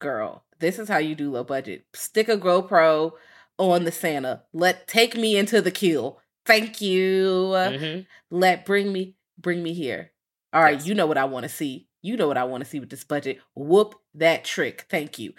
Girl, 0.00 0.44
this 0.60 0.78
is 0.78 0.88
how 0.88 0.98
you 0.98 1.14
do 1.14 1.30
low 1.30 1.44
budget. 1.44 1.84
Stick 1.92 2.28
a 2.28 2.38
GoPro 2.38 3.12
on 3.58 3.84
the 3.84 3.92
Santa. 3.92 4.42
Let 4.52 4.86
take 4.88 5.16
me 5.16 5.36
into 5.36 5.60
the 5.60 5.70
kill. 5.70 6.20
Thank 6.46 6.80
you. 6.80 7.50
Mhm. 7.54 8.06
Let 8.30 8.64
bring 8.64 8.92
me 8.92 9.14
bring 9.36 9.62
me 9.62 9.72
here. 9.74 10.12
All 10.52 10.62
right, 10.62 10.78
Yes. 10.78 10.86
you 10.86 10.94
know 10.94 11.06
what 11.06 11.18
I 11.18 11.24
want 11.24 11.44
to 11.44 11.48
see. 11.48 11.86
You 12.00 12.16
know 12.16 12.28
what 12.28 12.38
I 12.38 12.44
want 12.44 12.64
to 12.64 12.70
see 12.70 12.80
with 12.80 12.90
this 12.90 13.04
budget. 13.04 13.38
Whoop 13.54 13.94
that 14.14 14.44
trick. 14.44 14.86
Thank 14.88 15.18
you. 15.18 15.34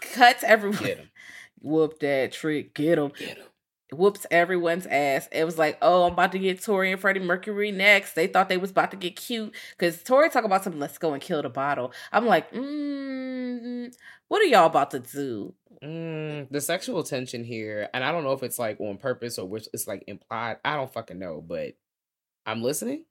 Cuts 0.00 0.42
everyone. 0.44 1.10
Whoop 1.60 1.98
that 2.00 2.32
trick. 2.32 2.74
Get 2.74 2.98
him. 2.98 3.12
Get 3.18 3.36
him. 3.38 3.44
whoops 3.92 4.26
everyone's 4.30 4.86
ass. 4.86 5.28
It 5.30 5.44
was 5.44 5.56
like, 5.58 5.78
oh, 5.80 6.04
I'm 6.06 6.14
about 6.14 6.32
to 6.32 6.38
get 6.38 6.60
Tori 6.62 6.90
and 6.90 7.00
Freddie 7.00 7.20
Mercury 7.20 7.70
next. 7.70 8.14
They 8.14 8.26
thought 8.26 8.48
they 8.48 8.56
was 8.56 8.70
about 8.72 8.90
to 8.90 8.96
get 8.96 9.14
cute 9.14 9.54
because 9.78 10.02
Tori 10.02 10.30
talk 10.30 10.44
about 10.44 10.64
something. 10.64 10.80
Let's 10.80 10.98
go 10.98 11.12
and 11.12 11.22
kill 11.22 11.42
the 11.42 11.48
bottle. 11.48 11.92
I'm 12.12 12.26
like, 12.26 12.50
mm, 12.52 13.94
what 14.28 14.42
are 14.42 14.46
y'all 14.46 14.66
about 14.66 14.90
to 14.92 14.98
do? 15.00 15.54
Mm, 15.82 16.48
the 16.50 16.60
sexual 16.60 17.02
tension 17.02 17.44
here, 17.44 17.88
and 17.94 18.04
I 18.04 18.12
don't 18.12 18.24
know 18.24 18.32
if 18.32 18.42
it's 18.42 18.58
like 18.58 18.80
on 18.80 18.96
purpose 18.98 19.38
or 19.38 19.48
which 19.48 19.68
it's 19.72 19.86
like 19.86 20.04
implied. 20.06 20.58
I 20.64 20.76
don't 20.76 20.92
fucking 20.92 21.18
know, 21.18 21.42
but 21.46 21.74
I'm 22.46 22.62
listening. 22.62 23.04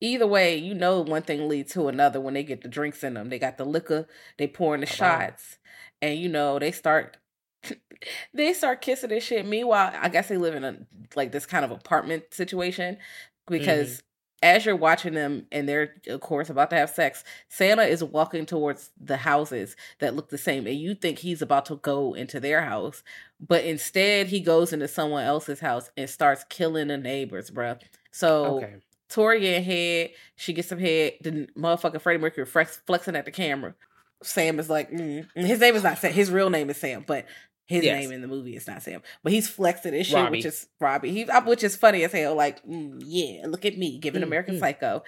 Either 0.00 0.26
way, 0.26 0.56
you 0.56 0.74
know 0.74 1.00
one 1.00 1.22
thing 1.22 1.48
leads 1.48 1.72
to 1.72 1.88
another 1.88 2.20
when 2.20 2.34
they 2.34 2.42
get 2.42 2.62
the 2.62 2.68
drinks 2.68 3.02
in 3.02 3.14
them. 3.14 3.30
They 3.30 3.38
got 3.38 3.58
the 3.58 3.64
liquor, 3.64 4.06
they 4.38 4.46
pouring 4.46 4.80
the 4.80 4.86
shots, 4.86 5.58
and 6.02 6.18
you 6.18 6.28
know 6.28 6.58
they 6.58 6.72
start 6.72 7.16
they 8.34 8.52
start 8.52 8.82
kissing 8.82 9.12
and 9.12 9.22
shit. 9.22 9.46
Meanwhile, 9.46 9.92
I 10.00 10.08
guess 10.08 10.28
they 10.28 10.36
live 10.36 10.54
in 10.54 10.64
a 10.64 10.76
like 11.16 11.32
this 11.32 11.46
kind 11.46 11.64
of 11.64 11.70
apartment 11.70 12.24
situation 12.32 12.98
because 13.46 14.02
as 14.44 14.66
you're 14.66 14.76
watching 14.76 15.14
them 15.14 15.46
and 15.50 15.66
they're 15.66 15.94
of 16.06 16.20
course 16.20 16.50
about 16.50 16.68
to 16.70 16.76
have 16.76 16.90
sex, 16.90 17.24
Santa 17.48 17.82
is 17.82 18.04
walking 18.04 18.44
towards 18.44 18.90
the 19.00 19.16
houses 19.16 19.74
that 20.00 20.14
look 20.14 20.28
the 20.28 20.38
same, 20.38 20.66
and 20.66 20.76
you 20.76 20.94
think 20.94 21.18
he's 21.18 21.40
about 21.40 21.64
to 21.66 21.76
go 21.76 22.12
into 22.12 22.38
their 22.38 22.62
house, 22.62 23.02
but 23.40 23.64
instead 23.64 24.26
he 24.26 24.40
goes 24.40 24.72
into 24.72 24.86
someone 24.86 25.24
else's 25.24 25.60
house 25.60 25.90
and 25.96 26.08
starts 26.08 26.44
killing 26.50 26.88
the 26.88 26.98
neighbors, 26.98 27.50
bruh. 27.50 27.80
So 28.12 28.58
Okay. 28.58 28.74
Tori 29.08 29.40
getting 29.40 29.64
head, 29.64 30.10
she 30.34 30.52
gets 30.52 30.68
some 30.68 30.78
head. 30.78 31.14
The 31.20 31.48
motherfucking 31.56 32.00
Freddie 32.00 32.18
Mercury 32.18 32.46
flex, 32.46 32.80
flexing 32.86 33.14
at 33.16 33.24
the 33.24 33.30
camera. 33.30 33.74
Sam 34.22 34.58
is 34.58 34.68
like, 34.68 34.90
mm. 34.90 35.26
His 35.36 35.60
name 35.60 35.76
is 35.76 35.84
not 35.84 35.98
Sam. 35.98 36.12
His 36.12 36.30
real 36.30 36.50
name 36.50 36.68
is 36.68 36.78
Sam, 36.78 37.04
but 37.06 37.26
his 37.66 37.84
Yes. 37.84 38.00
name 38.00 38.12
in 38.12 38.20
the 38.20 38.28
movie 38.28 38.56
is 38.56 38.66
not 38.66 38.82
Sam. 38.82 39.02
But 39.22 39.32
he's 39.32 39.48
flexing 39.48 39.94
and 39.94 40.04
shit, 40.04 40.14
Robbie. 40.16 40.38
which 40.38 40.44
is 40.44 40.66
Robbie. 40.80 41.10
He, 41.12 41.24
which 41.46 41.64
is 41.64 41.76
funny 41.76 42.04
as 42.04 42.12
hell. 42.12 42.34
Like, 42.34 42.64
mm, 42.64 43.02
yeah, 43.04 43.46
look 43.46 43.64
at 43.64 43.78
me 43.78 43.98
giving 43.98 44.20
Mm, 44.22 44.26
American 44.26 44.56
mm. 44.56 44.60
Psycho. 44.60 45.02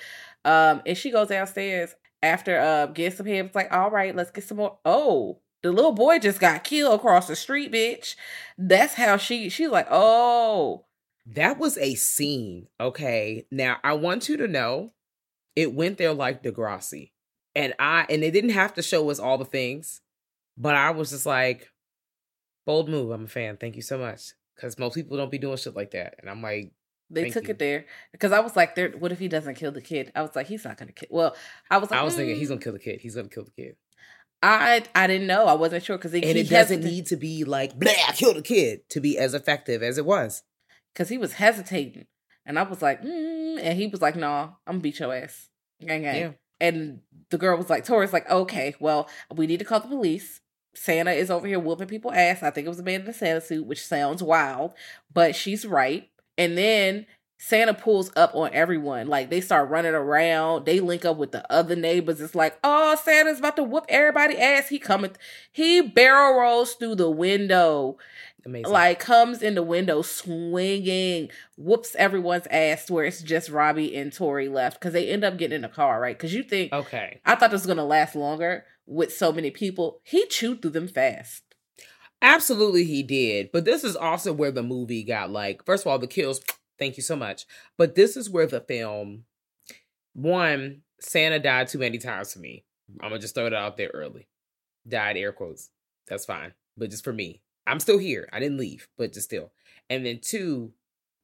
Um, 0.44 0.82
and 0.86 0.96
she 0.96 1.10
goes 1.10 1.28
downstairs 1.28 1.94
after 2.22 2.58
uh 2.58 2.86
getting 2.86 3.16
some. 3.16 3.26
It's 3.26 3.54
like, 3.54 3.72
all 3.72 3.90
right, 3.90 4.14
let's 4.16 4.30
get 4.30 4.44
some 4.44 4.56
more. 4.58 4.78
Oh, 4.84 5.40
the 5.62 5.72
little 5.72 5.92
boy 5.92 6.18
just 6.18 6.40
got 6.40 6.64
killed 6.64 6.94
across 7.00 7.26
the 7.28 7.36
street, 7.36 7.72
bitch. 7.72 8.14
That's 8.56 8.94
how 8.94 9.16
she. 9.16 9.48
She's 9.48 9.68
like, 9.70 9.88
oh. 9.90 10.84
That 11.28 11.58
was 11.58 11.76
a 11.78 11.96
scene. 11.96 12.68
Okay. 12.80 13.46
Now 13.50 13.78
I 13.82 13.94
want 13.94 14.28
you 14.28 14.36
to 14.36 14.46
know 14.46 14.92
it 15.56 15.74
went 15.74 15.98
there 15.98 16.14
like 16.14 16.42
Degrassi. 16.44 17.10
And 17.56 17.74
I 17.80 18.06
and 18.08 18.22
they 18.22 18.30
didn't 18.30 18.50
have 18.50 18.74
to 18.74 18.82
show 18.82 19.10
us 19.10 19.18
all 19.18 19.36
the 19.36 19.44
things, 19.44 20.00
but 20.56 20.74
I 20.76 20.90
was 20.90 21.10
just 21.10 21.26
like, 21.26 21.68
bold 22.66 22.88
move. 22.88 23.10
I'm 23.10 23.24
a 23.24 23.28
fan. 23.28 23.56
Thank 23.56 23.76
you 23.76 23.82
so 23.82 23.98
much. 23.98 24.32
Because 24.54 24.78
most 24.78 24.94
people 24.94 25.16
don't 25.16 25.30
be 25.30 25.38
doing 25.38 25.56
shit 25.56 25.76
like 25.76 25.92
that. 25.92 26.16
And 26.18 26.28
I'm 26.28 26.42
like, 26.42 26.72
They 27.10 27.30
took 27.30 27.44
you. 27.44 27.50
it 27.50 27.58
there 27.58 27.86
because 28.12 28.32
I 28.32 28.40
was 28.40 28.56
like, 28.56 28.74
"There. 28.74 28.90
What 28.90 29.12
if 29.12 29.18
he 29.18 29.28
doesn't 29.28 29.54
kill 29.54 29.70
the 29.72 29.80
kid?" 29.80 30.10
I 30.14 30.22
was 30.22 30.34
like, 30.34 30.48
"He's 30.48 30.64
not 30.64 30.76
gonna 30.76 30.92
kill." 30.92 31.08
Well, 31.10 31.36
I 31.70 31.78
was. 31.78 31.90
Like, 31.90 32.00
I 32.00 32.02
was 32.02 32.16
thinking 32.16 32.36
he's 32.36 32.48
mm. 32.48 32.52
gonna 32.52 32.62
kill 32.62 32.72
the 32.72 32.78
kid. 32.78 33.00
He's 33.00 33.14
gonna 33.14 33.28
kill 33.28 33.44
the 33.44 33.50
kid. 33.50 33.76
I 34.42 34.82
I 34.94 35.06
didn't 35.06 35.26
know. 35.26 35.46
I 35.46 35.54
wasn't 35.54 35.84
sure 35.84 35.96
because 35.96 36.14
And 36.14 36.24
it 36.24 36.48
doesn't 36.48 36.82
need 36.82 37.06
to 37.06 37.16
be 37.16 37.44
like 37.44 37.78
blah, 37.78 37.92
kill 38.14 38.34
the 38.34 38.42
kid 38.42 38.88
to 38.90 39.00
be 39.00 39.18
as 39.18 39.34
effective 39.34 39.82
as 39.82 39.98
it 39.98 40.06
was. 40.06 40.42
because 40.92 41.08
he 41.08 41.18
was 41.18 41.34
hesitating, 41.34 42.06
and 42.44 42.58
I 42.58 42.62
was 42.62 42.82
like, 42.82 43.02
mm, 43.02 43.60
and 43.62 43.78
he 43.78 43.86
was 43.86 44.02
like, 44.02 44.16
"No, 44.16 44.56
I'm 44.66 44.74
gonna 44.74 44.80
beat 44.80 44.98
your 44.98 45.14
ass." 45.14 45.48
Gang 45.80 46.02
gang. 46.02 46.16
Yeah. 46.16 46.30
And 46.60 47.00
the 47.30 47.38
girl 47.38 47.56
was 47.56 47.68
like, 47.68 47.84
Tori's 47.84 48.12
like, 48.12 48.28
okay, 48.30 48.74
well, 48.80 49.08
we 49.34 49.46
need 49.46 49.58
to 49.58 49.64
call 49.64 49.80
the 49.80 49.88
police. 49.88 50.40
Santa 50.76 51.12
is 51.12 51.30
over 51.30 51.46
here 51.46 51.58
whooping 51.58 51.88
people 51.88 52.12
ass. 52.12 52.42
I 52.42 52.50
think 52.50 52.66
it 52.66 52.70
was 52.70 52.80
a 52.80 52.84
man 52.84 53.00
in 53.00 53.08
a 53.08 53.12
Santa 53.12 53.40
suit, 53.40 53.66
which 53.66 53.84
sounds 53.84 54.22
wild, 54.22 54.72
but 55.12 55.34
she's 55.34 55.66
right. 55.66 56.08
And 56.38 56.56
then 56.56 57.06
Santa 57.38 57.74
pulls 57.74 58.10
up 58.16 58.34
on 58.34 58.50
everyone. 58.52 59.08
Like 59.08 59.30
they 59.30 59.40
start 59.40 59.70
running 59.70 59.94
around. 59.94 60.64
They 60.64 60.80
link 60.80 61.04
up 61.04 61.16
with 61.16 61.32
the 61.32 61.50
other 61.50 61.76
neighbors. 61.76 62.20
It's 62.20 62.34
like, 62.34 62.58
oh, 62.62 62.96
Santa's 63.02 63.38
about 63.38 63.56
to 63.56 63.62
whoop 63.62 63.84
everybody 63.88 64.38
ass. 64.38 64.68
He 64.68 64.78
coming. 64.78 65.12
He 65.52 65.80
barrel 65.80 66.38
rolls 66.38 66.74
through 66.74 66.96
the 66.96 67.10
window. 67.10 67.98
Amazing. 68.44 68.72
Like 68.72 69.00
comes 69.00 69.42
in 69.42 69.56
the 69.56 69.62
window 69.62 70.02
swinging, 70.02 71.30
whoops 71.56 71.96
everyone's 71.96 72.46
ass. 72.48 72.88
Where 72.88 73.04
it's 73.04 73.20
just 73.20 73.50
Robbie 73.50 73.96
and 73.96 74.12
Tori 74.12 74.48
left 74.48 74.78
because 74.78 74.92
they 74.92 75.08
end 75.08 75.24
up 75.24 75.36
getting 75.36 75.56
in 75.56 75.64
a 75.64 75.68
car, 75.68 76.00
right? 76.00 76.16
Because 76.16 76.32
you 76.32 76.44
think 76.44 76.72
okay. 76.72 77.20
I 77.26 77.34
thought 77.34 77.50
this 77.50 77.62
was 77.62 77.66
gonna 77.66 77.84
last 77.84 78.14
longer 78.14 78.64
with 78.86 79.12
so 79.12 79.32
many 79.32 79.50
people. 79.50 80.00
He 80.02 80.26
chewed 80.26 80.62
through 80.62 80.72
them 80.72 80.88
fast. 80.88 81.42
Absolutely, 82.22 82.84
he 82.84 83.02
did. 83.02 83.50
But 83.52 83.64
this 83.64 83.84
is 83.84 83.96
also 83.96 84.32
where 84.32 84.50
the 84.50 84.62
movie 84.62 85.02
got 85.02 85.30
like, 85.30 85.64
first 85.64 85.84
of 85.84 85.90
all, 85.90 85.98
the 85.98 86.06
kills. 86.06 86.40
Thank 86.78 86.96
you 86.96 87.02
so 87.02 87.16
much. 87.16 87.46
But 87.78 87.94
this 87.94 88.16
is 88.16 88.28
where 88.28 88.46
the 88.46 88.60
film, 88.60 89.24
one, 90.12 90.82
Santa 91.00 91.38
died 91.38 91.68
too 91.68 91.78
many 91.78 91.96
times 91.98 92.32
for 92.32 92.38
me. 92.38 92.64
I'm 93.00 93.10
gonna 93.10 93.20
just 93.20 93.34
throw 93.34 93.46
it 93.46 93.54
out 93.54 93.76
there 93.76 93.90
early. 93.94 94.28
Died 94.86 95.16
air 95.16 95.32
quotes. 95.32 95.70
That's 96.06 96.26
fine. 96.26 96.52
But 96.76 96.90
just 96.90 97.02
for 97.02 97.12
me, 97.12 97.40
I'm 97.66 97.80
still 97.80 97.98
here. 97.98 98.28
I 98.32 98.40
didn't 98.40 98.58
leave, 98.58 98.88
but 98.98 99.12
just 99.12 99.26
still. 99.26 99.52
And 99.88 100.04
then 100.04 100.20
two, 100.22 100.72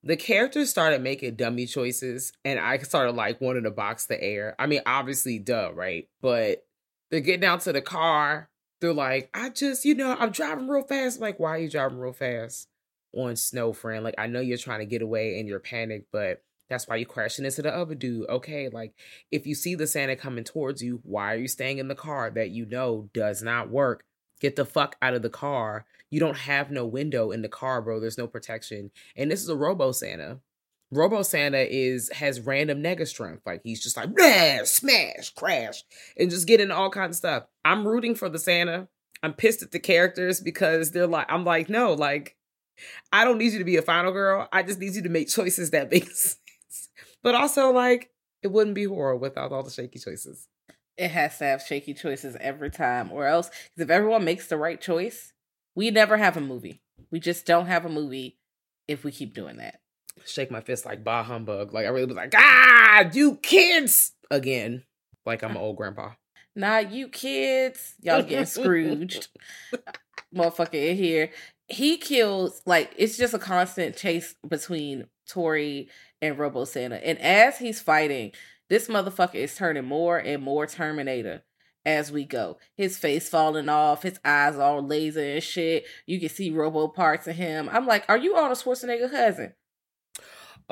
the 0.02 0.16
characters 0.16 0.70
started 0.70 1.02
making 1.02 1.36
dummy 1.36 1.66
choices, 1.66 2.32
and 2.44 2.58
I 2.58 2.78
started 2.78 3.12
like 3.12 3.40
wanting 3.40 3.64
to 3.64 3.70
box 3.70 4.06
the 4.06 4.22
air. 4.22 4.56
I 4.58 4.66
mean, 4.66 4.80
obviously, 4.86 5.38
duh, 5.38 5.70
right? 5.74 6.08
But 6.20 6.64
they're 7.12 7.20
getting 7.20 7.44
out 7.44 7.60
to 7.60 7.72
the 7.72 7.82
car. 7.82 8.48
They're 8.80 8.92
like, 8.92 9.30
I 9.34 9.50
just, 9.50 9.84
you 9.84 9.94
know, 9.94 10.16
I'm 10.18 10.30
driving 10.30 10.66
real 10.66 10.82
fast. 10.82 11.18
I'm 11.18 11.20
like, 11.20 11.38
why 11.38 11.50
are 11.50 11.58
you 11.58 11.70
driving 11.70 11.98
real 11.98 12.14
fast 12.14 12.68
on 13.14 13.36
snow, 13.36 13.72
friend? 13.72 14.02
Like, 14.02 14.16
I 14.18 14.26
know 14.26 14.40
you're 14.40 14.58
trying 14.58 14.80
to 14.80 14.86
get 14.86 15.02
away 15.02 15.38
and 15.38 15.46
you're 15.46 15.60
panicked, 15.60 16.08
but 16.10 16.42
that's 16.68 16.88
why 16.88 16.96
you 16.96 17.04
crashing 17.04 17.44
into 17.44 17.60
the 17.60 17.72
other 17.72 17.94
dude. 17.94 18.28
Okay, 18.30 18.70
like 18.70 18.94
if 19.30 19.46
you 19.46 19.54
see 19.54 19.74
the 19.74 19.86
Santa 19.86 20.16
coming 20.16 20.42
towards 20.42 20.82
you, 20.82 21.00
why 21.04 21.34
are 21.34 21.38
you 21.38 21.48
staying 21.48 21.78
in 21.78 21.88
the 21.88 21.94
car 21.94 22.30
that 22.30 22.50
you 22.50 22.64
know 22.64 23.10
does 23.12 23.42
not 23.42 23.68
work? 23.68 24.04
Get 24.40 24.56
the 24.56 24.64
fuck 24.64 24.96
out 25.02 25.14
of 25.14 25.20
the 25.20 25.30
car. 25.30 25.84
You 26.10 26.18
don't 26.18 26.38
have 26.38 26.70
no 26.70 26.86
window 26.86 27.30
in 27.30 27.42
the 27.42 27.48
car, 27.48 27.82
bro. 27.82 28.00
There's 28.00 28.18
no 28.18 28.26
protection. 28.26 28.90
And 29.14 29.30
this 29.30 29.42
is 29.42 29.50
a 29.50 29.56
Robo 29.56 29.92
Santa. 29.92 30.40
Robo 30.93 31.22
Santa 31.22 31.66
is 31.68 32.11
has 32.12 32.40
random 32.40 32.82
nega 32.82 33.09
strength. 33.09 33.43
Like 33.47 33.62
he's 33.64 33.82
just 33.82 33.97
like 33.97 34.11
smash, 34.64 35.30
crash, 35.30 35.82
and 36.18 36.30
just 36.30 36.47
getting 36.47 36.70
all 36.70 36.90
kinds 36.90 37.16
of 37.16 37.18
stuff. 37.18 37.45
I'm 37.64 37.88
rooting 37.88 38.14
for 38.14 38.28
the 38.28 38.38
Santa. 38.38 38.88
I'm 39.22 39.32
pissed 39.32 39.62
at 39.62 39.70
the 39.70 39.78
characters 39.78 40.40
because 40.40 40.90
they're 40.90 41.07
like, 41.07 41.26
I'm 41.30 41.45
like, 41.45 41.70
no, 41.70 41.95
like, 41.95 42.36
I 43.12 43.24
don't 43.24 43.38
need 43.38 43.53
you 43.53 43.59
to 43.61 43.64
be 43.64 43.76
a 43.76 43.82
final 43.82 44.12
girl. 44.12 44.49
I 44.53 44.62
just 44.62 44.80
need 44.80 44.95
you 44.95 45.03
to 45.03 45.09
make 45.09 45.28
choices 45.30 45.70
that 45.70 45.90
make 45.90 46.07
sense. 46.11 46.38
But 47.22 47.34
also, 47.34 47.70
like, 47.70 48.11
it 48.43 48.53
wouldn't 48.53 48.74
be 48.74 48.84
horror 48.84 49.16
without 49.16 49.53
all 49.53 49.62
the 49.62 49.70
shaky 49.70 49.99
choices. 49.99 50.49
It 50.99 51.12
has 51.12 51.38
to 51.38 51.45
have 51.45 51.62
shaky 51.62 51.95
choices 51.95 52.36
every 52.38 52.70
time, 52.70 53.11
or 53.12 53.26
else, 53.26 53.49
because 53.49 53.84
if 53.84 53.90
everyone 53.90 54.24
makes 54.24 54.49
the 54.49 54.59
right 54.59 54.80
choice, 54.80 55.32
we 55.74 55.90
never 55.90 56.18
have 56.18 56.36
a 56.36 56.40
movie. 56.40 56.82
We 57.11 57.18
just 57.18 57.47
don't 57.47 57.66
have 57.66 57.86
a 57.86 57.88
movie 57.88 58.38
if 58.88 59.05
we 59.05 59.12
keep 59.12 59.32
doing 59.34 59.57
that. 59.57 59.82
Shake 60.24 60.50
my 60.50 60.60
fist 60.60 60.86
like 60.86 61.02
bah 61.04 61.22
humbug. 61.22 61.72
Like 61.72 61.86
I 61.86 61.90
really 61.90 62.06
was 62.06 62.16
like, 62.16 62.34
ah, 62.36 63.08
you 63.12 63.36
kids 63.36 64.12
again. 64.30 64.84
Like 65.26 65.42
I'm 65.42 65.52
an 65.52 65.56
old 65.56 65.76
grandpa. 65.76 66.12
Not 66.54 66.92
you 66.92 67.08
kids. 67.08 67.94
Y'all 68.02 68.22
getting 68.22 68.46
Scrooged. 68.46 69.28
Motherfucker 70.34 70.74
in 70.74 70.96
here. 70.96 71.30
He 71.68 71.96
kills 71.96 72.62
like 72.66 72.92
it's 72.96 73.16
just 73.16 73.34
a 73.34 73.38
constant 73.38 73.96
chase 73.96 74.34
between 74.46 75.06
Tori 75.28 75.88
and 76.20 76.38
Robo 76.38 76.64
Santa. 76.64 77.04
And 77.04 77.18
as 77.18 77.58
he's 77.58 77.80
fighting, 77.80 78.32
this 78.68 78.88
motherfucker 78.88 79.34
is 79.36 79.54
turning 79.54 79.84
more 79.84 80.18
and 80.18 80.42
more 80.42 80.66
Terminator 80.66 81.42
as 81.84 82.12
we 82.12 82.24
go. 82.24 82.58
His 82.76 82.98
face 82.98 83.28
falling 83.28 83.68
off, 83.68 84.02
his 84.02 84.18
eyes 84.24 84.56
all 84.56 84.82
laser 84.82 85.20
and 85.20 85.42
shit. 85.42 85.84
You 86.06 86.20
can 86.20 86.28
see 86.28 86.50
robo 86.50 86.88
parts 86.88 87.26
of 87.26 87.36
him. 87.36 87.68
I'm 87.70 87.86
like, 87.86 88.04
are 88.08 88.16
you 88.16 88.34
Arnold 88.34 88.58
Schwarzenegger 88.58 89.10
cousin? 89.10 89.54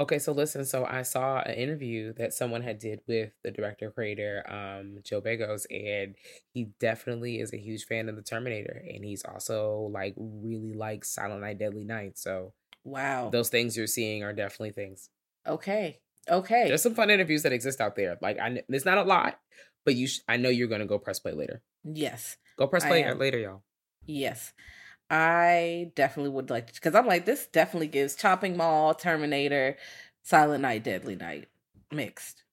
Okay, 0.01 0.19
so 0.19 0.33
listen, 0.33 0.65
so 0.65 0.87
I 0.87 1.03
saw 1.03 1.41
an 1.43 1.55
interview 1.55 2.15
that 2.15 2.33
someone 2.33 2.63
had 2.63 2.79
did 2.79 3.03
with 3.07 3.33
the 3.45 3.51
director 3.51 3.91
creator, 3.91 4.43
um, 4.51 5.01
Joe 5.05 5.21
Begos, 5.21 5.67
and 5.71 6.15
he 6.55 6.71
definitely 6.81 7.39
is 7.39 7.53
a 7.53 7.59
huge 7.59 7.85
fan 7.85 8.09
of 8.09 8.17
the 8.17 8.23
Terminator, 8.23 8.83
and 8.91 9.05
he's 9.05 9.23
also 9.25 9.91
like 9.93 10.15
really 10.17 10.73
likes 10.73 11.11
Silent 11.11 11.43
Night, 11.43 11.59
Deadly 11.59 11.85
Night. 11.85 12.19
So 12.19 12.55
Wow. 12.83 13.29
those 13.29 13.51
things 13.51 13.77
you're 13.77 13.87
seeing 13.87 14.23
are 14.25 14.33
definitely 14.33 14.71
things. 14.73 15.11
Okay. 15.47 16.01
Okay. 16.31 16.65
There's 16.69 16.83
some 16.83 16.95
fun 16.95 17.11
interviews 17.11 17.43
that 17.43 17.53
exist 17.53 17.81
out 17.81 17.95
there. 17.95 18.17
Like 18.23 18.39
I, 18.39 18.63
it's 18.71 18.87
not 18.87 18.97
a 18.99 19.03
lot, 19.03 19.39
but 19.85 19.97
you, 19.97 20.07
sh- 20.07 20.21
I 20.27 20.39
know 20.39 20.49
you're 20.49 20.69
gonna 20.69 20.87
go 20.87 20.99
press 20.99 21.19
play 21.19 21.33
later. 21.33 21.61
yes. 21.85 22.39
Go 22.57 22.67
press 22.67 22.85
play 22.85 23.11
later, 23.15 23.39
y'all. 23.39 23.63
Yes. 24.07 24.53
I 25.11 25.91
definitely 25.97 26.31
would 26.31 26.51
like 26.51 26.73
because 26.73 26.95
I'm 26.95 27.07
like, 27.07 27.25
this 27.27 27.47
definitely 27.47 27.89
gives 27.89 28.15
Chopping 28.15 28.57
Mall, 28.57 28.95
Terminator, 28.95 29.77
Silent 30.23 30.63
Night, 30.63 30.85
Deadly 30.85 31.17
Night 31.17 31.49
mixed. 31.93 32.45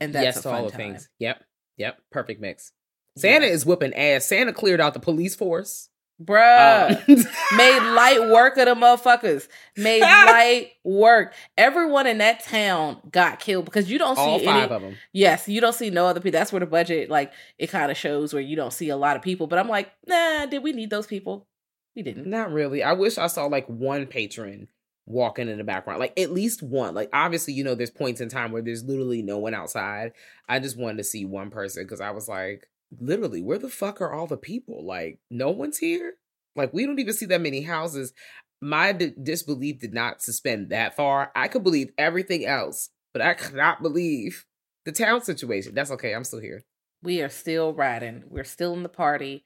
And 0.00 0.12
that's 0.12 0.24
yes 0.24 0.36
a 0.38 0.42
fun 0.42 0.54
all 0.54 0.64
the 0.64 0.70
time. 0.72 0.78
things. 0.78 1.08
Yep, 1.20 1.42
yep, 1.76 1.98
perfect 2.10 2.40
mix. 2.40 2.72
Santa 3.16 3.46
Yeah. 3.46 3.52
is 3.52 3.64
whooping 3.64 3.94
ass. 3.94 4.26
Santa 4.26 4.52
cleared 4.52 4.80
out 4.80 4.92
the 4.94 5.00
police 5.00 5.36
force. 5.36 5.88
Bruh. 6.22 6.90
Um, 7.08 7.24
made 7.56 7.78
light 7.94 8.28
work 8.30 8.56
of 8.56 8.66
the 8.66 8.74
motherfuckers. 8.74 9.48
Made 9.76 10.00
light 10.00 10.70
work. 10.84 11.34
Everyone 11.56 12.06
in 12.06 12.18
that 12.18 12.42
town 12.44 12.98
got 13.10 13.40
killed 13.40 13.64
because 13.64 13.90
you 13.90 13.98
don't 13.98 14.16
see 14.16 14.22
all 14.22 14.40
any. 14.48 14.62
of 14.62 14.82
them. 14.82 14.96
Yes, 15.12 15.48
you 15.48 15.60
don't 15.60 15.72
see 15.74 15.90
no 15.90 16.06
other 16.06 16.20
people. 16.20 16.38
That's 16.38 16.52
where 16.52 16.60
the 16.60 16.66
budget, 16.66 17.10
like, 17.10 17.32
it 17.58 17.68
kind 17.68 17.90
of 17.90 17.96
shows 17.96 18.32
where 18.32 18.42
you 18.42 18.54
don't 18.56 18.72
see 18.72 18.88
a 18.90 18.96
lot 18.96 19.16
of 19.16 19.22
people. 19.22 19.46
But 19.48 19.58
I'm 19.58 19.68
like, 19.68 19.90
nah, 20.06 20.46
did 20.46 20.62
we 20.62 20.72
need 20.72 20.90
those 20.90 21.06
people? 21.08 21.46
We 21.94 22.02
didn't. 22.02 22.28
Not 22.28 22.52
really. 22.52 22.82
I 22.82 22.92
wish 22.92 23.18
I 23.18 23.28
saw 23.28 23.46
like 23.46 23.66
one 23.66 24.06
patron 24.06 24.68
walking 25.06 25.48
in 25.48 25.58
the 25.58 25.64
background, 25.64 26.00
like 26.00 26.18
at 26.18 26.32
least 26.32 26.62
one. 26.62 26.94
Like 26.94 27.10
obviously, 27.12 27.54
you 27.54 27.64
know, 27.64 27.74
there's 27.74 27.90
points 27.90 28.20
in 28.20 28.28
time 28.28 28.52
where 28.52 28.62
there's 28.62 28.84
literally 28.84 29.22
no 29.22 29.38
one 29.38 29.54
outside. 29.54 30.12
I 30.48 30.58
just 30.58 30.78
wanted 30.78 30.98
to 30.98 31.04
see 31.04 31.24
one 31.24 31.50
person 31.50 31.84
because 31.84 32.00
I 32.00 32.10
was 32.10 32.28
like, 32.28 32.68
literally, 33.00 33.42
where 33.42 33.58
the 33.58 33.68
fuck 33.68 34.00
are 34.00 34.12
all 34.12 34.26
the 34.26 34.36
people? 34.36 34.84
Like, 34.84 35.18
no 35.30 35.50
one's 35.50 35.78
here. 35.78 36.14
Like, 36.56 36.72
we 36.72 36.86
don't 36.86 36.98
even 36.98 37.14
see 37.14 37.26
that 37.26 37.40
many 37.40 37.62
houses. 37.62 38.12
My 38.60 38.92
d- 38.92 39.12
disbelief 39.20 39.80
did 39.80 39.92
not 39.92 40.22
suspend 40.22 40.70
that 40.70 40.96
far. 40.96 41.32
I 41.34 41.48
could 41.48 41.64
believe 41.64 41.90
everything 41.98 42.46
else, 42.46 42.90
but 43.12 43.20
I 43.20 43.34
could 43.34 43.54
not 43.54 43.82
believe 43.82 44.46
the 44.84 44.92
town 44.92 45.22
situation. 45.22 45.74
That's 45.74 45.90
okay. 45.90 46.14
I'm 46.14 46.24
still 46.24 46.40
here. 46.40 46.64
We 47.02 47.20
are 47.20 47.28
still 47.28 47.74
riding. 47.74 48.24
We're 48.28 48.44
still 48.44 48.72
in 48.72 48.82
the 48.82 48.88
party. 48.88 49.44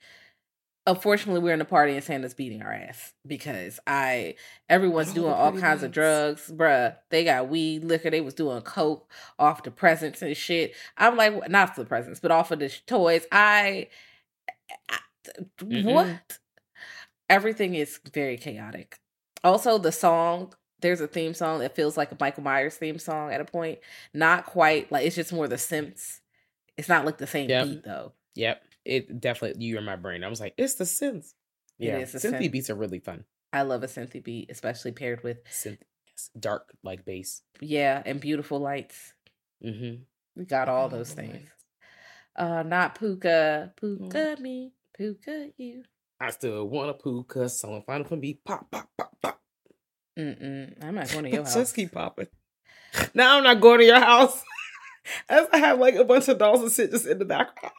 Unfortunately, 0.89 1.43
we're 1.43 1.53
in 1.53 1.59
the 1.59 1.67
party 1.67 1.93
and 1.93 2.03
Santa's 2.03 2.33
beating 2.33 2.63
our 2.63 2.73
ass 2.73 3.13
because 3.27 3.79
I 3.87 4.37
everyone's 4.71 5.13
doing 5.13 5.33
all 5.33 5.53
kinds 5.53 5.83
of 5.83 5.93
drugs, 5.93 6.51
bruh. 6.51 6.97
They 7.11 7.25
got 7.25 7.51
weed, 7.51 7.85
liquor. 7.85 8.09
They 8.09 8.23
was 8.23 8.33
doing 8.33 8.63
coke 8.63 9.09
off 9.39 9.63
the 9.63 9.71
presents 9.71 10.23
and 10.23 10.35
shit. 10.35 10.73
I'm 10.97 11.15
like, 11.15 11.51
not 11.51 11.75
for 11.75 11.83
the 11.83 11.89
presents, 11.89 12.21
but 12.21 12.31
off 12.31 12.51
of 12.53 12.61
the 12.61 12.71
toys. 12.87 13.27
I, 13.31 13.89
I 14.89 14.99
Mm-mm. 15.61 15.85
what? 15.93 16.39
Everything 17.29 17.75
is 17.75 18.01
very 18.13 18.39
chaotic. 18.39 18.99
Also, 19.45 19.77
the 19.79 19.93
song. 19.93 20.55
There's 20.81 21.01
a 21.03 21.09
theme 21.09 21.35
song 21.35 21.59
that 21.59 21.75
feels 21.75 21.97
like 21.99 22.13
a 22.13 22.17
Michael 22.19 22.45
Myers 22.45 22.77
theme 22.77 22.99
song 22.99 23.31
at 23.33 23.41
a 23.43 23.45
point. 23.45 23.81
Not 24.15 24.47
quite 24.47 24.91
like 24.91 25.05
it's 25.05 25.17
just 25.17 25.35
more 25.35 25.49
the 25.49 25.57
synths. 25.57 26.21
It's 26.79 26.89
not 26.89 27.05
like 27.05 27.19
the 27.19 27.27
same 27.27 27.51
Yep. 27.51 27.67
beat 27.67 27.85
though. 27.85 28.13
Yep. 28.37 28.63
It 28.89 29.21
definitely 29.21 29.63
you 29.65 29.77
in 29.79 29.85
my 29.85 29.97
brain. 29.97 30.25
I 30.25 30.29
was 30.29 30.41
like, 30.41 30.55
it's 30.57 30.75
the 30.75 30.85
synths. 30.85 31.35
Yeah. 31.79 31.99
is 31.99 32.15
Synthy 32.15 32.47
synth. 32.49 32.53
beats 32.53 32.71
are 32.71 32.75
really 32.75 32.99
fun. 32.99 33.25
I 33.53 33.63
love 33.63 33.83
a 33.83 33.87
synthy 33.87 34.23
beat, 34.25 34.51
especially 34.51 34.93
paired 34.93 35.23
with 35.23 35.45
Synth 35.45 35.79
dark 36.39 36.73
like 36.83 37.05
bass. 37.05 37.43
yeah 37.61 38.03
and 38.05 38.19
beautiful 38.21 38.59
lights. 38.59 39.13
Mm-hmm. 39.65 40.03
We 40.37 40.45
got 40.47 40.69
all 40.69 40.89
those 40.89 41.13
things. 41.13 41.49
Uh, 42.35 42.63
not 42.63 42.99
Puka, 42.99 43.73
Mm. 43.83 44.11
Puka 44.11 44.37
me, 44.41 44.73
Puka 44.97 45.51
you. 45.57 45.85
I 46.21 46.31
still 46.31 46.65
want 46.69 46.91
a 46.91 47.23
cause 47.25 47.61
someone 47.61 47.83
find 47.83 48.01
it 48.05 48.09
for 48.09 48.17
me. 48.17 48.41
Pop, 48.45 48.71
pop, 48.71 48.89
pop, 48.97 49.17
pop. 49.23 49.41
Mm-mm. 50.19 50.85
I'm 50.85 50.95
not 50.97 51.11
going 51.13 51.25
to 51.25 51.31
your 51.31 51.45
house. 51.45 51.55
Just 51.55 51.77
keep 51.77 51.93
popping. 51.93 52.27
Now 53.15 53.37
I'm 53.37 53.45
not 53.45 53.61
going 53.61 53.81
to 53.81 53.85
your 53.85 54.01
house. 54.01 54.43
As 55.29 55.47
I 55.53 55.59
have 55.59 55.79
like 55.79 55.95
a 55.95 56.05
bunch 56.05 56.29
of 56.29 56.39
dolls 56.39 56.61
and 56.61 56.71
sit 56.73 56.91
just 56.91 57.07
in 57.07 57.19
the 57.19 57.25
background. 57.25 57.75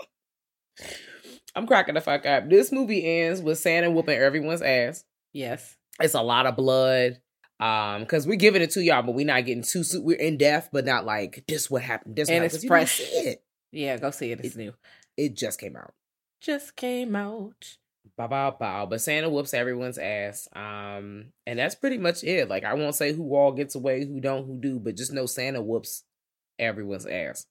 I'm 1.55 1.67
cracking 1.67 1.95
the 1.95 2.01
fuck 2.01 2.25
up. 2.25 2.49
This 2.49 2.71
movie 2.71 3.05
ends 3.21 3.41
with 3.41 3.57
Santa 3.57 3.89
whooping 3.89 4.17
everyone's 4.17 4.61
ass. 4.61 5.03
Yes. 5.33 5.75
It's 5.99 6.13
a 6.13 6.21
lot 6.21 6.45
of 6.45 6.55
blood. 6.55 7.19
Um, 7.59 8.01
because 8.01 8.25
we're 8.25 8.37
giving 8.37 8.61
it 8.61 8.71
to 8.71 8.81
y'all, 8.83 9.01
but 9.03 9.15
we're 9.15 9.25
not 9.25 9.45
getting 9.45 9.63
too 9.63 9.83
su- 9.83 10.01
we're 10.01 10.17
in 10.17 10.37
depth, 10.37 10.69
but 10.71 10.85
not 10.85 11.05
like 11.05 11.43
this 11.47 11.69
what 11.69 11.81
happened. 11.81 12.15
This 12.15 12.29
what 12.29 12.35
And 12.35 12.45
it's 12.45 12.63
fresh. 12.63 12.99
see 12.99 13.03
it. 13.03 13.43
Yeah, 13.71 13.97
go 13.97 14.11
see 14.11 14.31
it. 14.31 14.39
It's 14.39 14.55
It- 14.55 14.59
new. 14.59 14.73
It 15.17 15.35
just 15.35 15.59
came 15.59 15.75
out. 15.75 15.93
Just 16.39 16.77
came 16.77 17.15
out. 17.17 17.75
Bow 18.17 18.27
bow 18.27 18.51
bow. 18.51 18.85
But 18.85 19.01
Santa 19.01 19.29
whoops 19.29 19.53
everyone's 19.53 19.97
ass. 19.97 20.47
Um, 20.55 21.33
and 21.45 21.59
that's 21.59 21.75
pretty 21.75 21.97
much 21.97 22.23
it. 22.23 22.47
Like 22.47 22.63
I 22.63 22.73
won't 22.75 22.95
say 22.95 23.11
who 23.11 23.35
all 23.35 23.51
gets 23.51 23.75
away, 23.75 24.05
who 24.05 24.21
don't, 24.21 24.45
who 24.45 24.57
do, 24.57 24.79
but 24.79 24.95
just 24.95 25.11
know 25.11 25.25
Santa 25.25 25.61
whoops 25.61 26.03
everyone's 26.57 27.05
ass. 27.05 27.45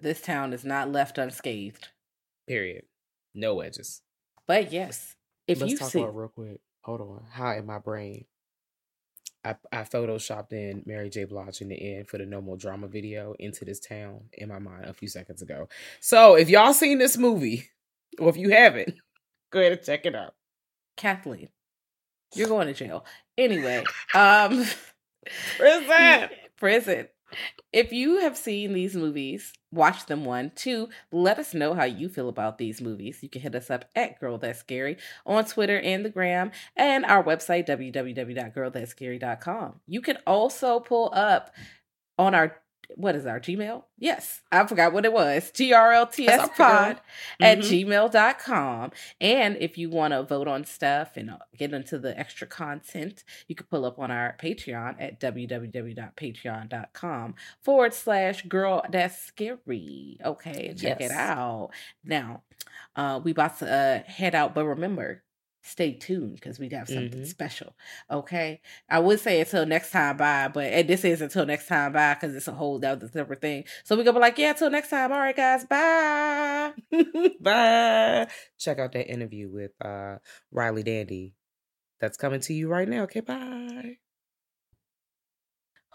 This 0.00 0.20
town 0.20 0.52
is 0.52 0.64
not 0.64 0.90
left 0.90 1.18
unscathed. 1.18 1.88
Period. 2.46 2.84
No 3.34 3.60
edges. 3.60 4.02
But 4.46 4.72
yes, 4.72 5.14
if 5.46 5.60
Let's 5.60 5.72
you 5.72 5.78
talk 5.78 5.90
see, 5.90 6.00
about 6.00 6.16
real 6.16 6.28
quick. 6.28 6.60
Hold 6.82 7.00
on. 7.00 7.24
How 7.30 7.52
in 7.52 7.66
my 7.66 7.78
brain, 7.78 8.24
I 9.44 9.56
I 9.70 9.82
photoshopped 9.82 10.52
in 10.52 10.82
Mary 10.86 11.10
J. 11.10 11.24
Blige 11.24 11.60
in 11.60 11.68
the 11.68 11.96
end 11.96 12.08
for 12.08 12.18
the 12.18 12.26
No 12.26 12.40
More 12.40 12.56
Drama 12.56 12.88
video 12.88 13.34
into 13.38 13.64
this 13.64 13.80
town 13.80 14.22
in 14.32 14.48
my 14.48 14.58
mind 14.58 14.86
a 14.86 14.92
few 14.92 15.08
seconds 15.08 15.42
ago. 15.42 15.68
So 16.00 16.34
if 16.34 16.48
y'all 16.48 16.74
seen 16.74 16.98
this 16.98 17.16
movie, 17.16 17.70
or 18.18 18.28
if 18.28 18.36
you 18.36 18.50
haven't, 18.50 18.94
go 19.52 19.60
ahead 19.60 19.72
and 19.72 19.82
check 19.82 20.06
it 20.06 20.14
out. 20.14 20.34
Kathleen, 20.96 21.48
you're 22.34 22.48
going 22.48 22.66
to 22.66 22.74
jail. 22.74 23.04
Anyway, 23.38 23.84
um, 24.14 24.64
Prison. 25.56 26.28
prison. 26.56 27.08
If 27.72 27.92
you 27.92 28.18
have 28.18 28.36
seen 28.36 28.72
these 28.72 28.94
movies, 28.94 29.52
watch 29.70 30.06
them 30.06 30.24
one. 30.24 30.52
Two, 30.54 30.88
let 31.10 31.38
us 31.38 31.52
know 31.54 31.74
how 31.74 31.84
you 31.84 32.08
feel 32.08 32.28
about 32.28 32.58
these 32.58 32.80
movies. 32.80 33.18
You 33.22 33.28
can 33.28 33.42
hit 33.42 33.54
us 33.54 33.70
up 33.70 33.84
at 33.94 34.18
Girl 34.20 34.38
That's 34.38 34.60
Scary 34.60 34.96
on 35.24 35.44
Twitter 35.44 35.78
and 35.78 36.04
the 36.04 36.10
gram 36.10 36.50
and 36.76 37.04
our 37.04 37.22
website, 37.22 37.68
www.girlthatscary.com. 37.68 39.80
You 39.86 40.00
can 40.00 40.18
also 40.26 40.80
pull 40.80 41.12
up 41.14 41.54
on 42.18 42.34
our 42.34 42.56
what 42.96 43.14
is 43.14 43.26
our 43.26 43.40
Gmail? 43.40 43.84
Yes, 43.98 44.40
I 44.50 44.66
forgot 44.66 44.92
what 44.92 45.04
it 45.04 45.12
was. 45.12 45.52
GRLTS 45.52 46.26
That's 46.26 46.44
up 46.44 46.50
to 46.50 46.56
pod 46.56 47.00
at 47.40 47.58
gmail.com. 47.58 48.92
And 49.20 49.56
if 49.58 49.78
you 49.78 49.90
want 49.90 50.12
to 50.12 50.22
vote 50.22 50.48
on 50.48 50.64
stuff 50.64 51.16
and 51.16 51.30
uh, 51.30 51.38
get 51.56 51.72
into 51.72 51.98
the 51.98 52.18
extra 52.18 52.46
content, 52.46 53.24
you 53.48 53.54
can 53.54 53.66
pull 53.66 53.84
up 53.84 53.98
on 53.98 54.10
our 54.10 54.36
Patreon 54.40 54.96
at 54.98 55.20
www.patreon.com 55.20 57.34
forward 57.60 57.94
slash 57.94 58.42
girl 58.42 58.82
that's 58.90 59.18
scary. 59.18 60.18
Okay, 60.24 60.74
check 60.76 61.00
it 61.00 61.10
out. 61.10 61.70
Now, 62.04 62.42
uh, 62.96 63.20
we 63.22 63.30
about 63.30 63.58
to 63.58 63.72
uh, 63.72 64.02
head 64.10 64.34
out, 64.34 64.54
but 64.54 64.66
remember, 64.66 65.22
stay 65.62 65.92
tuned 65.92 66.34
because 66.34 66.58
we 66.58 66.68
have 66.70 66.88
something 66.88 67.20
Mhm. 67.22 67.26
special. 67.26 67.74
Okay. 68.10 68.60
I 68.88 68.98
would 68.98 69.20
say 69.20 69.40
until 69.40 69.64
next 69.66 69.90
time, 69.92 70.16
bye, 70.16 70.48
but 70.48 70.66
and 70.66 70.88
this 70.88 71.04
is 71.04 71.20
until 71.20 71.46
next 71.46 71.66
time, 71.68 71.92
bye, 71.92 72.14
because 72.14 72.34
it's 72.34 72.48
a 72.48 72.52
whole 72.52 72.84
other 72.84 73.08
separate 73.08 73.40
thing. 73.40 73.64
So 73.84 73.96
we're 73.96 74.04
gonna 74.04 74.18
be 74.18 74.20
like, 74.20 74.38
yeah, 74.38 74.50
until 74.50 74.70
next 74.70 74.90
time. 74.90 75.12
All 75.12 75.18
right, 75.20 75.36
guys, 75.36 75.64
bye. 75.64 76.72
Bye. 77.40 78.26
Check 78.58 78.78
out 78.78 78.92
that 78.92 79.10
interview 79.10 79.48
with 79.50 79.72
uh 79.80 80.18
Riley 80.50 80.82
Dandy. 80.82 81.34
That's 82.00 82.16
coming 82.16 82.40
to 82.40 82.52
you 82.54 82.68
right 82.68 82.88
now. 82.88 83.02
Okay, 83.04 83.20
bye. 83.20 83.98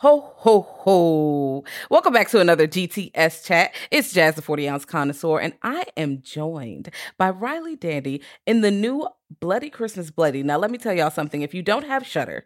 Ho, 0.02 0.32
ho, 0.36 0.62
ho. 0.62 1.64
Welcome 1.90 2.14
back 2.14 2.30
to 2.30 2.40
another 2.40 2.68
GTS 2.68 3.44
chat. 3.44 3.74
It's 3.90 4.14
Jazz, 4.14 4.36
the 4.36 4.44
40 4.44 4.70
ounce 4.70 4.86
connoisseur, 4.86 5.40
and 5.40 5.54
I 5.64 5.86
am 5.98 6.22
joined 6.22 6.92
by 7.18 7.32
Riley 7.32 7.76
Dandy 7.76 8.22
in 8.46 8.62
the 8.62 8.70
new 8.70 9.08
Bloody 9.40 9.72
Christmas 9.72 10.12
Bloody. 10.12 10.44
Now, 10.44 10.60
let 10.60 10.70
me 10.70 10.78
tell 10.78 10.94
y'all 10.94 11.10
something. 11.10 11.42
If 11.42 11.56
you 11.56 11.64
don't 11.64 11.88
have 11.88 12.06
Shudder, 12.06 12.46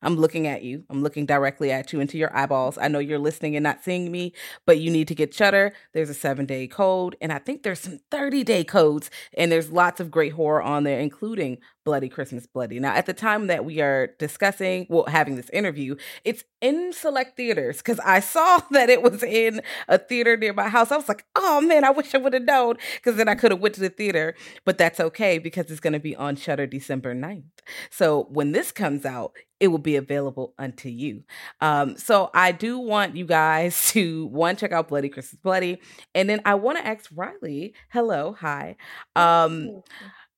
I'm 0.00 0.14
looking 0.14 0.46
at 0.46 0.62
you. 0.62 0.84
I'm 0.90 1.02
looking 1.02 1.26
directly 1.26 1.72
at 1.72 1.92
you 1.92 1.98
into 1.98 2.18
your 2.18 2.36
eyeballs. 2.36 2.78
I 2.78 2.86
know 2.86 3.00
you're 3.00 3.18
listening 3.18 3.56
and 3.56 3.64
not 3.64 3.82
seeing 3.82 4.12
me, 4.12 4.32
but 4.64 4.78
you 4.78 4.88
need 4.88 5.08
to 5.08 5.14
get 5.16 5.34
Shudder. 5.34 5.72
There's 5.94 6.10
a 6.10 6.14
seven 6.14 6.46
day 6.46 6.68
code, 6.68 7.16
and 7.20 7.32
I 7.32 7.38
think 7.38 7.64
there's 7.64 7.80
some 7.80 7.98
30 8.12 8.44
day 8.44 8.62
codes, 8.62 9.10
and 9.36 9.50
there's 9.50 9.72
lots 9.72 10.00
of 10.00 10.12
great 10.12 10.34
horror 10.34 10.62
on 10.62 10.84
there, 10.84 11.00
including 11.00 11.58
Bloody 11.84 12.08
Christmas 12.08 12.46
Bloody. 12.46 12.78
Now, 12.78 12.94
at 12.94 13.06
the 13.06 13.12
time 13.12 13.46
that 13.48 13.64
we 13.64 13.80
are 13.80 14.08
discussing, 14.18 14.86
well, 14.88 15.04
having 15.06 15.36
this 15.36 15.50
interview, 15.50 15.96
it's 16.24 16.44
in 16.60 16.92
select 16.92 17.36
theaters 17.36 17.78
because 17.78 18.00
I 18.00 18.20
saw 18.20 18.60
that 18.70 18.88
it 18.88 19.02
was 19.02 19.22
in 19.22 19.62
a 19.88 19.98
theater 19.98 20.36
near 20.36 20.52
my 20.52 20.68
house. 20.68 20.92
I 20.92 20.96
was 20.96 21.08
like, 21.08 21.24
oh 21.34 21.60
man, 21.60 21.84
I 21.84 21.90
wish 21.90 22.14
I 22.14 22.18
would 22.18 22.34
have 22.34 22.44
known 22.44 22.76
because 22.96 23.16
then 23.16 23.28
I 23.28 23.34
could 23.34 23.50
have 23.50 23.60
went 23.60 23.74
to 23.76 23.80
the 23.80 23.88
theater. 23.88 24.34
But 24.64 24.78
that's 24.78 25.00
okay 25.00 25.38
because 25.38 25.70
it's 25.70 25.80
going 25.80 25.92
to 25.92 26.00
be 26.00 26.16
on 26.16 26.36
Shudder 26.36 26.66
December 26.66 27.14
9th. 27.14 27.42
So 27.90 28.28
when 28.30 28.52
this 28.52 28.72
comes 28.72 29.04
out, 29.04 29.32
it 29.62 29.68
will 29.68 29.78
be 29.78 29.94
available 29.94 30.54
unto 30.58 30.88
you. 30.88 31.22
Um, 31.60 31.96
so 31.96 32.30
I 32.34 32.50
do 32.50 32.80
want 32.80 33.16
you 33.16 33.24
guys 33.24 33.88
to 33.92 34.26
one 34.26 34.56
check 34.56 34.72
out 34.72 34.88
Bloody 34.88 35.08
Christmas 35.08 35.40
Bloody, 35.40 35.80
and 36.16 36.28
then 36.28 36.40
I 36.44 36.56
want 36.56 36.78
to 36.78 36.86
ask 36.86 37.08
Riley, 37.14 37.74
hello, 37.90 38.36
hi, 38.38 38.76
um, 39.14 39.82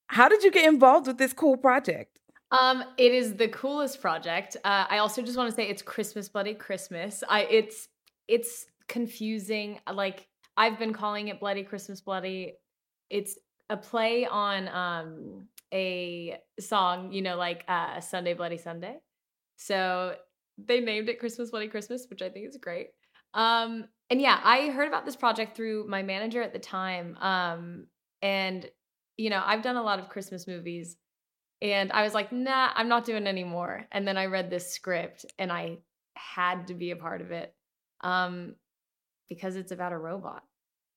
how 0.09 0.29
did 0.29 0.43
you 0.43 0.51
get 0.51 0.67
involved 0.67 1.07
with 1.07 1.19
this 1.19 1.33
cool 1.33 1.57
project? 1.57 2.21
Um, 2.51 2.85
it 2.99 3.13
is 3.13 3.35
the 3.35 3.49
coolest 3.49 4.01
project. 4.01 4.57
Uh, 4.65 4.87
I 4.89 4.99
also 4.99 5.23
just 5.23 5.37
want 5.37 5.51
to 5.51 5.57
say 5.57 5.69
it's 5.69 5.83
Christmas 5.83 6.29
Bloody 6.29 6.55
Christmas. 6.55 7.25
I 7.29 7.43
it's 7.51 7.89
it's 8.29 8.67
confusing. 8.89 9.81
Like 9.93 10.29
I've 10.57 10.79
been 10.79 10.93
calling 10.93 11.29
it 11.29 11.41
Bloody 11.41 11.65
Christmas 11.65 12.01
Bloody. 12.01 12.55
It's 13.11 13.39
a 13.71 13.77
play 13.77 14.27
on 14.27 14.69
um 14.69 15.49
a 15.73 16.39
song, 16.61 17.13
you 17.13 17.23
know, 17.23 17.37
like 17.37 17.65
uh 17.67 18.01
Sunday 18.01 18.35
Bloody 18.35 18.59
Sunday. 18.59 18.99
So 19.57 20.15
they 20.59 20.81
named 20.81 21.09
it 21.09 21.19
Christmas 21.19 21.51
Bloody 21.51 21.69
Christmas, 21.69 22.07
which 22.09 22.23
I 22.23 22.29
think 22.29 22.49
is 22.49 22.57
great. 22.61 22.89
Um 23.33 23.87
and 24.11 24.21
yeah, 24.21 24.39
I 24.45 24.69
heard 24.69 24.87
about 24.87 25.07
this 25.07 25.17
project 25.17 25.57
through 25.57 25.89
my 25.89 26.03
manager 26.03 26.43
at 26.43 26.53
the 26.53 26.59
time. 26.59 27.17
Um 27.21 27.87
and 28.23 28.69
you 29.17 29.31
know, 29.31 29.43
I've 29.45 29.63
done 29.63 29.77
a 29.77 29.83
lot 29.83 29.99
of 29.99 30.09
Christmas 30.09 30.47
movies 30.47 30.97
and 31.63 31.93
I 31.93 32.03
was 32.03 32.15
like, 32.15 32.33
nah, 32.33 32.71
I'm 32.75 32.89
not 32.89 33.05
doing 33.05 33.27
anymore. 33.27 33.87
And 33.93 34.07
then 34.07 34.17
I 34.17 34.27
read 34.27 34.51
this 34.51 34.73
script 34.73 35.25
and 35.39 35.53
I 35.53 35.79
had 36.17 36.67
to 36.69 36.75
be 36.75 36.91
a 36.91 36.97
part 36.97 37.21
of 37.21 37.31
it. 37.31 37.55
Um, 38.01 38.57
because 39.29 39.57
it's 39.57 39.73
about 39.73 39.93
a 39.93 39.99
robot 39.99 40.43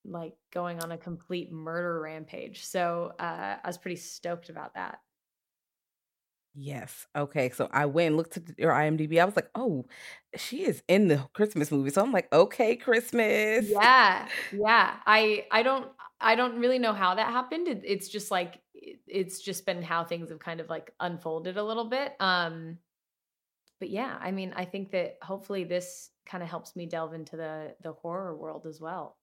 like 0.07 0.33
going 0.53 0.81
on 0.81 0.91
a 0.91 0.97
complete 0.97 1.51
murder 1.51 1.99
rampage. 1.99 2.65
So 2.65 3.11
uh, 3.19 3.57
I 3.63 3.67
was 3.67 3.77
pretty 3.77 3.97
stoked 3.97 4.49
about 4.49 4.73
that. 4.75 4.99
Yes. 6.59 7.05
Okay. 7.15 7.51
So 7.51 7.69
I 7.71 7.85
went 7.85 8.07
and 8.07 8.17
looked 8.17 8.37
at 8.37 8.57
your 8.57 8.71
IMDb. 8.71 9.21
I 9.21 9.25
was 9.25 9.35
like, 9.35 9.49
oh, 9.53 9.85
she 10.35 10.63
is 10.63 10.81
in 10.87 11.07
the 11.07 11.17
Christmas 11.33 11.71
movie. 11.71 11.91
So 11.91 12.01
I'm 12.01 12.11
like, 12.11 12.31
okay, 12.33 12.75
Christmas. 12.75 13.69
Yeah, 13.69 14.27
yeah. 14.51 14.95
I 15.05 15.45
I 15.51 15.61
don't 15.61 15.87
I 16.19 16.35
don't 16.35 16.59
really 16.59 16.79
know 16.79 16.93
how 16.93 17.15
that 17.15 17.31
happened. 17.31 17.67
It, 17.67 17.81
it's 17.85 18.09
just 18.09 18.31
like 18.31 18.61
it- 18.73 18.99
it's 19.07 19.39
just 19.41 19.65
been 19.65 19.81
how 19.81 20.03
things 20.03 20.29
have 20.29 20.39
kind 20.39 20.59
of 20.59 20.69
like 20.69 20.93
unfolded 20.99 21.57
a 21.57 21.63
little 21.63 21.85
bit. 21.85 22.13
Um, 22.19 22.77
but 23.79 23.89
yeah, 23.89 24.17
I 24.19 24.31
mean, 24.31 24.53
I 24.55 24.65
think 24.65 24.91
that 24.91 25.17
hopefully 25.21 25.63
this 25.63 26.09
kind 26.25 26.43
of 26.43 26.49
helps 26.49 26.75
me 26.75 26.85
delve 26.87 27.13
into 27.13 27.37
the 27.37 27.75
the 27.81 27.93
horror 27.93 28.35
world 28.35 28.65
as 28.65 28.79
well. 28.81 29.17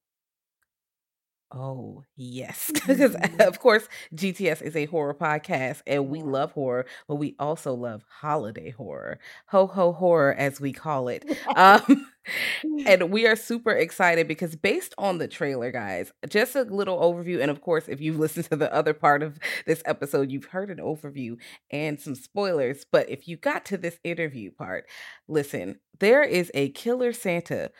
Oh, 1.51 2.03
yes. 2.15 2.71
Because, 2.87 3.15
Mhm. 3.15 3.47
of 3.47 3.59
course, 3.59 3.87
GTS 4.13 4.61
is 4.61 4.75
a 4.75 4.85
horror 4.85 5.13
podcast 5.13 5.81
and 5.87 6.09
we 6.09 6.21
love 6.23 6.51
horror, 6.53 6.85
but 7.07 7.15
we 7.15 7.35
also 7.39 7.73
love 7.73 8.03
holiday 8.09 8.71
horror. 8.71 9.19
Ho 9.47 9.67
ho 9.67 9.91
horror, 9.93 10.33
as 10.33 10.59
we 10.59 10.73
call 10.73 11.07
it. 11.07 11.23
Um, 11.55 12.07
and 12.85 13.11
we 13.11 13.27
are 13.27 13.35
super 13.35 13.71
excited 13.71 14.27
because, 14.27 14.55
based 14.55 14.93
on 14.97 15.17
the 15.17 15.27
trailer, 15.27 15.71
guys, 15.71 16.11
just 16.29 16.55
a 16.55 16.63
little 16.63 16.99
overview. 16.99 17.41
And 17.41 17.51
of 17.51 17.61
course, 17.61 17.87
if 17.87 18.01
you've 18.01 18.19
listened 18.19 18.49
to 18.49 18.55
the 18.55 18.73
other 18.73 18.93
part 18.93 19.23
of 19.23 19.39
this 19.65 19.81
episode, 19.85 20.31
you've 20.31 20.45
heard 20.45 20.69
an 20.69 20.77
overview 20.77 21.37
and 21.71 21.99
some 21.99 22.15
spoilers. 22.15 22.85
But 22.89 23.09
if 23.09 23.27
you 23.27 23.37
got 23.37 23.65
to 23.65 23.77
this 23.77 23.99
interview 24.03 24.51
part, 24.51 24.85
listen, 25.27 25.79
there 25.99 26.23
is 26.23 26.51
a 26.53 26.69
killer 26.69 27.13
Santa, 27.13 27.71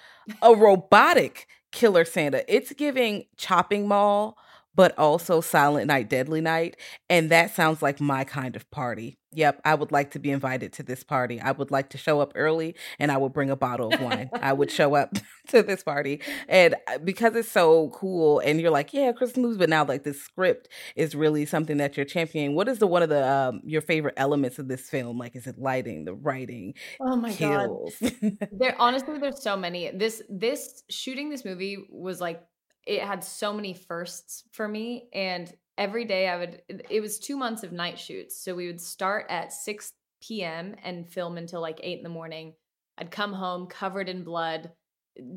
a 0.41 0.55
robotic 0.55 1.47
killer 1.71 2.05
Santa. 2.05 2.43
It's 2.53 2.71
giving 2.73 3.25
chopping 3.37 3.87
mall, 3.87 4.37
but 4.75 4.97
also 4.97 5.41
Silent 5.41 5.87
Night, 5.87 6.09
Deadly 6.09 6.41
Night. 6.41 6.77
And 7.09 7.29
that 7.31 7.55
sounds 7.55 7.81
like 7.81 8.01
my 8.01 8.23
kind 8.23 8.55
of 8.55 8.69
party. 8.71 9.17
Yep, 9.35 9.61
I 9.65 9.75
would 9.75 9.91
like 9.91 10.11
to 10.11 10.19
be 10.19 10.31
invited 10.31 10.71
to 10.73 10.83
this 10.83 11.03
party. 11.03 11.41
I 11.41 11.51
would 11.51 11.69
like 11.69 11.89
to 11.89 11.97
show 11.97 12.21
up 12.21 12.31
early 12.35 12.73
and 12.99 13.11
I 13.11 13.17
would 13.17 13.33
bring 13.33 13.49
a 13.49 13.55
bottle 13.57 13.93
of 13.93 13.99
wine. 13.99 14.29
I 14.33 14.53
would 14.53 14.71
show 14.71 14.95
up 14.95 15.13
to 15.49 15.61
this 15.61 15.83
party. 15.83 16.21
And 16.47 16.75
uh, 16.87 16.99
because 16.99 17.35
it's 17.35 17.51
so 17.51 17.89
cool, 17.89 18.39
and 18.39 18.61
you're 18.61 18.71
like, 18.71 18.93
yeah, 18.93 19.11
Christmas 19.11 19.37
movies, 19.37 19.57
but 19.57 19.69
now 19.69 19.83
like 19.83 20.03
this 20.03 20.21
script 20.21 20.69
is 20.95 21.15
really 21.15 21.45
something 21.45 21.77
that 21.77 21.97
you're 21.97 22.05
championing. 22.05 22.55
What 22.55 22.69
is 22.69 22.79
the 22.79 22.87
one 22.87 23.03
of 23.03 23.09
the 23.09 23.29
um, 23.29 23.59
your 23.65 23.81
favorite 23.81 24.13
elements 24.15 24.57
of 24.57 24.69
this 24.69 24.89
film? 24.89 25.17
Like, 25.17 25.35
is 25.35 25.47
it 25.47 25.59
lighting, 25.59 26.05
the 26.05 26.13
writing, 26.13 26.73
Oh 27.01 27.17
my 27.17 27.33
god. 27.33 27.69
There 28.51 28.75
honestly 28.79 29.17
there's 29.19 29.43
so 29.43 29.57
many. 29.57 29.91
This 29.91 30.21
this 30.29 30.83
shooting 30.89 31.29
this 31.29 31.43
movie 31.43 31.77
was 31.89 32.21
like 32.21 32.41
it 32.85 33.01
had 33.01 33.23
so 33.23 33.53
many 33.53 33.73
firsts 33.73 34.43
for 34.51 34.67
me 34.67 35.09
and 35.13 35.51
every 35.77 36.05
day 36.05 36.27
I 36.27 36.37
would 36.37 36.61
it- 36.67 37.01
was 37.01 37.19
2 37.19 37.37
months 37.37 37.63
of 37.63 37.71
night 37.71 37.99
shoots. 37.99 38.37
So 38.37 38.55
we 38.55 38.67
would 38.67 38.81
start 38.81 39.25
at 39.29 39.51
6 39.51 39.93
p.m. 40.21 40.75
and 40.83 41.07
film 41.07 41.37
until 41.37 41.61
like 41.61 41.79
8 41.83 41.97
in 41.97 42.03
the 42.03 42.09
morning. 42.09 42.53
I'd 42.97 43.11
come 43.11 43.33
home 43.33 43.67
covered 43.67 44.09
in 44.09 44.23
blood 44.23 44.71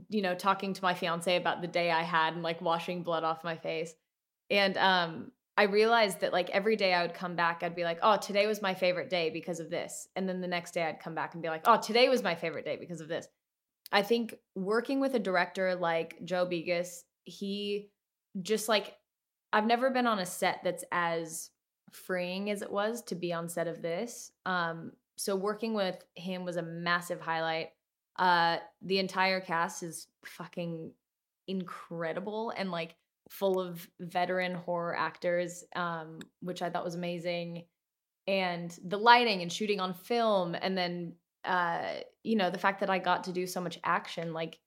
you 0.09 0.23
know, 0.23 0.35
talking 0.35 0.73
to 0.75 0.83
my 0.83 0.93
fiance 0.95 1.37
about 1.37 1.61
the 1.63 1.69
day 1.69 1.91
I 1.91 2.03
had 2.03 2.35
and 2.35 2.43
like 2.43 2.61
washing 2.61 3.05
blood 3.05 3.23
off 3.23 3.45
my 3.45 3.57
face. 3.57 3.95
And 4.51 4.77
um 4.77 5.33
I 5.57 5.65
realized 5.65 6.21
that 6.21 6.33
like 6.33 6.51
every 6.51 6.77
day 6.77 6.95
I 6.95 7.03
would 7.03 7.15
come 7.15 7.35
back, 7.35 7.63
I'd 7.63 7.75
be 7.75 7.83
like, 7.83 7.99
oh, 8.03 8.17
today 8.17 8.47
was 8.47 8.63
my 8.63 8.75
favorite 8.75 9.11
day 9.11 9.31
because 9.31 9.59
of 9.59 9.71
this. 9.71 10.07
And 10.15 10.29
then 10.29 10.41
the 10.41 10.47
next 10.47 10.73
day 10.73 10.85
I'd 10.85 11.01
come 11.01 11.17
back 11.17 11.35
and 11.35 11.43
be 11.43 11.49
like, 11.49 11.63
oh, 11.65 11.81
today 11.81 12.09
was 12.09 12.23
my 12.23 12.37
favorite 12.37 12.65
day 12.65 12.77
because 12.77 13.01
of 13.01 13.09
this. 13.09 13.27
I 13.91 14.03
think 14.03 14.35
working 14.55 15.01
with 15.01 15.15
a 15.15 15.19
director 15.19 15.75
like 15.75 16.17
Joe 16.25 16.47
Begos, 16.47 17.03
he 17.25 17.91
just 18.41 18.69
like, 18.69 18.97
I've 19.53 19.67
never 19.67 19.91
been 19.91 20.07
on 20.07 20.19
a 20.19 20.27
set 20.27 20.61
that's 20.63 20.85
as 20.93 21.51
freeing 21.93 22.51
as 22.51 22.63
it 22.63 22.71
was 22.71 23.03
to 23.03 23.15
be 23.15 23.33
on 23.33 23.49
set 23.49 23.67
of 23.67 23.83
this. 23.83 24.31
Um, 24.47 24.93
so 25.17 25.35
working 25.35 25.75
with 25.75 25.97
him 26.15 26.45
was 26.45 26.57
a 26.57 26.63
massive 26.63 27.21
highlight. 27.21 27.71
Uh, 28.19 28.59
the 28.83 28.99
entire 28.99 29.41
cast 29.41 29.83
is 29.83 30.09
fucking 30.25 30.93
incredible 31.47 32.53
and 32.57 32.71
like 32.71 32.95
full 33.31 33.61
of 33.61 33.89
veteran 34.01 34.55
horror 34.55 34.97
actors, 34.97 35.65
um, 35.75 36.19
which 36.41 36.63
I 36.63 36.71
thought 36.71 36.85
was 36.85 36.95
amazing. 36.95 37.65
And 38.27 38.77
the 38.85 38.99
lighting 38.99 39.41
and 39.43 39.51
shooting 39.51 39.81
on 39.81 39.95
film, 39.95 40.55
and 40.61 40.77
then 40.77 41.15
uh, 41.45 42.01
you 42.23 42.37
know, 42.37 42.51
the 42.51 42.59
fact 42.59 42.81
that 42.81 42.91
I 42.91 42.99
got 42.99 43.25
to 43.25 43.33
do 43.33 43.47
so 43.47 43.61
much 43.61 43.79
action, 43.85 44.33
like 44.35 44.59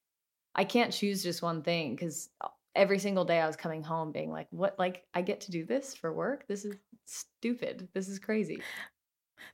I 0.56 0.64
can't 0.64 0.92
choose 0.92 1.24
just 1.24 1.42
one 1.42 1.62
thing 1.62 1.96
because 1.96 2.30
uh, 2.42 2.50
every 2.76 3.00
single 3.00 3.26
day 3.26 3.40
I 3.40 3.48
was 3.48 3.56
coming 3.56 3.84
home 3.84 4.12
being 4.12 4.32
like, 4.32 4.48
what, 4.52 4.78
like, 4.78 5.04
I 5.14 5.22
get 5.22 5.42
to 5.42 5.52
do 5.52 5.66
this 5.66 5.96
for 5.96 6.12
work? 6.14 6.48
This 6.48 6.66
is 6.66 6.76
stupid. 7.06 7.88
This 7.94 8.08
is 8.08 8.20
crazy. 8.20 8.62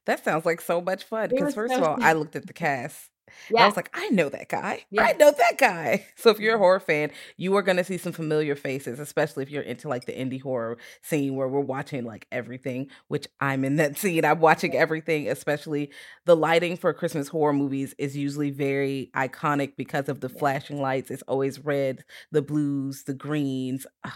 That 0.05 0.23
sounds 0.23 0.45
like 0.45 0.61
so 0.61 0.81
much 0.81 1.03
fun. 1.03 1.29
Because, 1.29 1.53
first 1.53 1.73
so 1.73 1.79
of 1.79 1.87
all, 1.87 1.97
I 2.01 2.13
looked 2.13 2.35
at 2.35 2.47
the 2.47 2.53
cast 2.53 3.09
yeah. 3.49 3.63
I 3.63 3.65
was 3.67 3.75
like, 3.75 3.89
I 3.93 4.09
know 4.09 4.29
that 4.29 4.49
guy. 4.49 4.85
Yeah. 4.89 5.03
I 5.03 5.13
know 5.13 5.31
that 5.31 5.57
guy. 5.57 6.05
So 6.17 6.31
if 6.31 6.39
you're 6.39 6.53
a 6.53 6.55
mm-hmm. 6.55 6.63
horror 6.63 6.79
fan, 6.79 7.11
you 7.37 7.55
are 7.55 7.61
going 7.61 7.77
to 7.77 7.83
see 7.83 7.97
some 7.97 8.11
familiar 8.11 8.55
faces, 8.55 8.99
especially 8.99 9.43
if 9.43 9.51
you're 9.51 9.61
into 9.61 9.87
like 9.87 10.05
the 10.05 10.13
indie 10.13 10.41
horror 10.41 10.77
scene 11.01 11.35
where 11.35 11.47
we're 11.47 11.59
watching 11.59 12.05
like 12.05 12.27
everything, 12.31 12.87
which 13.07 13.27
I'm 13.39 13.63
in 13.63 13.75
that 13.75 13.97
scene. 13.99 14.25
I'm 14.25 14.39
watching 14.39 14.75
everything, 14.75 15.29
especially 15.29 15.91
the 16.25 16.35
lighting 16.35 16.75
for 16.75 16.91
Christmas 16.93 17.27
horror 17.27 17.53
movies 17.53 17.93
is 17.97 18.17
usually 18.17 18.49
very 18.49 19.11
iconic 19.15 19.75
because 19.77 20.09
of 20.09 20.21
the 20.21 20.29
flashing 20.29 20.81
lights. 20.81 21.11
It's 21.11 21.23
always 21.23 21.59
red, 21.59 22.03
the 22.31 22.41
blues, 22.41 23.03
the 23.03 23.13
greens. 23.13 23.85
Ugh, 24.03 24.11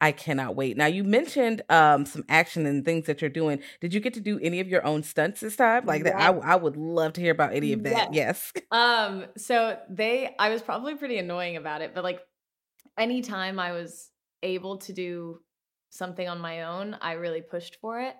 I 0.00 0.12
cannot 0.12 0.56
wait. 0.56 0.76
Now 0.76 0.86
you 0.86 1.04
mentioned 1.04 1.62
um 1.68 2.06
some 2.06 2.24
action 2.28 2.66
and 2.66 2.84
things 2.84 3.06
that 3.06 3.20
you're 3.20 3.30
doing. 3.30 3.60
Did 3.80 3.94
you 3.94 4.00
get 4.00 4.14
to 4.14 4.20
do 4.20 4.38
any 4.40 4.60
of 4.60 4.68
your 4.68 4.84
own 4.86 5.02
stunts 5.02 5.40
this 5.40 5.56
time? 5.56 5.86
Like 5.86 6.04
that 6.04 6.16
I 6.16 6.28
I 6.28 6.56
would 6.56 6.76
love 6.76 7.14
to 7.14 7.20
hear 7.20 7.32
about 7.32 7.54
any 7.54 7.72
of 7.72 7.82
that. 7.84 8.14
Yes. 8.14 8.52
yes. 8.54 8.64
Um 8.72 9.26
so 9.36 9.78
they 9.88 10.34
I 10.38 10.50
was 10.50 10.62
probably 10.62 10.94
pretty 10.94 11.18
annoying 11.18 11.56
about 11.56 11.82
it, 11.82 11.94
but 11.94 12.04
like 12.04 12.20
anytime 12.98 13.58
I 13.58 13.72
was 13.72 14.10
able 14.42 14.78
to 14.78 14.92
do 14.92 15.40
something 15.90 16.28
on 16.28 16.40
my 16.40 16.64
own, 16.64 16.96
I 17.00 17.12
really 17.12 17.42
pushed 17.42 17.76
for 17.80 18.00
it. 18.00 18.14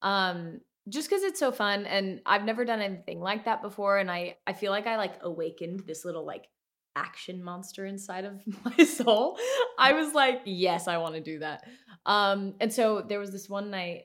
Um 0.00 0.60
just 0.88 1.08
because 1.08 1.22
it's 1.22 1.38
so 1.38 1.52
fun 1.52 1.86
and 1.86 2.20
I've 2.26 2.44
never 2.44 2.64
done 2.64 2.80
anything 2.80 3.20
like 3.20 3.44
that 3.44 3.62
before 3.62 3.98
and 3.98 4.10
I 4.10 4.36
I 4.46 4.52
feel 4.52 4.72
like 4.72 4.86
I 4.86 4.96
like 4.96 5.14
awakened 5.22 5.80
this 5.86 6.04
little 6.04 6.26
like 6.26 6.48
action 6.96 7.42
monster 7.42 7.86
inside 7.86 8.24
of 8.24 8.40
my 8.64 8.84
soul. 8.84 9.38
I 9.78 9.92
was 9.92 10.14
like, 10.14 10.42
yes, 10.44 10.88
I 10.88 10.98
want 10.98 11.14
to 11.14 11.20
do 11.20 11.38
that. 11.40 11.64
Um, 12.06 12.54
and 12.60 12.72
so 12.72 13.02
there 13.06 13.18
was 13.18 13.30
this 13.30 13.48
one 13.48 13.70
night 13.70 14.04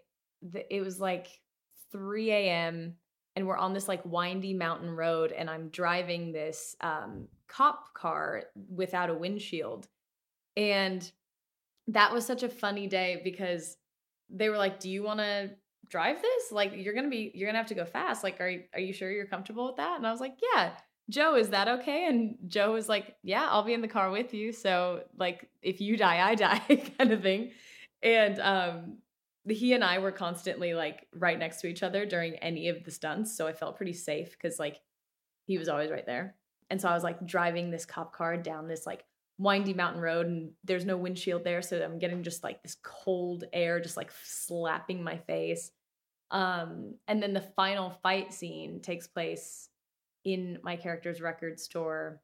that 0.51 0.73
it 0.73 0.81
was 0.81 0.99
like 0.99 1.27
3 1.91 2.31
a.m. 2.31 2.95
and 3.35 3.47
we're 3.47 3.57
on 3.57 3.73
this 3.73 3.87
like 3.87 4.05
windy 4.05 4.53
mountain 4.53 4.91
road, 4.91 5.31
and 5.31 5.49
I'm 5.49 5.69
driving 5.69 6.31
this 6.31 6.75
um, 6.81 7.27
cop 7.47 7.93
car 7.93 8.43
without 8.69 9.09
a 9.09 9.13
windshield. 9.13 9.87
And 10.55 11.09
that 11.87 12.13
was 12.13 12.25
such 12.25 12.43
a 12.43 12.49
funny 12.49 12.87
day 12.87 13.21
because 13.23 13.77
they 14.29 14.49
were 14.49 14.57
like, 14.57 14.79
Do 14.79 14.89
you 14.89 15.03
want 15.03 15.19
to 15.19 15.51
drive 15.87 16.21
this? 16.21 16.51
Like, 16.51 16.73
you're 16.75 16.93
gonna 16.93 17.09
be, 17.09 17.31
you're 17.33 17.47
gonna 17.47 17.59
have 17.59 17.67
to 17.67 17.75
go 17.75 17.85
fast. 17.85 18.23
Like, 18.23 18.41
are, 18.41 18.53
are 18.73 18.79
you 18.79 18.93
sure 18.93 19.11
you're 19.11 19.25
comfortable 19.25 19.65
with 19.67 19.77
that? 19.77 19.97
And 19.97 20.05
I 20.05 20.11
was 20.11 20.19
like, 20.19 20.35
Yeah. 20.53 20.71
Joe, 21.09 21.35
is 21.35 21.49
that 21.49 21.67
okay? 21.67 22.07
And 22.07 22.35
Joe 22.47 22.73
was 22.73 22.89
like, 22.89 23.15
Yeah, 23.23 23.47
I'll 23.49 23.63
be 23.63 23.73
in 23.73 23.81
the 23.81 23.87
car 23.87 24.11
with 24.11 24.33
you. 24.33 24.51
So, 24.51 25.03
like, 25.17 25.49
if 25.61 25.79
you 25.79 25.97
die, 25.97 26.27
I 26.27 26.35
die, 26.35 26.91
kind 26.97 27.11
of 27.11 27.21
thing. 27.21 27.51
And 28.03 28.39
um, 28.39 28.97
he 29.49 29.73
and 29.73 29.83
I 29.83 29.99
were 29.99 30.11
constantly 30.11 30.73
like 30.73 31.07
right 31.13 31.37
next 31.37 31.61
to 31.61 31.67
each 31.67 31.83
other 31.83 32.05
during 32.05 32.35
any 32.35 32.69
of 32.69 32.83
the 32.83 32.91
stunts. 32.91 33.35
So 33.35 33.47
I 33.47 33.53
felt 33.53 33.77
pretty 33.77 33.93
safe 33.93 34.31
because 34.31 34.59
like 34.59 34.79
he 35.45 35.57
was 35.57 35.69
always 35.69 35.91
right 35.91 36.05
there. 36.05 36.35
And 36.69 36.81
so 36.81 36.89
I 36.89 36.93
was 36.93 37.03
like 37.03 37.25
driving 37.25 37.71
this 37.71 37.85
cop 37.85 38.13
car 38.13 38.35
down 38.37 38.67
this 38.67 38.85
like 38.85 39.03
windy 39.37 39.73
mountain 39.73 40.01
road 40.01 40.25
and 40.25 40.51
there's 40.63 40.85
no 40.85 40.97
windshield 40.97 41.43
there. 41.43 41.61
So 41.61 41.81
I'm 41.81 41.99
getting 41.99 42.23
just 42.23 42.43
like 42.43 42.61
this 42.61 42.77
cold 42.83 43.45
air 43.53 43.79
just 43.79 43.97
like 43.97 44.11
slapping 44.23 45.03
my 45.03 45.17
face. 45.17 45.71
Um, 46.31 46.95
and 47.07 47.23
then 47.23 47.33
the 47.33 47.41
final 47.55 47.91
fight 48.03 48.33
scene 48.33 48.81
takes 48.81 49.07
place 49.07 49.69
in 50.27 50.59
my 50.61 50.75
character's 50.75 51.21
record 51.21 51.57
store 51.57 52.21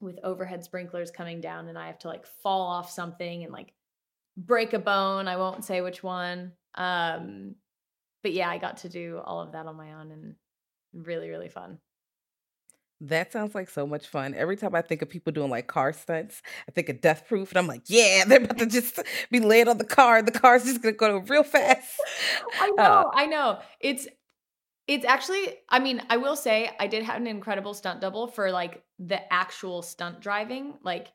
with 0.00 0.18
overhead 0.24 0.64
sprinklers 0.64 1.10
coming 1.10 1.42
down 1.42 1.68
and 1.68 1.78
I 1.78 1.86
have 1.88 1.98
to 2.00 2.08
like 2.08 2.26
fall 2.42 2.62
off 2.62 2.90
something 2.90 3.44
and 3.44 3.52
like 3.52 3.74
break 4.36 4.72
a 4.72 4.78
bone. 4.78 5.28
I 5.28 5.36
won't 5.36 5.64
say 5.64 5.82
which 5.82 6.02
one. 6.02 6.52
Um 6.74 7.54
but 8.22 8.32
yeah, 8.32 8.48
I 8.48 8.56
got 8.56 8.78
to 8.78 8.88
do 8.88 9.20
all 9.22 9.42
of 9.42 9.52
that 9.52 9.66
on 9.66 9.76
my 9.76 9.92
own 9.92 10.10
and 10.10 10.34
really 10.94 11.28
really 11.28 11.50
fun. 11.50 11.78
That 13.02 13.32
sounds 13.32 13.54
like 13.54 13.68
so 13.68 13.86
much 13.86 14.06
fun. 14.06 14.34
Every 14.34 14.56
time 14.56 14.74
I 14.74 14.80
think 14.80 15.02
of 15.02 15.10
people 15.10 15.30
doing 15.30 15.50
like 15.50 15.66
car 15.66 15.92
stunts, 15.92 16.40
I 16.66 16.72
think 16.72 16.88
of 16.88 17.02
Death 17.02 17.26
Proof, 17.28 17.50
and 17.50 17.58
I'm 17.58 17.66
like, 17.66 17.82
yeah, 17.86 18.24
they're 18.24 18.42
about 18.42 18.56
to 18.58 18.66
just 18.66 18.98
be 19.30 19.40
laid 19.40 19.68
on 19.68 19.76
the 19.76 19.84
car. 19.84 20.22
The 20.22 20.30
car's 20.30 20.64
just 20.64 20.80
gonna 20.80 20.94
go 20.94 21.18
real 21.18 21.42
fast. 21.42 22.00
I 22.58 22.70
know, 22.70 22.82
uh, 22.82 23.10
I 23.12 23.26
know. 23.26 23.58
It's 23.80 24.06
it's 24.86 25.04
actually, 25.04 25.54
I 25.68 25.78
mean, 25.78 26.02
I 26.10 26.18
will 26.18 26.36
say 26.36 26.70
I 26.78 26.86
did 26.86 27.04
have 27.04 27.16
an 27.16 27.26
incredible 27.26 27.74
stunt 27.74 28.00
double 28.00 28.26
for 28.26 28.50
like 28.50 28.82
the 28.98 29.32
actual 29.32 29.82
stunt 29.82 30.20
driving. 30.20 30.74
Like, 30.82 31.12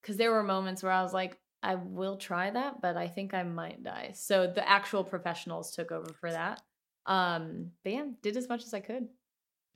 because 0.00 0.16
there 0.16 0.32
were 0.32 0.42
moments 0.42 0.82
where 0.82 0.92
I 0.92 1.02
was 1.02 1.12
like, 1.12 1.38
I 1.62 1.74
will 1.74 2.16
try 2.16 2.50
that, 2.50 2.80
but 2.80 2.96
I 2.96 3.08
think 3.08 3.34
I 3.34 3.42
might 3.42 3.82
die. 3.82 4.12
So 4.14 4.46
the 4.46 4.66
actual 4.66 5.04
professionals 5.04 5.72
took 5.72 5.92
over 5.92 6.12
for 6.20 6.30
that. 6.30 6.62
Um, 7.04 7.72
but 7.82 7.92
yeah, 7.92 8.06
did 8.22 8.36
as 8.36 8.48
much 8.48 8.64
as 8.64 8.72
I 8.72 8.80
could. 8.80 9.08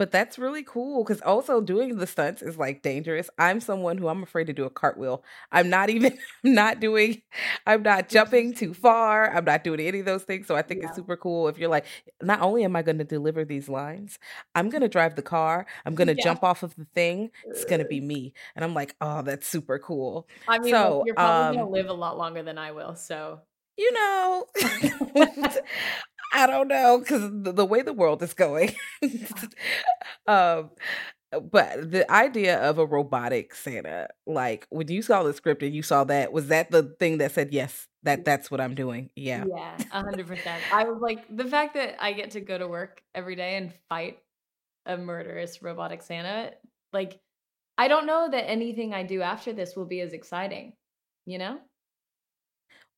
But 0.03 0.11
that's 0.11 0.36
really 0.36 0.64
cool 0.64 1.05
because 1.05 1.20
also 1.20 1.61
doing 1.61 1.96
the 1.96 2.09
stunts 2.09 2.42
is 2.42 2.57
like 2.57 2.82
dangerous. 2.82 3.30
I'm 3.38 3.61
someone 3.61 3.98
who 3.98 4.09
I'm 4.09 4.24
afraid 4.24 4.48
to 4.48 4.53
do 4.53 4.64
a 4.64 4.68
cartwheel. 4.68 5.22
I'm 5.53 5.70
not 5.70 5.90
even 5.94 6.18
I'm 6.44 6.55
not 6.55 6.80
doing 6.80 7.22
I'm 7.68 7.84
not 7.84 8.09
jumping 8.09 8.53
too 8.53 8.74
far. 8.74 9.32
I'm 9.32 9.44
not 9.44 9.62
doing 9.62 9.78
any 9.78 10.00
of 10.00 10.07
those 10.07 10.24
things. 10.24 10.48
So 10.48 10.57
I 10.57 10.62
think 10.62 10.82
yeah. 10.82 10.88
it's 10.88 10.96
super 10.96 11.16
cool 11.16 11.46
if 11.46 11.57
you're 11.57 11.70
like, 11.70 11.86
not 12.20 12.40
only 12.40 12.64
am 12.64 12.74
I 12.74 12.82
going 12.82 12.98
to 12.98 13.05
deliver 13.05 13.44
these 13.44 13.68
lines, 13.68 14.18
I'm 14.57 14.70
going 14.70 14.82
to 14.82 14.88
drive 14.88 15.14
the 15.14 15.22
car. 15.22 15.66
I'm 15.86 15.94
going 15.94 16.09
to 16.09 16.16
yeah. 16.16 16.24
jump 16.24 16.42
off 16.42 16.64
of 16.64 16.74
the 16.74 16.86
thing. 16.96 17.30
It's 17.46 17.64
going 17.64 17.80
to 17.80 17.86
be 17.86 18.00
me. 18.00 18.34
And 18.57 18.64
I'm 18.64 18.74
like, 18.74 18.96
oh, 19.00 19.22
that's 19.22 19.46
super 19.46 19.78
cool. 19.78 20.26
I 20.48 20.59
mean, 20.59 20.72
so, 20.72 21.05
you're 21.07 21.14
probably 21.14 21.46
um, 21.46 21.55
going 21.55 21.66
to 21.66 21.72
live 21.80 21.90
a 21.90 22.00
lot 22.00 22.18
longer 22.18 22.42
than 22.42 22.59
I 22.59 22.72
will. 22.72 22.96
So 22.96 23.38
you 23.76 23.92
know, 23.92 24.46
I 26.33 26.47
don't 26.47 26.68
know 26.68 26.99
because 26.99 27.30
the, 27.30 27.53
the, 27.53 27.64
way 27.64 27.83
the 27.83 27.93
world 27.93 28.22
is 28.22 28.35
going. 28.35 28.74
um, 30.26 30.70
but 31.51 31.91
the 31.91 32.11
idea 32.11 32.59
of 32.59 32.78
a 32.78 32.87
robotic 32.87 33.55
Santa, 33.55 34.09
like 34.26 34.66
when 34.70 34.89
you 34.89 35.03
saw 35.03 35.22
the 35.22 35.33
script 35.33 35.62
and 35.62 35.74
you 35.74 35.83
saw 35.83 36.05
that, 36.05 36.33
was 36.33 36.49
that 36.49 36.70
the 36.70 36.95
thing 36.99 37.18
that 37.18 37.33
said 37.33 37.53
yes? 37.53 37.89
That 38.05 38.24
that's 38.24 38.51
what 38.51 38.61
I'm 38.61 38.74
doing. 38.74 39.11
Yeah, 39.14 39.45
yeah, 39.49 39.78
hundred 39.91 40.26
percent. 40.26 40.61
I 40.72 40.85
was 40.85 41.01
like 41.01 41.24
the 41.35 41.45
fact 41.45 41.74
that 41.74 42.03
I 42.03 42.12
get 42.12 42.33
to 42.33 42.41
go 42.41 42.59
to 42.59 42.66
work 42.66 43.01
every 43.14 43.37
day 43.37 43.57
and 43.57 43.72
fight 43.89 44.18
a 44.87 44.97
murderous 44.97 45.62
robotic 45.62 46.03
Santa. 46.03 46.53
Like, 46.93 47.20
I 47.78 47.89
don't 47.89 48.07
know 48.07 48.28
that 48.30 48.51
anything 48.51 48.93
I 48.93 49.05
do 49.05 49.22
after 49.22 49.53
this 49.53 49.76
will 49.76 49.87
be 49.87 50.01
as 50.01 50.12
exciting. 50.12 50.72
You 51.24 51.39
know? 51.39 51.59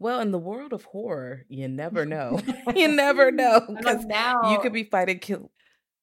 Well, 0.05 0.21
in 0.21 0.33
the 0.33 0.39
world 0.39 0.75
of 0.75 0.85
horror, 0.85 1.47
you 1.49 1.67
never 1.67 2.05
know. 2.15 2.39
you 2.77 2.89
never 2.89 3.31
know 3.31 3.63
because 3.67 4.05
now 4.05 4.53
you 4.53 4.61
could 4.61 4.75
be 4.75 4.85
fighting 4.85 5.19
kill. 5.19 5.51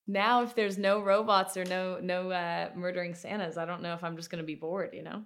Now, 0.07 0.41
if 0.41 0.55
there's 0.55 0.79
no 0.79 1.03
robots 1.03 1.55
or 1.55 1.65
no 1.65 1.99
no 2.01 2.31
uh, 2.31 2.69
murdering 2.75 3.13
Santas, 3.13 3.57
I 3.57 3.65
don't 3.65 3.83
know 3.83 3.93
if 3.93 4.03
I'm 4.03 4.17
just 4.17 4.31
going 4.31 4.41
to 4.41 4.47
be 4.47 4.55
bored. 4.55 4.89
You 4.93 5.03
know. 5.03 5.25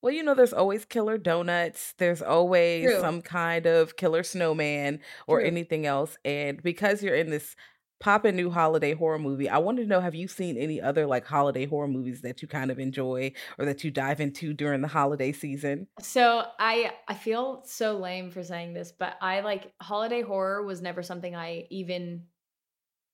Well, 0.00 0.14
you 0.14 0.22
know, 0.22 0.36
there's 0.36 0.52
always 0.52 0.84
killer 0.84 1.18
donuts. 1.18 1.92
There's 1.98 2.22
always 2.22 2.84
True. 2.84 3.00
some 3.00 3.20
kind 3.20 3.66
of 3.66 3.96
killer 3.96 4.22
snowman 4.22 5.00
or 5.26 5.40
True. 5.40 5.48
anything 5.48 5.86
else. 5.86 6.16
And 6.24 6.62
because 6.62 7.02
you're 7.02 7.16
in 7.16 7.30
this 7.30 7.56
pop 8.00 8.24
a 8.24 8.32
new 8.32 8.50
holiday 8.50 8.94
horror 8.94 9.18
movie. 9.18 9.48
I 9.48 9.58
wanted 9.58 9.82
to 9.82 9.88
know 9.88 10.00
have 10.00 10.14
you 10.14 10.28
seen 10.28 10.56
any 10.56 10.80
other 10.80 11.06
like 11.06 11.26
holiday 11.26 11.66
horror 11.66 11.88
movies 11.88 12.22
that 12.22 12.42
you 12.42 12.48
kind 12.48 12.70
of 12.70 12.78
enjoy 12.78 13.32
or 13.58 13.64
that 13.64 13.84
you 13.84 13.90
dive 13.90 14.20
into 14.20 14.54
during 14.54 14.80
the 14.82 14.88
holiday 14.88 15.32
season? 15.32 15.88
So, 16.00 16.44
I 16.60 16.94
I 17.08 17.14
feel 17.14 17.64
so 17.64 17.98
lame 17.98 18.30
for 18.30 18.42
saying 18.44 18.72
this, 18.72 18.92
but 18.92 19.16
I 19.20 19.40
like 19.40 19.72
holiday 19.82 20.22
horror 20.22 20.62
was 20.64 20.80
never 20.80 21.02
something 21.02 21.34
I 21.34 21.66
even 21.70 22.26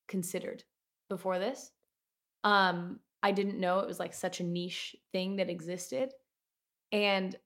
considered 0.08 0.64
before 1.08 1.38
this. 1.38 1.72
Um 2.44 3.00
I 3.22 3.32
didn't 3.32 3.60
know 3.60 3.80
it 3.80 3.88
was 3.88 4.00
like 4.00 4.14
such 4.14 4.40
a 4.40 4.44
niche 4.44 4.96
thing 5.12 5.36
that 5.36 5.50
existed. 5.50 6.12
And 6.92 7.36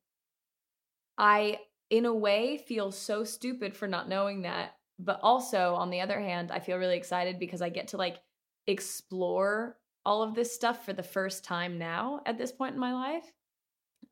I, 1.18 1.60
in 1.90 2.04
a 2.06 2.14
way, 2.14 2.58
feel 2.58 2.92
so 2.92 3.24
stupid 3.24 3.76
for 3.76 3.88
not 3.88 4.08
knowing 4.08 4.42
that. 4.42 4.77
But 4.98 5.20
also, 5.22 5.74
on 5.74 5.90
the 5.90 6.00
other 6.00 6.20
hand, 6.20 6.50
I 6.50 6.58
feel 6.60 6.76
really 6.78 6.96
excited 6.96 7.38
because 7.38 7.62
I 7.62 7.68
get 7.68 7.88
to 7.88 7.96
like 7.96 8.18
explore 8.66 9.78
all 10.04 10.22
of 10.22 10.34
this 10.34 10.54
stuff 10.54 10.84
for 10.84 10.92
the 10.92 11.02
first 11.02 11.44
time 11.44 11.78
now 11.78 12.20
at 12.26 12.38
this 12.38 12.52
point 12.52 12.74
in 12.74 12.80
my 12.80 12.92
life 12.92 13.24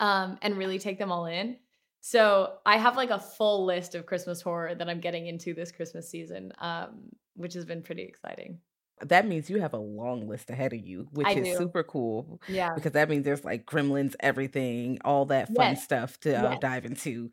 um, 0.00 0.38
and 0.42 0.56
really 0.56 0.78
take 0.78 0.98
them 0.98 1.12
all 1.12 1.26
in. 1.26 1.58
So 2.00 2.58
I 2.64 2.76
have 2.76 2.96
like 2.96 3.10
a 3.10 3.18
full 3.18 3.64
list 3.64 3.94
of 3.94 4.06
Christmas 4.06 4.40
horror 4.40 4.74
that 4.74 4.88
I'm 4.88 5.00
getting 5.00 5.26
into 5.26 5.54
this 5.54 5.72
Christmas 5.72 6.08
season, 6.08 6.52
um, 6.58 7.10
which 7.34 7.54
has 7.54 7.64
been 7.64 7.82
pretty 7.82 8.02
exciting. 8.02 8.60
That 9.02 9.26
means 9.26 9.50
you 9.50 9.60
have 9.60 9.74
a 9.74 9.78
long 9.78 10.26
list 10.26 10.48
ahead 10.48 10.72
of 10.72 10.80
you, 10.80 11.08
which 11.12 11.28
I 11.28 11.34
is 11.36 11.50
do. 11.50 11.56
super 11.56 11.82
cool. 11.82 12.40
Yeah. 12.46 12.74
Because 12.74 12.92
that 12.92 13.10
means 13.10 13.24
there's 13.24 13.44
like 13.44 13.66
gremlins, 13.66 14.14
everything, 14.20 14.98
all 15.04 15.26
that 15.26 15.54
fun 15.54 15.76
Yes. 15.76 15.82
stuff 15.82 16.18
to 16.20 16.34
uh, 16.34 16.54
Yes. 16.54 16.60
dive 16.60 16.86
into, 16.86 17.30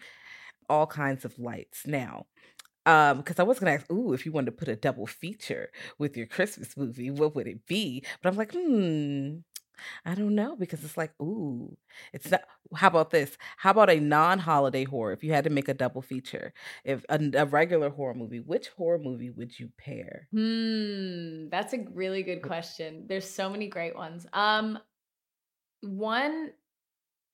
all 0.70 0.88
kinds 0.88 1.26
of 1.26 1.40
lights. 1.40 1.88
Now, 1.88 2.28
um, 2.86 3.18
because 3.18 3.40
I 3.40 3.44
was 3.44 3.60
gonna 3.60 3.72
ask, 3.74 3.92
ooh, 3.92 4.14
if 4.14 4.26
you 4.26 4.32
wanted 4.32 4.48
to 4.48 4.52
put 4.58 4.68
a 4.68 4.76
double 4.76 5.08
feature 5.08 5.72
with 5.98 6.18
your 6.18 6.28
Christmas 6.28 6.76
movie, 6.78 7.12
what 7.12 7.36
would 7.36 7.48
it 7.48 7.66
be? 7.66 8.04
But 8.22 8.30
I'm 8.30 8.36
like, 8.38 8.54
hmm, 8.54 9.38
I 10.06 10.16
don't 10.16 10.36
know 10.36 10.56
because 10.56 10.84
it's 10.84 10.98
like, 10.98 11.14
ooh, 11.22 11.78
it's 12.14 12.32
not. 12.32 12.44
How 12.76 12.88
about 12.88 13.12
this? 13.12 13.38
How 13.58 13.72
about 13.72 13.90
a 13.90 14.00
non-holiday 14.00 14.86
horror? 14.86 15.14
If 15.14 15.24
you 15.24 15.34
had 15.34 15.44
to 15.46 15.50
make 15.50 15.68
a 15.70 15.74
double 15.74 16.02
feature, 16.02 16.54
if 16.84 17.06
a, 17.10 17.20
a 17.36 17.46
regular 17.46 17.90
horror 17.90 18.14
movie, 18.16 18.40
which 18.40 18.70
horror 18.70 19.00
movie 19.00 19.32
would 19.32 19.60
you 19.60 19.70
pair? 19.78 20.30
Hmm, 20.32 21.50
that's 21.50 21.74
a 21.74 21.86
really 21.94 22.24
good 22.24 22.42
question. 22.42 23.06
There's 23.08 23.30
so 23.30 23.50
many 23.50 23.68
great 23.68 23.96
ones. 23.96 24.26
Um 24.34 24.80
one 25.82 26.52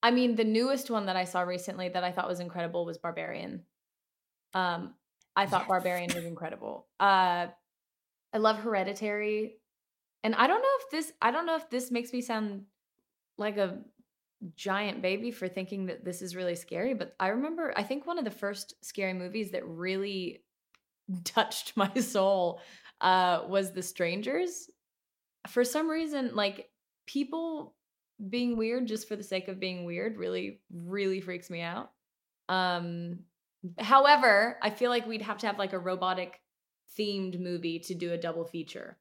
I 0.03 0.11
mean 0.11 0.35
the 0.35 0.43
newest 0.45 0.89
one 0.89 1.07
that 1.07 1.15
I 1.15 1.25
saw 1.25 1.41
recently 1.41 1.89
that 1.89 2.03
I 2.03 2.11
thought 2.11 2.27
was 2.29 2.39
incredible 2.39 2.85
was 2.85 2.97
Barbarian. 2.97 3.65
Um 4.53 4.95
I 5.35 5.45
thought 5.45 5.61
Yes. 5.61 5.67
Barbarian 5.67 6.13
was 6.13 6.25
incredible. 6.25 6.87
Uh 6.99 7.47
I 8.33 8.37
love 8.37 8.59
Hereditary. 8.59 9.57
And 10.23 10.35
I 10.35 10.47
don't 10.47 10.61
know 10.61 10.77
if 10.81 10.91
this 10.91 11.13
I 11.21 11.31
don't 11.31 11.45
know 11.45 11.55
if 11.55 11.69
this 11.69 11.91
makes 11.91 12.13
me 12.13 12.21
sound 12.21 12.65
like 13.37 13.57
a 13.57 13.79
giant 14.55 15.01
baby 15.01 15.31
for 15.31 15.47
thinking 15.47 15.87
that 15.87 16.05
this 16.05 16.21
is 16.21 16.35
really 16.35 16.55
scary, 16.55 16.93
but 16.93 17.15
I 17.19 17.29
remember 17.29 17.73
I 17.75 17.83
think 17.83 18.05
one 18.07 18.17
of 18.19 18.25
the 18.25 18.31
first 18.31 18.73
scary 18.85 19.13
movies 19.13 19.51
that 19.51 19.67
really 19.67 20.43
touched 21.23 21.75
my 21.77 21.93
soul 21.95 22.61
uh 23.01 23.43
was 23.47 23.71
The 23.71 23.81
Strangers. 23.83 24.69
For 25.47 25.63
some 25.63 25.89
reason, 25.89 26.35
like 26.35 26.69
people 27.07 27.75
being 28.29 28.57
weird 28.57 28.87
just 28.87 29.07
for 29.07 29.15
the 29.15 29.23
sake 29.23 29.47
of 29.47 29.59
being 29.59 29.85
weird 29.85 30.17
really 30.17 30.61
really 30.71 31.21
freaks 31.21 31.49
me 31.49 31.61
out. 31.61 31.91
Um 32.49 33.19
however, 33.79 34.57
I 34.61 34.69
feel 34.69 34.89
like 34.89 35.05
we'd 35.07 35.21
have 35.23 35.37
to 35.39 35.47
have 35.47 35.57
like 35.59 35.73
a 35.73 35.79
robotic 35.79 36.39
themed 36.97 37.39
movie 37.39 37.79
to 37.79 37.93
do 37.95 38.11
a 38.13 38.17
double 38.17 38.45
feature. 38.45 38.97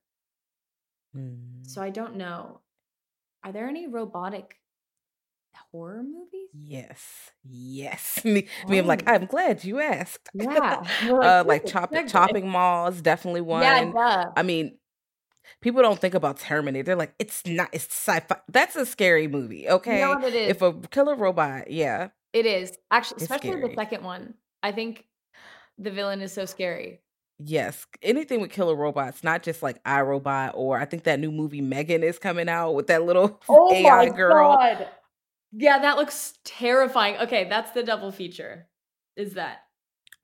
Hmm. 1.15 1.63
So 1.63 1.83
I 1.83 1.91
don't 1.91 2.17
know. 2.17 2.61
Are 3.45 3.53
there 3.53 3.69
any 3.69 3.87
robotic 3.87 4.57
horror 5.73 6.03
movies? 6.03 6.49
Yes, 6.55 7.31
yes. 7.45 8.21
Me, 8.25 8.47
me, 8.69 8.79
I'm 8.79 8.87
like, 8.87 9.03
Oh. 9.07 9.13
I'm 9.13 9.27
glad 9.27 9.65
you 9.65 9.81
asked. 9.81 10.29
Yeah. 10.35 10.83
You're 11.05 11.23
uh, 11.23 11.45
like 11.45 11.67
chop, 11.67 11.93
chopping 12.09 12.49
malls, 12.49 13.01
definitely 13.01 13.41
one. 13.43 13.63
Yeah, 13.63 13.85
duh. 13.93 14.31
I 14.37 14.43
mean, 14.43 14.79
people 15.61 15.83
don't 15.83 15.99
think 15.99 16.15
about 16.15 16.39
Terminator. 16.39 16.85
They're 16.85 16.97
like, 16.97 17.15
it's 17.19 17.45
not. 17.47 17.69
It's 17.73 17.87
sci-fi. 17.87 18.37
That's 18.49 18.77
a 18.77 18.87
scary 18.87 19.29
movie. 19.29 19.69
Okay, 19.69 20.07
what 20.07 20.25
it 20.25 20.35
is? 20.35 20.51
if 20.51 20.63
a 20.63 20.73
killer 20.89 21.15
robot, 21.17 21.71
yeah, 21.71 22.09
It 22.33 22.47
is 22.47 22.77
actually, 22.91 23.17
It's 23.17 23.23
especially 23.25 23.51
scary. 23.51 23.69
the 23.69 23.75
second 23.75 24.05
one. 24.05 24.35
I 24.63 24.73
think 24.73 25.07
the 25.79 25.91
villain 25.91 26.21
is 26.21 26.33
so 26.33 26.45
scary. 26.45 27.01
yes. 27.39 27.87
Anything 28.03 28.41
with 28.41 28.51
killer 28.51 28.75
robots, 28.75 29.23
not 29.23 29.43
just 29.43 29.63
like 29.63 29.83
iRobot 29.85 30.53
or 30.55 30.79
I 30.79 30.85
think 30.85 31.05
that 31.05 31.21
new 31.21 31.31
movie 31.31 31.61
Megan 31.61 32.03
is 32.03 32.19
coming 32.19 32.49
out 32.49 32.75
with 32.75 32.89
that 32.89 33.05
little 33.05 33.41
oh 33.49 33.75
AI 33.75 34.09
girl. 34.11 34.59
Yeah, 35.53 35.79
that 35.79 35.97
looks 35.97 36.35
terrifying. 36.45 37.17
Okay, 37.19 37.49
that's 37.49 37.71
the 37.73 37.83
double 37.83 38.13
feature. 38.13 38.67
Is 39.17 39.35
that 39.35 39.61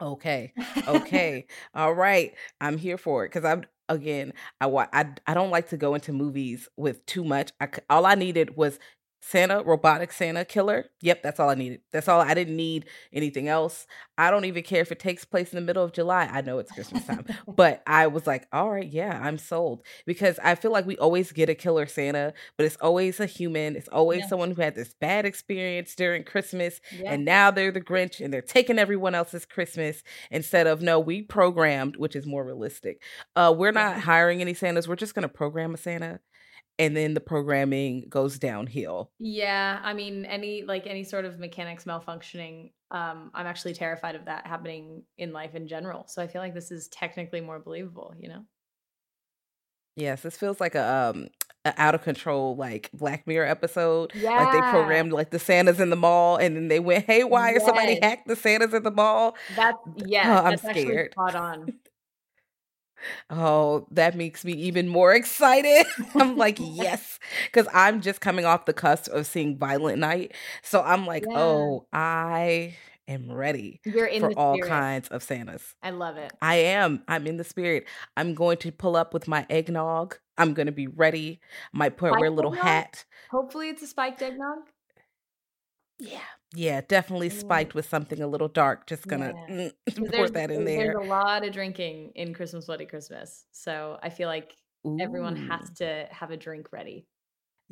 Okay. 0.00 0.52
okay 0.88 1.46
all 1.74 1.94
right 1.94 2.34
i'm 2.60 2.76
here 2.76 2.98
for 2.98 3.24
it 3.24 3.28
because 3.28 3.44
i'm 3.44 3.64
again 3.88 4.32
i 4.60 4.66
I, 4.66 5.06
I 5.26 5.34
don't 5.34 5.50
like 5.50 5.68
to 5.70 5.76
go 5.76 5.94
into 5.94 6.12
movies 6.12 6.68
with 6.76 7.04
too 7.06 7.24
much 7.24 7.52
I, 7.60 7.68
all 7.88 8.04
i 8.04 8.14
needed 8.14 8.56
was 8.56 8.78
santa 9.26 9.62
robotic 9.62 10.12
santa 10.12 10.44
killer 10.44 10.84
yep 11.00 11.22
that's 11.22 11.40
all 11.40 11.48
i 11.48 11.54
needed 11.54 11.80
that's 11.92 12.08
all 12.08 12.20
i 12.20 12.34
didn't 12.34 12.56
need 12.56 12.84
anything 13.12 13.48
else 13.48 13.86
i 14.18 14.30
don't 14.30 14.44
even 14.44 14.62
care 14.62 14.82
if 14.82 14.92
it 14.92 14.98
takes 14.98 15.24
place 15.24 15.50
in 15.52 15.56
the 15.56 15.64
middle 15.64 15.82
of 15.82 15.92
july 15.92 16.28
i 16.30 16.40
know 16.42 16.58
it's 16.58 16.70
christmas 16.72 17.04
time 17.06 17.24
but 17.48 17.82
i 17.86 18.06
was 18.06 18.26
like 18.26 18.46
all 18.52 18.70
right 18.70 18.90
yeah 18.90 19.18
i'm 19.22 19.38
sold 19.38 19.82
because 20.04 20.38
i 20.44 20.54
feel 20.54 20.70
like 20.72 20.84
we 20.86 20.96
always 20.98 21.32
get 21.32 21.48
a 21.48 21.54
killer 21.54 21.86
santa 21.86 22.34
but 22.58 22.66
it's 22.66 22.76
always 22.76 23.18
a 23.18 23.26
human 23.26 23.76
it's 23.76 23.88
always 23.88 24.20
Yeah. 24.20 24.26
someone 24.28 24.50
who 24.50 24.60
had 24.60 24.74
this 24.74 24.94
bad 25.00 25.24
experience 25.24 25.94
during 25.94 26.22
christmas 26.22 26.80
yeah. 26.94 27.12
and 27.12 27.24
now 27.24 27.50
they're 27.50 27.72
the 27.72 27.80
Grinch 27.80 28.22
and 28.22 28.32
they're 28.32 28.42
taking 28.42 28.78
everyone 28.78 29.14
else's 29.14 29.44
Christmas 29.44 30.02
instead 30.30 30.66
of 30.66 30.82
no, 30.82 30.98
we 30.98 31.22
programmed, 31.22 31.96
which 31.96 32.16
is 32.16 32.26
more 32.26 32.44
realistic. 32.44 33.02
Uh, 33.36 33.54
we're 33.56 33.72
not 33.72 34.00
hiring 34.00 34.40
any 34.40 34.54
Santas. 34.54 34.88
We're 34.88 34.96
just 34.96 35.14
gonna 35.14 35.28
program 35.28 35.74
a 35.74 35.76
Santa, 35.76 36.20
and 36.78 36.96
then 36.96 37.14
the 37.14 37.20
programming 37.20 38.06
goes 38.08 38.38
downhill. 38.38 39.10
Yeah, 39.18 39.80
I 39.82 39.94
mean, 39.94 40.24
any 40.24 40.62
like 40.62 40.86
any 40.86 41.04
sort 41.04 41.24
of 41.24 41.38
mechanics 41.38 41.84
malfunctioning, 41.84 42.72
um, 42.90 43.30
I'm 43.34 43.46
actually 43.46 43.74
terrified 43.74 44.14
of 44.14 44.24
that 44.26 44.46
happening 44.46 45.04
in 45.18 45.32
life 45.32 45.54
in 45.54 45.68
general. 45.68 46.04
So 46.08 46.22
I 46.22 46.26
feel 46.26 46.42
like 46.42 46.54
this 46.54 46.70
is 46.70 46.88
technically 46.88 47.40
more 47.40 47.58
believable, 47.58 48.14
you 48.18 48.28
know? 48.28 48.44
Yes, 49.96 50.22
this 50.22 50.36
feels 50.36 50.60
like 50.60 50.74
a 50.74 51.12
um 51.14 51.28
a 51.64 51.72
out 51.80 51.94
of 51.94 52.02
control 52.02 52.56
like 52.56 52.90
Black 52.92 53.26
Mirror 53.26 53.46
episode. 53.46 54.10
Yeah. 54.14 54.30
Like 54.30 54.52
they 54.52 54.70
programmed 54.70 55.12
like 55.12 55.30
the 55.30 55.38
Santas 55.38 55.78
in 55.78 55.90
the 55.90 55.96
mall, 55.96 56.36
and 56.36 56.56
then 56.56 56.68
they 56.68 56.80
went 56.80 57.06
haywire. 57.06 57.60
Somebody 57.60 58.00
hacked 58.02 58.26
the 58.26 58.34
Santas 58.34 58.74
in 58.74 58.82
the 58.82 58.90
mall. 58.90 59.36
That's 59.54 59.78
yeah, 59.96 60.40
I'm 60.40 60.50
that's 60.50 60.64
actually 60.64 60.86
scared. 60.86 61.12
spot 61.12 61.36
on. 61.36 61.74
Oh, 63.30 63.86
that 63.90 64.16
makes 64.16 64.44
me 64.44 64.52
even 64.52 64.88
more 64.88 65.12
excited. 65.14 65.86
I'm 66.14 66.36
like, 66.36 66.58
yes, 66.60 67.18
because 67.46 67.66
I'm 67.72 68.00
just 68.00 68.20
coming 68.20 68.44
off 68.44 68.64
the 68.66 68.72
cusp 68.72 69.10
of 69.12 69.26
seeing 69.26 69.58
Violent 69.58 69.98
Night. 69.98 70.34
So 70.62 70.82
I'm 70.82 71.06
like, 71.06 71.24
Yeah. 71.28 71.38
oh, 71.38 71.86
I 71.92 72.76
am 73.06 73.30
ready 73.30 73.80
You're 73.84 74.06
in 74.06 74.20
for 74.20 74.32
all 74.32 74.58
kinds 74.58 75.08
of 75.08 75.22
Santas. 75.22 75.74
I 75.82 75.90
love 75.90 76.16
it. 76.16 76.32
I 76.40 76.56
am. 76.56 77.02
I'm 77.08 77.26
in 77.26 77.36
the 77.36 77.44
spirit. 77.44 77.86
I'm 78.16 78.34
going 78.34 78.58
to 78.58 78.72
pull 78.72 78.96
up 78.96 79.12
with 79.12 79.28
my 79.28 79.46
eggnog. 79.50 80.16
I'm 80.36 80.54
going 80.54 80.66
to 80.66 80.72
be 80.72 80.86
ready. 80.86 81.40
Might 81.72 81.96
put 81.96 82.12
wear 82.12 82.26
a 82.26 82.30
little 82.30 82.52
eggnog? 82.52 82.66
hat. 82.66 83.04
Hopefully 83.30 83.68
it's 83.68 83.82
a 83.82 83.86
spiked 83.86 84.22
eggnog. 84.22 84.58
Yeah. 85.98 86.20
Yeah, 86.54 86.80
definitely 86.82 87.30
Mm. 87.30 87.40
spiked 87.40 87.74
with 87.74 87.86
something 87.86 88.20
a 88.20 88.26
little 88.26 88.48
dark. 88.48 88.86
Just 88.86 89.08
gonna 89.08 89.32
Yeah. 89.48 89.70
mm, 89.70 89.72
pour 90.14 90.28
that 90.30 90.50
in 90.50 90.64
there. 90.64 90.92
there's 90.92 90.96
a 90.96 91.08
lot 91.08 91.44
of 91.44 91.52
drinking 91.52 92.12
in 92.14 92.34
Christmas 92.34 92.66
Bloody 92.66 92.86
Christmas. 92.86 93.46
So 93.52 93.98
I 94.02 94.10
feel 94.10 94.28
like 94.28 94.54
everyone 95.00 95.36
has 95.48 95.70
to 95.78 96.06
have 96.10 96.30
a 96.30 96.36
drink 96.36 96.72
ready. 96.72 97.06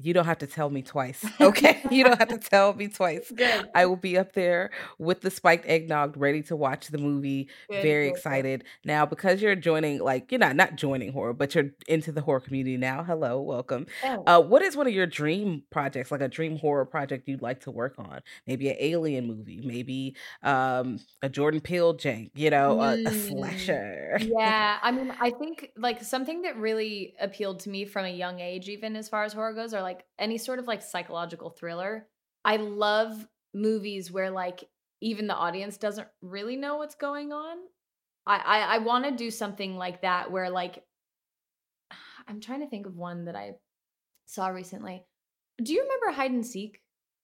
You 0.03 0.13
don't 0.15 0.25
have 0.27 0.39
to 0.39 0.47
tell 0.47 0.71
me 0.71 0.83
twice. 0.83 1.25
Okay. 1.41 1.83
you 1.91 2.05
don't 2.05 2.19
have 2.19 2.29
to 2.29 2.39
tell 2.39 2.73
me 2.75 2.89
twice. 2.89 3.31
Good. 3.35 3.69
I 3.75 3.87
will 3.87 3.97
be 3.97 4.17
up 4.19 4.33
there 4.33 4.71
with 4.99 5.21
the 5.23 5.31
spiked 5.31 5.67
eggnog, 5.67 6.17
ready 6.17 6.43
to 6.45 6.57
watch 6.57 6.89
the 6.89 6.99
movie. 6.99 7.49
Good, 7.69 7.83
Very 7.83 8.09
good, 8.09 8.11
excited. 8.11 8.65
Now, 8.85 9.07
because 9.07 9.43
you're 9.43 9.57
joining, 9.57 9.99
like, 10.01 10.31
you're 10.31 10.39
not 10.39 10.57
not 10.57 10.77
joining 10.77 11.13
horror, 11.13 11.33
but 11.33 11.55
you're 11.55 11.71
into 11.89 12.13
the 12.13 12.21
horror 12.21 12.41
community 12.41 12.77
now. 12.77 13.03
Hello, 13.03 13.41
welcome. 13.41 13.87
Oh. 14.03 14.23
Uh, 14.27 14.41
what 14.41 14.63
is 14.63 14.77
one 14.77 14.87
of 14.87 14.93
your 14.93 15.07
dream 15.07 15.63
projects, 15.71 16.11
like 16.11 16.21
a 16.21 16.29
dream 16.29 16.59
horror 16.59 16.85
project 16.87 17.29
you'd 17.29 17.43
like 17.43 17.61
to 17.63 17.71
work 17.71 17.95
on? 17.99 18.21
Maybe 18.47 18.69
an 18.71 18.77
alien 18.79 19.27
movie, 19.27 19.61
maybe 19.65 20.17
um 20.43 21.01
a 21.23 21.29
Jordan 21.29 21.61
Peele 21.61 21.95
jank, 21.95 22.31
you 22.35 22.51
know, 22.51 22.81
a, 22.81 22.95
a 23.05 23.11
Mm, 23.13 23.29
slasher. 23.29 24.19
yeah 24.21 24.79
i 24.83 24.91
mean 24.91 25.13
i 25.21 25.31
think 25.31 25.71
like 25.77 26.03
something 26.03 26.43
that 26.43 26.57
really 26.57 27.15
appealed 27.21 27.61
to 27.61 27.71
me 27.71 27.85
from 27.85 28.05
a 28.05 28.09
young 28.11 28.41
age 28.41 28.69
even 28.69 28.97
as 28.97 29.09
far 29.09 29.25
as 29.25 29.33
horror 29.33 29.53
goes 29.53 29.75
are 29.75 29.83
like 29.83 29.92
any 30.19 30.39
sort 30.39 30.59
of 30.59 30.67
like 30.67 30.83
psychological 30.83 31.51
thriller 31.51 32.07
i 32.45 32.57
love 32.57 33.27
movies 33.55 34.11
where 34.11 34.31
like 34.31 34.65
even 35.01 35.27
the 35.27 35.35
audience 35.35 35.77
doesn't 35.77 36.09
really 36.21 36.57
know 36.57 36.77
what's 36.77 36.95
going 36.95 37.33
on 37.33 37.57
i 38.27 38.37
i, 38.37 38.59
I 38.75 38.79
want 38.79 39.05
to 39.05 39.11
do 39.11 39.31
something 39.31 39.77
like 39.77 40.03
that 40.03 40.31
where 40.31 40.49
like 40.51 40.83
i'm 42.29 42.41
trying 42.41 42.61
to 42.61 42.69
think 42.69 42.87
of 42.87 42.97
one 42.97 43.25
that 43.27 43.37
i 43.37 43.53
saw 44.27 44.49
recently 44.49 45.05
do 45.63 45.73
you 45.73 45.83
remember 45.83 46.11
hide 46.11 46.31
and 46.31 46.47
seek 46.47 46.81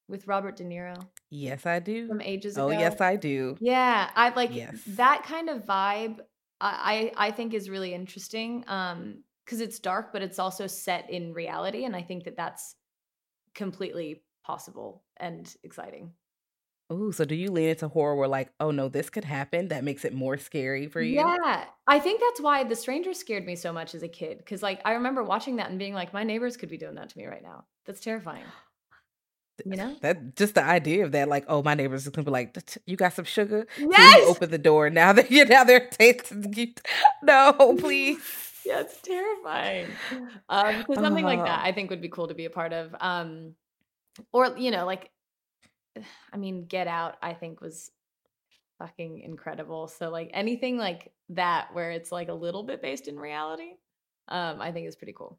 with 0.08 0.26
robert 0.26 0.56
de 0.56 0.64
niro 0.64 0.94
Yes, 1.30 1.66
I 1.66 1.78
do. 1.80 2.08
from 2.08 2.22
ages 2.22 2.56
ago 2.56 2.68
Oh, 2.68 2.70
yes, 2.70 3.02
I 3.02 3.16
do. 3.16 3.58
yeah, 3.60 4.08
I 4.16 4.30
like 4.30 4.50
Yes. 4.54 4.82
that 4.96 5.24
kind 5.24 5.50
of 5.50 5.66
vibe. 5.66 6.20
I 6.58 7.12
I 7.18 7.26
I 7.26 7.30
think 7.32 7.52
is 7.52 7.68
really 7.68 7.92
interesting. 7.92 8.64
Um, 8.66 9.24
because 9.48 9.62
it's 9.62 9.78
dark, 9.78 10.12
but 10.12 10.20
it's 10.20 10.38
also 10.38 10.66
set 10.66 11.08
in 11.08 11.32
reality, 11.32 11.86
and 11.86 11.96
I 11.96 12.02
think 12.02 12.24
that 12.24 12.36
that's 12.36 12.74
completely 13.54 14.22
possible 14.44 15.04
and 15.16 15.50
exciting. 15.64 16.12
Oh, 16.90 17.10
so 17.12 17.24
do 17.24 17.34
you 17.34 17.50
lean 17.50 17.70
into 17.70 17.88
horror 17.88 18.14
where 18.14 18.28
like, 18.28 18.50
oh 18.60 18.70
no, 18.70 18.88
this 18.88 19.08
could 19.08 19.24
happen? 19.24 19.68
That 19.68 19.84
makes 19.84 20.04
it 20.04 20.14
more 20.14 20.36
scary 20.36 20.86
for 20.86 21.00
you? 21.00 21.16
Yeah. 21.16 21.64
I 21.86 21.98
think 21.98 22.20
that's 22.20 22.40
why 22.40 22.64
The 22.64 22.76
Stranger 22.76 23.12
scared 23.12 23.44
me 23.44 23.56
so 23.56 23.72
much 23.72 23.94
as 23.94 24.02
a 24.02 24.08
kid. 24.08 24.42
Cause 24.46 24.62
like 24.62 24.80
I 24.86 24.92
remember 24.92 25.22
watching 25.22 25.56
that 25.56 25.68
and 25.68 25.78
being 25.78 25.92
like, 25.92 26.14
my 26.14 26.24
neighbors 26.24 26.56
could 26.56 26.70
be 26.70 26.78
doing 26.78 26.94
that 26.94 27.10
to 27.10 27.18
me 27.18 27.26
right 27.26 27.42
now. 27.42 27.64
That's 27.84 28.00
terrifying. 28.00 28.44
You 29.66 29.76
know? 29.76 29.96
That 30.00 30.36
just 30.36 30.54
the 30.54 30.64
idea 30.64 31.04
of 31.04 31.12
that, 31.12 31.28
like, 31.28 31.44
oh, 31.48 31.62
my 31.62 31.74
neighbors 31.74 32.06
is 32.06 32.10
gonna 32.10 32.24
be 32.24 32.30
like, 32.30 32.56
you 32.86 32.96
got 32.96 33.12
some 33.12 33.24
sugar? 33.26 33.66
So 33.76 33.86
Yes! 33.90 34.16
you 34.22 34.28
open 34.28 34.50
the 34.50 34.58
door. 34.58 34.88
Now 34.88 35.12
that 35.12 35.30
you're 35.30 35.46
now 35.46 35.64
they're 35.64 35.88
tasting. 35.90 36.74
No, 37.22 37.76
please. 37.78 38.47
Yeah, 38.64 38.80
it's 38.80 39.00
terrifying. 39.02 39.86
Um, 40.48 40.84
so 40.86 40.94
something 40.94 41.24
like 41.24 41.44
that 41.44 41.60
Uh. 41.60 41.68
I 41.68 41.72
think 41.72 41.90
would 41.90 42.00
be 42.00 42.08
cool 42.08 42.28
to 42.28 42.34
be 42.34 42.46
a 42.46 42.50
part 42.50 42.72
of. 42.72 42.94
Um, 43.00 43.54
or 44.32 44.56
you 44.56 44.70
know, 44.70 44.86
like, 44.86 45.10
I 46.32 46.36
mean, 46.36 46.66
Get 46.66 46.86
Out. 46.86 47.16
I 47.22 47.34
think 47.34 47.60
was 47.60 47.90
fucking 48.78 49.20
incredible. 49.20 49.88
So 49.88 50.08
like 50.10 50.30
anything 50.32 50.78
like 50.78 51.12
that 51.30 51.68
where 51.74 51.90
it's 51.90 52.12
like 52.12 52.28
a 52.28 52.34
little 52.34 52.62
bit 52.62 52.80
based 52.80 53.08
in 53.08 53.18
reality, 53.18 53.72
um, 54.28 54.60
I 54.60 54.72
think 54.72 54.88
is 54.88 54.96
pretty 54.96 55.14
cool. 55.16 55.38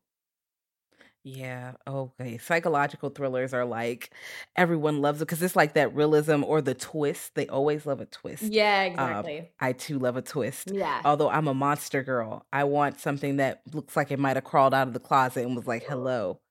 Yeah. 1.24 1.74
Okay. 1.88 2.38
Psychological 2.38 3.09
thrillers 3.09 3.53
are 3.53 3.65
like 3.65 4.11
everyone 4.55 5.01
loves 5.01 5.22
it 5.22 5.26
because 5.26 5.41
it's 5.43 5.55
like 5.55 5.74
that 5.74 5.93
realism 5.93 6.43
or 6.43 6.61
the 6.61 6.74
twist. 6.74 7.36
They 7.36 7.47
always 7.47 7.86
love 7.86 7.99
a 8.01 8.05
twist. 8.05 8.43
Yeah, 8.51 8.84
Um, 8.97 9.24
exactly. 9.24 9.51
I 9.59 9.74
too 9.74 9.99
love 9.99 10.17
a 10.17 10.22
twist. 10.22 10.74
yeah. 10.74 11.01
Although 11.03 11.30
I'm 11.30 11.47
a 11.47 11.53
monster 11.53 12.03
girl, 12.03 12.45
I 12.53 12.63
want 12.65 12.99
something 12.99 13.38
that 13.38 13.61
looks 13.74 13.95
like 13.97 14.11
it 14.11 14.20
might 14.20 14.38
have 14.38 14.43
crawled 14.45 14.74
out 14.74 14.88
of 14.88 14.93
the 14.93 14.99
closet 14.99 15.45
and 15.45 15.55
was 15.55 15.67
like, 15.67 15.84
"Hello." 15.84 16.41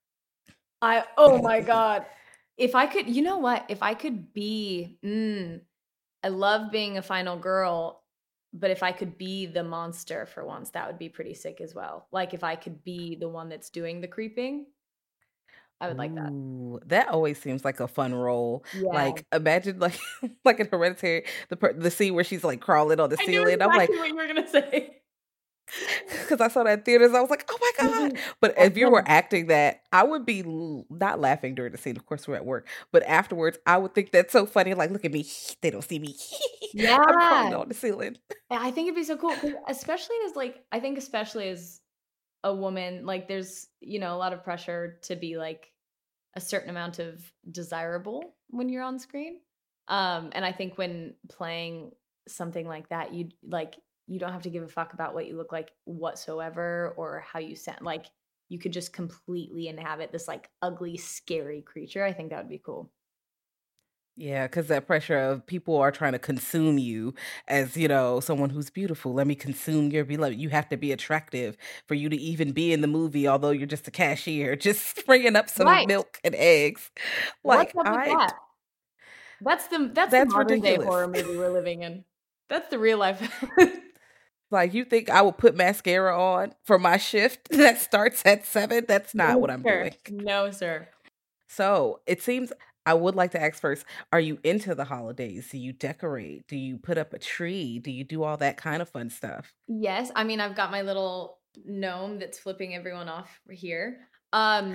I 0.82 1.04
oh 1.16 1.40
my 1.42 1.60
god. 1.62 2.06
If 2.56 2.74
I 2.74 2.86
could, 2.86 3.08
you 3.14 3.22
know 3.22 3.38
what? 3.38 3.66
If 3.68 3.82
I 3.82 3.94
could 3.94 4.32
be 4.32 4.98
mm, 5.04 5.60
I 6.24 6.28
love 6.28 6.72
being 6.72 6.98
a 6.98 7.02
final 7.02 7.38
girl, 7.38 8.02
but 8.53 8.70
if 8.70 8.82
I 8.82 8.92
could 8.92 9.18
be 9.18 9.46
the 9.46 9.64
monster 9.64 10.26
for 10.26 10.44
once, 10.44 10.70
that 10.70 10.86
would 10.86 10.99
be 10.99 11.09
pretty 11.09 11.34
sick 11.34 11.61
as 11.61 11.74
well. 11.74 12.07
Like 12.12 12.34
if 12.34 12.42
I 12.42 12.57
could 12.57 12.82
be 12.82 13.16
the 13.16 13.28
one 13.28 13.49
that's 13.49 13.70
doing 13.70 14.01
the 14.01 14.09
creeping, 14.09 14.66
I 15.80 15.88
would 15.88 15.96
like 15.96 16.14
that. 16.16 16.30
Ooh, 16.30 16.80
that 16.86 17.09
always 17.09 17.40
seems 17.40 17.64
like 17.64 17.78
a 17.78 17.86
fun 17.86 18.14
role. 18.14 18.64
Yeah. 18.74 18.88
Like 18.88 19.26
imagine 19.32 19.78
like 19.78 19.99
like 20.44 20.61
an 20.61 20.68
Hereditary, 20.70 21.24
the 21.51 21.74
the 21.76 21.90
scene 21.90 22.14
where 22.14 22.24
she's 22.24 22.42
like 22.42 22.61
crawling 22.61 22.99
on 22.99 23.11
the 23.11 23.16
ceiling. 23.16 23.62
I'm 23.62 23.68
like, 23.68 23.88
what 23.88 24.09
you 24.09 24.16
were 24.16 24.26
gonna 24.26 24.49
say. 24.51 24.97
because 26.10 26.40
I 26.40 26.48
saw 26.48 26.62
that 26.64 26.78
in 26.78 26.84
theaters, 26.84 27.12
I 27.12 27.20
was 27.20 27.30
like, 27.30 27.48
oh 27.50 27.58
my 27.60 27.72
god! 27.78 28.18
But 28.40 28.54
if 28.56 28.76
you 28.76 28.90
were 28.90 29.04
acting 29.06 29.48
that, 29.48 29.82
I 29.92 30.04
would 30.04 30.24
be 30.24 30.42
not 30.90 31.20
laughing 31.20 31.54
during 31.54 31.72
the 31.72 31.78
scene. 31.78 31.96
Of 31.96 32.06
course, 32.06 32.26
we're 32.26 32.36
at 32.36 32.44
work, 32.44 32.66
but 32.92 33.02
afterwards, 33.04 33.58
I 33.66 33.78
would 33.78 33.94
think 33.94 34.12
that's 34.12 34.32
so 34.32 34.46
funny. 34.46 34.74
Like, 34.74 34.90
look 34.90 35.04
at 35.04 35.12
me, 35.12 35.26
they 35.62 35.70
don't 35.70 35.82
see 35.82 35.98
me. 35.98 36.16
Yeah, 36.72 36.98
I'm 37.08 37.14
crawling 37.14 37.54
on 37.54 37.68
the 37.68 37.74
ceiling. 37.74 38.16
I 38.50 38.70
think 38.70 38.86
it'd 38.88 38.96
be 38.96 39.04
so 39.04 39.16
cool, 39.16 39.34
especially 39.68 40.16
as 40.26 40.36
like 40.36 40.64
I 40.72 40.80
think 40.80 40.98
especially 40.98 41.48
as 41.48 41.80
a 42.44 42.54
woman, 42.54 43.04
like 43.04 43.28
there's 43.28 43.66
you 43.80 43.98
know 43.98 44.14
a 44.14 44.18
lot 44.18 44.32
of 44.32 44.44
pressure 44.44 44.98
to 45.02 45.16
be 45.16 45.36
like 45.36 45.70
a 46.36 46.40
certain 46.40 46.70
amount 46.70 46.98
of 46.98 47.20
desirable 47.50 48.34
when 48.48 48.68
you're 48.68 48.82
on 48.82 48.98
screen. 48.98 49.40
Um, 49.88 50.30
and 50.32 50.44
I 50.44 50.52
think 50.52 50.76
when 50.76 51.14
playing 51.30 51.92
something 52.28 52.66
like 52.66 52.90
that, 52.90 53.14
you 53.14 53.30
like 53.42 53.76
you 54.09 54.18
don't 54.18 54.32
have 54.32 54.42
to 54.42 54.50
give 54.50 54.62
a 54.62 54.68
fuck 54.68 54.94
about 54.94 55.14
what 55.14 55.26
you 55.26 55.36
look 55.36 55.52
like 55.52 55.70
whatsoever 55.84 56.94
or 56.96 57.20
how 57.20 57.38
you 57.38 57.54
sound. 57.54 57.82
Like 57.82 58.06
you 58.48 58.59
could 58.59 58.72
just 58.72 58.92
completely 58.92 59.68
inhabit 59.68 60.11
this 60.11 60.26
like 60.26 60.48
ugly, 60.62 60.96
scary 60.96 61.62
creature. 61.62 62.02
I 62.04 62.12
think 62.12 62.30
that 62.30 62.38
would 62.38 62.48
be 62.48 62.59
cool. 62.64 62.90
Yeah, 64.16 64.48
because 64.48 64.66
that 64.66 64.88
pressure 64.88 65.16
of 65.16 65.46
people 65.46 65.76
are 65.76 65.92
trying 65.92 66.11
to 66.11 66.18
consume 66.18 66.76
you 66.76 67.14
as, 67.46 67.76
you 67.76 67.86
know, 67.86 68.18
someone 68.18 68.50
who's 68.50 68.68
beautiful. 68.68 69.14
Let 69.14 69.28
me 69.28 69.36
consume 69.36 69.92
your 69.92 70.04
beloved. 70.04 70.36
You 70.36 70.48
have 70.48 70.68
to 70.70 70.76
be 70.76 70.90
attractive 70.90 71.56
for 71.86 71.94
you 71.94 72.09
to 72.09 72.16
even 72.16 72.50
be 72.50 72.72
in 72.72 72.80
the 72.80 72.88
movie, 72.88 73.28
although 73.28 73.50
you're 73.50 73.68
just 73.68 73.86
a 73.86 73.92
cashier, 73.92 74.56
just 74.68 75.06
bringing 75.06 75.36
up 75.36 75.48
some 75.48 75.68
Right. 75.68 75.86
milk 75.86 76.18
and 76.24 76.34
eggs. 76.34 76.90
Like, 77.44 77.72
What's 77.74 77.76
up 77.76 77.92
with 77.92 78.00
I, 78.00 78.06
that? 78.06 78.34
That's 79.40 79.68
the 79.68 79.90
that's, 79.94 80.11
That's 80.11 80.32
the 80.32 80.36
modern 80.36 80.61
day 80.61 80.76
horror 80.76 81.06
movie 81.06 81.36
we're 81.36 81.52
living 81.52 81.82
in. 81.82 82.04
That's 82.48 82.68
the 82.70 82.78
real 82.78 82.98
life. 82.98 83.20
like, 84.51 84.74
you 84.74 84.84
think 84.84 85.11
I 85.11 85.22
would 85.22 85.38
put 85.38 85.57
mascara 85.57 86.18
on 86.18 86.55
for 86.64 86.78
my 86.78 86.96
shift 86.96 87.49
that 87.51 87.80
starts 87.80 88.22
at 88.24 88.46
seven? 88.46 88.84
That's 88.88 89.14
not 89.14 89.40
what 89.40 89.51
I'm 89.51 89.62
Sir. 89.62 89.90
doing. 90.07 90.24
No, 90.24 90.51
sir. 90.51 90.88
So 91.49 92.01
it 92.07 92.22
seems 92.22 92.53
I 92.86 92.94
would 92.94 93.14
like 93.14 93.32
to 93.32 93.42
ask 93.42 93.61
first 93.61 93.84
Are 94.12 94.20
you 94.20 94.38
into 94.44 94.74
the 94.74 94.84
holidays? 94.84 95.49
Do 95.51 95.59
you 95.59 95.72
decorate? 95.72 96.46
Do 96.49 96.57
you 96.57 96.78
put 96.78 96.99
up 96.99 97.12
a 97.12 97.18
tree? 97.18 97.78
Do 97.78 97.90
you 97.90 98.05
do 98.05 98.22
all 98.22 98.36
that 98.38 98.57
kind 98.57 98.80
of 98.80 98.88
fun 98.88 99.11
stuff? 99.11 99.53
Yes, 99.66 100.11
I 100.14 100.24
mean 100.24 100.40
I've 100.40 100.57
got 100.57 100.70
my 100.70 100.82
little 100.82 101.38
gnome 101.64 102.18
that's 102.18 102.38
flipping 102.38 102.74
everyone 102.74 103.09
off 103.09 103.40
here. 103.51 103.99
Um 104.32 104.74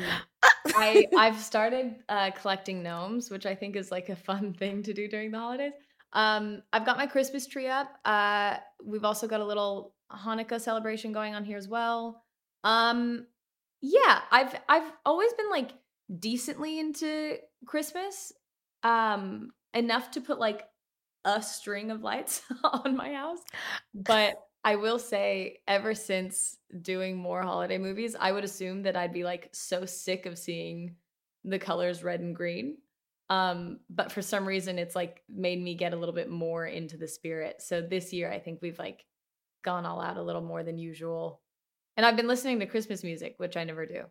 I 0.75 1.07
I've 1.17 1.39
started 1.39 1.95
uh 2.09 2.31
collecting 2.31 2.83
gnomes, 2.83 3.31
which 3.31 3.45
I 3.45 3.55
think 3.55 3.75
is 3.75 3.91
like 3.91 4.09
a 4.09 4.15
fun 4.15 4.53
thing 4.53 4.83
to 4.83 4.93
do 4.93 5.07
during 5.07 5.31
the 5.31 5.39
holidays. 5.39 5.73
Um 6.13 6.63
I've 6.71 6.85
got 6.85 6.97
my 6.97 7.07
Christmas 7.07 7.47
tree 7.47 7.67
up. 7.67 7.89
Uh 8.05 8.57
we've 8.83 9.05
also 9.05 9.27
got 9.27 9.41
a 9.41 9.45
little 9.45 9.95
Hanukkah 10.11 10.61
celebration 10.61 11.11
going 11.11 11.35
on 11.35 11.43
here 11.43 11.57
as 11.57 11.67
well. 11.67 12.23
Um 12.63 13.27
yeah, 13.81 14.21
I've 14.31 14.55
I've 14.69 14.91
always 15.05 15.33
been 15.33 15.49
like 15.49 15.71
decently 16.19 16.79
into 16.79 17.37
Christmas. 17.65 18.31
Um 18.83 19.51
enough 19.73 20.11
to 20.11 20.21
put 20.21 20.39
like 20.39 20.63
a 21.25 21.41
string 21.41 21.91
of 21.91 22.03
lights 22.03 22.41
on 22.63 22.95
my 22.95 23.13
house. 23.13 23.39
But 23.93 24.35
I 24.63 24.77
will 24.77 24.99
say, 24.99 25.59
ever 25.67 25.93
since 25.93 26.57
doing 26.81 27.17
more 27.17 27.41
holiday 27.41 27.77
movies, 27.77 28.15
I 28.17 28.31
would 28.31 28.43
assume 28.43 28.83
that 28.83 28.95
I'd 28.95 29.13
be 29.13 29.23
like 29.23 29.49
so 29.51 29.85
sick 29.85 30.25
of 30.25 30.37
seeing 30.37 30.95
the 31.43 31.59
colors 31.59 32.03
red 32.03 32.21
and 32.21 32.35
green. 32.35 32.77
Um, 33.29 33.79
but 33.89 34.11
for 34.11 34.21
some 34.21 34.45
reason, 34.45 34.77
it's 34.77 34.95
like 34.95 35.23
made 35.29 35.61
me 35.61 35.75
get 35.75 35.93
a 35.93 35.97
little 35.97 36.13
bit 36.15 36.29
more 36.29 36.65
into 36.65 36.97
the 36.97 37.07
spirit. 37.07 37.61
So 37.61 37.81
this 37.81 38.13
year, 38.13 38.31
I 38.31 38.39
think 38.39 38.59
we've 38.61 38.77
like 38.79 39.05
gone 39.63 39.85
all 39.85 40.01
out 40.01 40.17
a 40.17 40.23
little 40.23 40.41
more 40.41 40.63
than 40.63 40.77
usual. 40.77 41.41
And 41.95 42.05
I've 42.05 42.17
been 42.17 42.27
listening 42.27 42.59
to 42.59 42.65
Christmas 42.65 43.03
music, 43.03 43.35
which 43.37 43.55
I 43.57 43.63
never 43.63 43.85
do. 43.85 44.03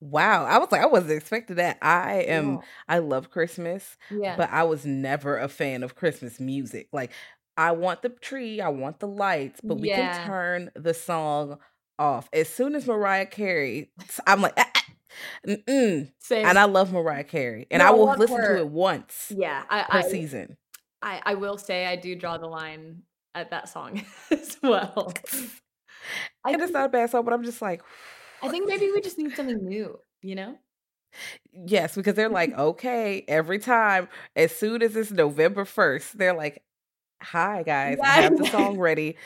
Wow. 0.00 0.44
I 0.44 0.58
was 0.58 0.70
like, 0.70 0.80
I 0.82 0.86
wasn't 0.86 1.12
expecting 1.12 1.56
that. 1.56 1.78
I 1.82 2.20
am, 2.22 2.60
I 2.88 2.98
love 2.98 3.30
Christmas, 3.30 3.96
Yeah. 4.10 4.36
but 4.36 4.50
I 4.50 4.62
was 4.62 4.86
never 4.86 5.38
a 5.38 5.48
fan 5.48 5.82
of 5.82 5.96
Christmas 5.96 6.38
music. 6.38 6.88
Like, 6.92 7.10
I 7.56 7.72
want 7.72 8.02
the 8.02 8.10
tree, 8.10 8.60
I 8.60 8.68
want 8.68 9.00
the 9.00 9.08
lights, 9.08 9.60
but 9.60 9.80
we 9.80 9.88
Yeah. 9.88 10.12
can 10.12 10.24
turn 10.24 10.70
the 10.76 10.94
song 10.94 11.58
off. 11.98 12.28
As 12.32 12.48
soon 12.48 12.76
as 12.76 12.86
Mariah 12.86 13.26
Carey, 13.26 13.90
I'm 14.26 14.40
like, 14.40 14.54
ah, 14.56 14.70
mm-mm. 15.46 16.10
Same. 16.18 16.46
and 16.46 16.58
I 16.58 16.64
love 16.64 16.92
Mariah 16.92 17.24
Carey, 17.24 17.66
and 17.70 17.80
No, 17.80 17.88
I 17.88 17.90
will 17.90 18.16
listen 18.16 18.36
her. 18.36 18.56
to 18.56 18.60
it 18.62 18.68
once 18.68 19.32
yeah. 19.34 19.62
I, 19.68 19.82
per 19.82 19.98
I, 19.98 20.02
season. 20.02 20.56
I, 21.02 21.20
I 21.24 21.34
will 21.34 21.58
say 21.58 21.86
I 21.86 21.96
do 21.96 22.14
draw 22.14 22.38
the 22.38 22.46
line 22.46 23.02
at 23.34 23.50
that 23.50 23.68
song 23.68 24.02
as 24.30 24.56
well. 24.62 25.12
I 26.44 26.52
and 26.52 26.62
it's 26.62 26.72
not 26.72 26.86
a 26.86 26.88
bad 26.88 27.10
song, 27.10 27.24
but 27.24 27.34
I'm 27.34 27.44
just 27.44 27.62
like, 27.62 27.82
I 28.42 28.48
think 28.48 28.68
maybe 28.68 28.90
we 28.90 29.00
just 29.00 29.18
need 29.18 29.34
something 29.34 29.64
new, 29.64 29.98
you 30.22 30.34
know? 30.34 30.56
yes, 31.52 31.94
because 31.94 32.14
they're 32.14 32.28
like, 32.28 32.52
okay, 32.58 33.24
every 33.28 33.58
time, 33.58 34.08
as 34.36 34.54
soon 34.54 34.82
as 34.82 34.96
it's 34.96 35.10
November 35.10 35.64
1st, 35.64 36.12
they're 36.12 36.34
like, 36.34 36.62
hi, 37.22 37.62
guys, 37.62 37.98
I 38.02 38.22
have 38.22 38.36
the 38.38 38.46
song 38.46 38.78
ready. 38.78 39.16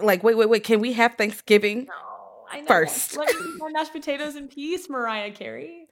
Like, 0.00 0.22
wait, 0.22 0.36
wait, 0.36 0.48
wait, 0.48 0.64
can 0.64 0.80
we 0.80 0.92
have 0.94 1.14
Thanksgiving? 1.14 1.86
No, 1.86 2.09
I 2.50 2.60
know. 2.60 2.66
First. 2.66 3.16
Let 3.16 3.28
me 3.28 3.40
eat 3.40 3.60
my 3.60 3.70
mashed 3.70 3.92
potatoes 3.92 4.36
in 4.36 4.48
peace, 4.48 4.88
Mariah 4.88 5.30
Carey. 5.30 5.86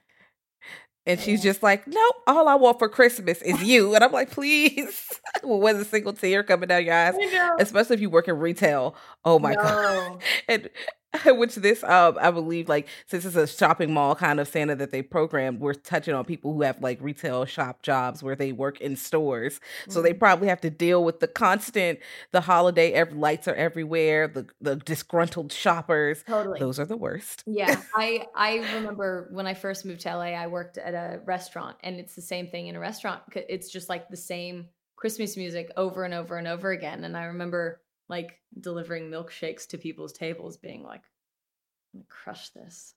And 1.09 1.19
she's 1.19 1.43
just 1.43 1.63
like, 1.63 1.87
nope, 1.87 2.17
all 2.27 2.49
I 2.49 2.55
want 2.57 2.79
for 2.79 2.89
Christmas 2.89 3.41
is 3.41 3.63
you. 3.63 3.95
And 3.95 4.05
I'm 4.05 4.13
like, 4.13 4.31
please. 4.31 5.09
well, 5.43 5.59
was 5.59 5.79
a 5.79 5.85
single 5.85 6.13
tear 6.13 6.43
coming 6.43 6.69
down 6.69 6.85
your 6.85 6.95
eyes, 6.95 7.15
especially 7.59 7.95
if 7.95 8.01
you 8.03 8.11
work 8.11 8.29
in 8.29 8.39
retail. 8.39 8.95
Oh 9.25 9.39
my 9.39 9.55
God. 9.55 10.23
And 10.49 10.69
which 11.27 11.55
this 11.57 11.83
um 11.85 12.19
I 12.21 12.31
believe 12.31 12.69
like 12.69 12.87
since 13.07 13.25
it's 13.25 13.35
a 13.37 13.47
shopping 13.47 13.93
mall 13.93 14.15
kind 14.15 14.39
of 14.41 14.49
Santa 14.49 14.77
that 14.77 14.91
they 14.91 15.03
programmed, 15.03 15.61
we're 15.61 15.75
touching 15.75 16.15
on 16.15 16.25
people 16.25 16.53
who 16.53 16.63
have 16.63 16.81
like 16.83 16.99
retail 17.01 17.45
shop 17.47 17.83
jobs 17.83 18.23
where 18.23 18.37
they 18.37 18.53
work 18.53 18.81
in 18.81 18.95
stores. 18.97 19.59
So 19.89 20.03
they 20.03 20.13
Mhm. 20.13 20.19
probably 20.19 20.49
have 20.49 20.61
to 20.63 20.71
deal 20.71 21.03
with 21.05 21.21
the 21.21 21.29
constant 21.29 21.99
the 22.33 22.43
holiday 22.43 22.93
every 22.93 23.15
lights 23.19 23.49
are 23.49 23.55
everywhere, 23.55 24.29
the 24.29 24.47
the 24.61 24.77
disgruntled 24.77 25.53
shoppers. 25.53 26.25
Totally. 26.27 26.61
Those 26.61 26.79
are 26.79 26.85
the 26.87 26.97
worst. 26.97 27.45
Yeah, 27.47 27.83
I 27.95 28.27
I 28.35 28.57
remember 28.75 29.29
when 29.33 29.47
I 29.47 29.55
first 29.55 29.85
moved 29.87 30.01
to 30.03 30.11
LA, 30.11 30.35
I 30.35 30.47
worked 30.49 30.77
at 30.79 30.95
a 30.95 31.21
restaurant, 31.25 31.77
and 31.83 31.99
it's 31.99 32.15
the 32.15 32.23
same 32.23 32.49
thing 32.49 32.67
in 32.67 32.77
a 32.77 32.81
restaurant 32.81 33.23
It's 33.35 33.71
just 33.71 33.89
like 33.89 34.09
the 34.09 34.17
same 34.17 34.69
Christmas 34.97 35.37
music 35.37 35.71
over 35.77 36.05
and 36.05 36.13
over 36.13 36.37
and 36.37 36.47
over 36.49 36.71
again. 36.71 37.05
And 37.05 37.17
I 37.17 37.25
remember 37.25 37.81
like 38.09 38.41
delivering 38.59 39.11
milkshakes 39.11 39.67
to 39.69 39.79
people's 39.79 40.13
tables, 40.13 40.57
being 40.57 40.83
like, 40.83 41.03
I'm 41.95 42.01
gonna 42.01 42.07
Crush 42.09 42.51
this. 42.51 42.95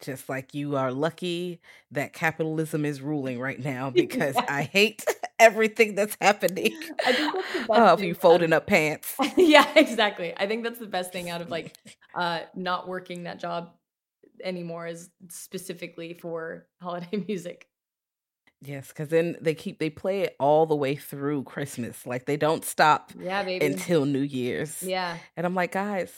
Just 0.00 0.28
like 0.28 0.54
you 0.54 0.76
are 0.76 0.92
lucky 0.92 1.60
that 1.90 2.12
capitalism 2.12 2.84
is 2.84 3.00
ruling 3.00 3.38
right 3.38 3.58
now 3.62 3.90
because 3.96 4.36
Yeah. 4.36 4.44
I 4.48 4.62
hate 4.62 5.04
everything 5.38 5.94
that's 5.94 6.16
happening. 6.20 6.76
I 7.06 7.12
think 7.12 7.32
that's 7.32 7.52
the 7.52 7.60
best 7.68 7.70
Oh, 7.76 7.98
you 7.98 8.14
folding 8.14 8.52
up 8.52 8.66
pants. 8.66 9.16
yeah, 9.36 9.66
exactly. 9.76 10.34
I 10.36 10.46
think 10.46 10.64
that's 10.64 10.78
the 10.78 10.86
best 10.86 11.12
thing 11.12 11.30
out 11.30 11.40
of 11.40 11.50
like 11.50 11.74
uh 12.14 12.40
not 12.54 12.88
working 12.88 13.24
that 13.24 13.38
job 13.38 13.70
anymore 14.42 14.86
is 14.86 15.10
specifically 15.28 16.14
for 16.14 16.66
holiday 16.82 17.16
music. 17.28 17.68
Yes, 18.64 18.88
because 18.88 19.08
then 19.08 19.36
they 19.40 19.54
keep 19.54 19.78
they 19.78 19.90
play 19.90 20.22
it 20.22 20.36
all 20.40 20.66
the 20.66 20.76
way 20.76 20.96
through 20.96 21.44
Christmas. 21.44 22.06
Like 22.06 22.24
they 22.26 22.36
don't 22.36 22.64
stop 22.64 23.12
Yeah, 23.18 23.42
baby. 23.42 23.64
until 23.66 24.04
New 24.06 24.20
Year's. 24.20 24.82
yeah. 24.82 25.18
And 25.36 25.44
I'm 25.46 25.54
like, 25.54 25.72
guys, 25.72 26.12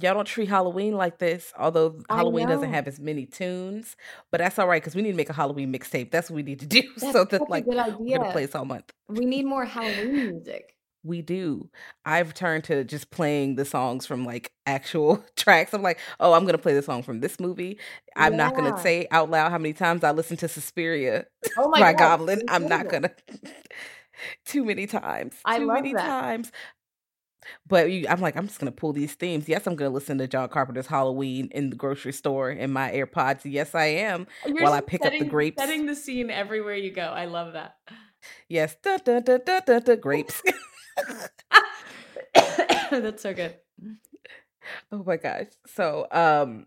y'all 0.00 0.14
don't 0.14 0.26
treat 0.26 0.48
Halloween 0.48 0.94
like 0.96 1.18
this. 1.18 1.52
Although 1.58 2.00
Halloween 2.08 2.48
doesn't 2.48 2.72
have 2.72 2.88
as 2.88 2.98
many 2.98 3.26
tunes, 3.26 3.96
but 4.30 4.38
that's 4.38 4.58
all 4.58 4.66
right 4.66 4.82
because 4.82 4.94
we 4.94 5.02
need 5.02 5.10
to 5.12 5.16
make 5.16 5.30
a 5.30 5.34
Halloween 5.34 5.72
mixtape. 5.72 6.10
That's 6.10 6.30
what 6.30 6.36
we 6.36 6.42
need 6.42 6.60
to 6.60 6.66
do. 6.66 6.82
That's 6.96 7.12
so 7.12 7.20
such 7.24 7.30
that 7.30 7.40
a 7.42 7.44
like 7.50 7.64
good 7.64 7.74
we're 7.76 7.84
gonna 7.84 7.94
idea. 8.02 8.32
play 8.32 8.46
this 8.46 8.54
all 8.54 8.64
month. 8.64 8.90
We 9.08 9.24
need 9.24 9.46
more 9.46 9.64
Halloween 9.64 10.12
music. 10.32 10.74
We 11.04 11.22
do. 11.22 11.70
I've 12.04 12.34
turned 12.34 12.64
to 12.64 12.84
just 12.84 13.10
playing 13.10 13.54
the 13.54 13.64
songs 13.64 14.04
from 14.04 14.24
like 14.24 14.52
actual 14.66 15.24
tracks. 15.36 15.72
I'm 15.72 15.82
like, 15.82 15.98
oh, 16.20 16.32
I'm 16.32 16.44
gonna 16.44 16.58
play 16.58 16.74
the 16.74 16.82
song 16.82 17.02
from 17.02 17.20
this 17.20 17.38
movie. 17.38 17.78
I'm 18.16 18.36
not 18.36 18.54
gonna 18.54 18.78
say 18.78 19.06
out 19.10 19.30
loud 19.30 19.50
how 19.50 19.58
many 19.58 19.72
times 19.72 20.02
I 20.04 20.10
listened 20.10 20.40
to 20.40 20.48
Suspiria 20.48 21.26
Oh 21.56 21.68
my 21.70 21.80
by 21.80 21.92
god. 21.92 22.18
Goblin. 22.18 22.42
I'm 22.48 22.66
not 22.66 22.88
gonna 22.88 23.10
too 24.44 24.64
many 24.64 24.86
times. 24.86 25.36
I 25.44 25.58
too 25.58 25.66
many 25.66 25.94
that. 25.94 26.06
times. 26.06 26.52
But 27.66 27.90
you, 27.90 28.06
I'm 28.08 28.20
like, 28.20 28.36
I'm 28.36 28.46
just 28.46 28.58
gonna 28.58 28.72
pull 28.72 28.92
these 28.92 29.14
themes. 29.14 29.48
Yes, 29.48 29.66
I'm 29.66 29.76
gonna 29.76 29.90
listen 29.90 30.18
to 30.18 30.26
John 30.26 30.48
Carpenter's 30.48 30.86
Halloween 30.88 31.48
in 31.52 31.70
the 31.70 31.76
grocery 31.76 32.12
store 32.12 32.50
in 32.50 32.72
my 32.72 32.90
AirPods. 32.90 33.42
Yes, 33.44 33.74
I 33.74 33.86
am. 33.86 34.26
Oh, 34.44 34.48
you're 34.48 34.62
while 34.64 34.72
I 34.72 34.80
pick 34.80 35.04
up 35.06 35.12
the 35.12 35.24
grapes. 35.24 35.62
Setting 35.62 35.86
the 35.86 35.94
scene 35.94 36.30
everywhere 36.30 36.74
you 36.74 36.90
go. 36.90 37.02
I 37.02 37.26
love 37.26 37.52
that. 37.54 37.76
Yes, 38.48 38.76
da 38.82 38.98
da 38.98 39.20
da 39.20 39.38
da 39.38 39.60
da, 39.60 39.78
da 39.78 39.94
grapes. 39.94 40.42
That's 42.90 43.22
so 43.22 43.34
good. 43.34 43.54
oh 44.92 45.02
my 45.04 45.16
gosh. 45.16 45.46
So, 45.66 46.06
um, 46.10 46.66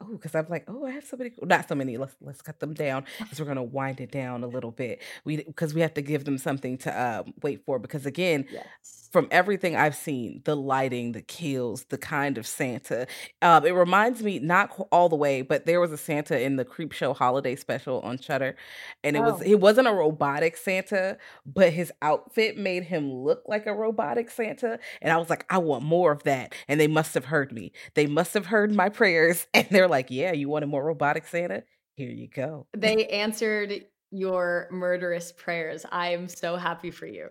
oh, 0.00 0.12
because 0.12 0.34
I'm 0.34 0.46
like, 0.48 0.64
oh, 0.68 0.86
I 0.86 0.90
have 0.92 1.04
so 1.04 1.16
many, 1.16 1.32
not 1.42 1.68
so 1.68 1.74
many. 1.74 1.96
Let's 1.96 2.16
let's 2.20 2.42
cut 2.42 2.60
them 2.60 2.74
down 2.74 3.04
because 3.18 3.40
we're 3.40 3.46
gonna 3.46 3.62
wind 3.62 4.00
it 4.00 4.10
down 4.12 4.44
a 4.44 4.48
little 4.48 4.70
bit. 4.72 5.02
We 5.24 5.38
because 5.38 5.74
we 5.74 5.80
have 5.82 5.94
to 5.94 6.02
give 6.02 6.24
them 6.24 6.38
something 6.38 6.78
to 6.78 7.02
um 7.02 7.34
wait 7.42 7.64
for 7.64 7.78
because 7.78 8.06
again, 8.06 8.46
Yes. 8.50 9.08
From 9.10 9.26
everything 9.30 9.74
I've 9.74 9.96
seen, 9.96 10.42
the 10.44 10.54
lighting, 10.54 11.12
the 11.12 11.22
kills, 11.22 11.84
the 11.84 11.98
kind 11.98 12.38
of 12.38 12.46
Santa, 12.46 13.06
um, 13.42 13.66
it 13.66 13.72
reminds 13.72 14.22
me 14.22 14.38
not 14.38 14.70
all 14.92 15.08
the 15.08 15.16
way, 15.16 15.42
but 15.42 15.66
there 15.66 15.80
was 15.80 15.90
a 15.90 15.96
Santa 15.96 16.40
in 16.40 16.56
the 16.56 16.64
Creepshow 16.64 17.16
holiday 17.16 17.56
special 17.56 18.00
on 18.00 18.18
Shudder, 18.18 18.56
and 19.02 19.16
it 19.16 19.20
was 19.20 19.42
it 19.42 19.60
wasn't 19.60 19.88
a 19.88 19.92
robotic 19.92 20.56
Santa, 20.56 21.18
but 21.44 21.72
his 21.72 21.92
outfit 22.02 22.56
made 22.56 22.84
him 22.84 23.12
look 23.12 23.42
like 23.46 23.66
a 23.66 23.74
robotic 23.74 24.30
Santa, 24.30 24.78
and 25.02 25.12
I 25.12 25.16
was 25.16 25.28
like, 25.28 25.44
I 25.50 25.58
want 25.58 25.84
more 25.84 26.12
of 26.12 26.22
that, 26.22 26.54
and 26.68 26.78
they 26.78 26.86
must 26.88 27.14
have 27.14 27.24
heard 27.26 27.52
me. 27.52 27.72
They 27.94 28.06
must 28.06 28.34
have 28.34 28.46
heard 28.46 28.74
my 28.74 28.88
prayers, 28.88 29.46
and 29.54 29.66
they're 29.70 29.88
like, 29.88 30.10
Yeah, 30.10 30.32
you 30.32 30.48
wanted 30.48 30.66
more 30.66 30.84
robotic 30.84 31.26
Santa? 31.26 31.64
Here 31.96 32.10
you 32.10 32.28
go. 32.28 32.66
They 32.76 33.06
answered 33.08 33.86
your 34.10 34.68
murderous 34.70 35.32
prayers. 35.32 35.84
I 35.90 36.10
am 36.10 36.28
so 36.28 36.56
happy 36.56 36.90
for 36.90 37.06
you. 37.06 37.28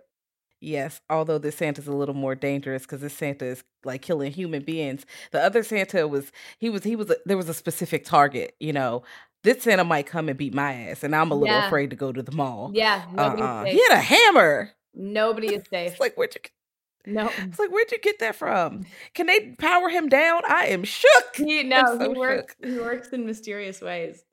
Yes, 0.61 0.99
although 1.09 1.37
this 1.37 1.55
Santa's 1.55 1.87
a 1.87 1.93
little 1.93 2.15
more 2.15 2.35
dangerous 2.35 2.83
because 2.83 3.01
this 3.01 3.13
Santa 3.13 3.45
is 3.45 3.63
like 3.85 4.01
killing 4.01 4.31
human 4.31 4.61
beings. 4.63 5.05
The 5.31 5.41
other 5.43 5.63
Santa 5.63 6.07
was 6.07 6.31
he 6.57 6.69
was 6.69 6.83
he 6.83 6.95
was 6.95 7.09
a, 7.09 7.15
there 7.25 7.37
was 7.37 7.47
a 7.49 7.53
specific 7.53 8.03
target. 8.03 8.55
You 8.59 8.73
know, 8.73 9.03
this 9.43 9.63
Santa 9.63 9.85
might 9.85 10.05
come 10.05 10.27
and 10.27 10.37
beat 10.37 10.53
my 10.53 10.73
ass, 10.73 11.03
and 11.03 11.15
I'm 11.15 11.31
a 11.31 11.35
little 11.35 11.55
Yeah. 11.55 11.67
afraid 11.67 11.91
to 11.91 11.95
go 11.95 12.11
to 12.11 12.21
the 12.21 12.33
mall. 12.33 12.71
Yeah, 12.73 13.05
Uh-uh. 13.17 13.63
safe. 13.63 13.73
He 13.73 13.81
had 13.83 13.93
a 13.97 14.01
hammer. 14.01 14.71
Nobody 14.93 15.55
is 15.55 15.63
safe. 15.69 15.91
It's 15.91 15.99
like 16.01 16.15
where'd 16.15 16.35
you? 16.35 16.41
no. 17.13 17.29
It's 17.37 17.57
like 17.57 17.69
where'd 17.71 17.91
you 17.93 17.99
get 17.99 18.19
that 18.19 18.35
from? 18.35 18.83
Can 19.13 19.27
they 19.27 19.55
power 19.57 19.87
him 19.87 20.09
down? 20.09 20.41
I 20.45 20.65
am 20.65 20.83
shook. 20.83 21.35
He 21.37 21.63
no, 21.63 21.97
so 21.97 22.11
he 22.11 22.17
works 22.19 22.55
shook. 22.61 22.69
he 22.73 22.79
works 22.79 23.07
in 23.09 23.25
mysterious 23.25 23.79
ways. 23.81 24.25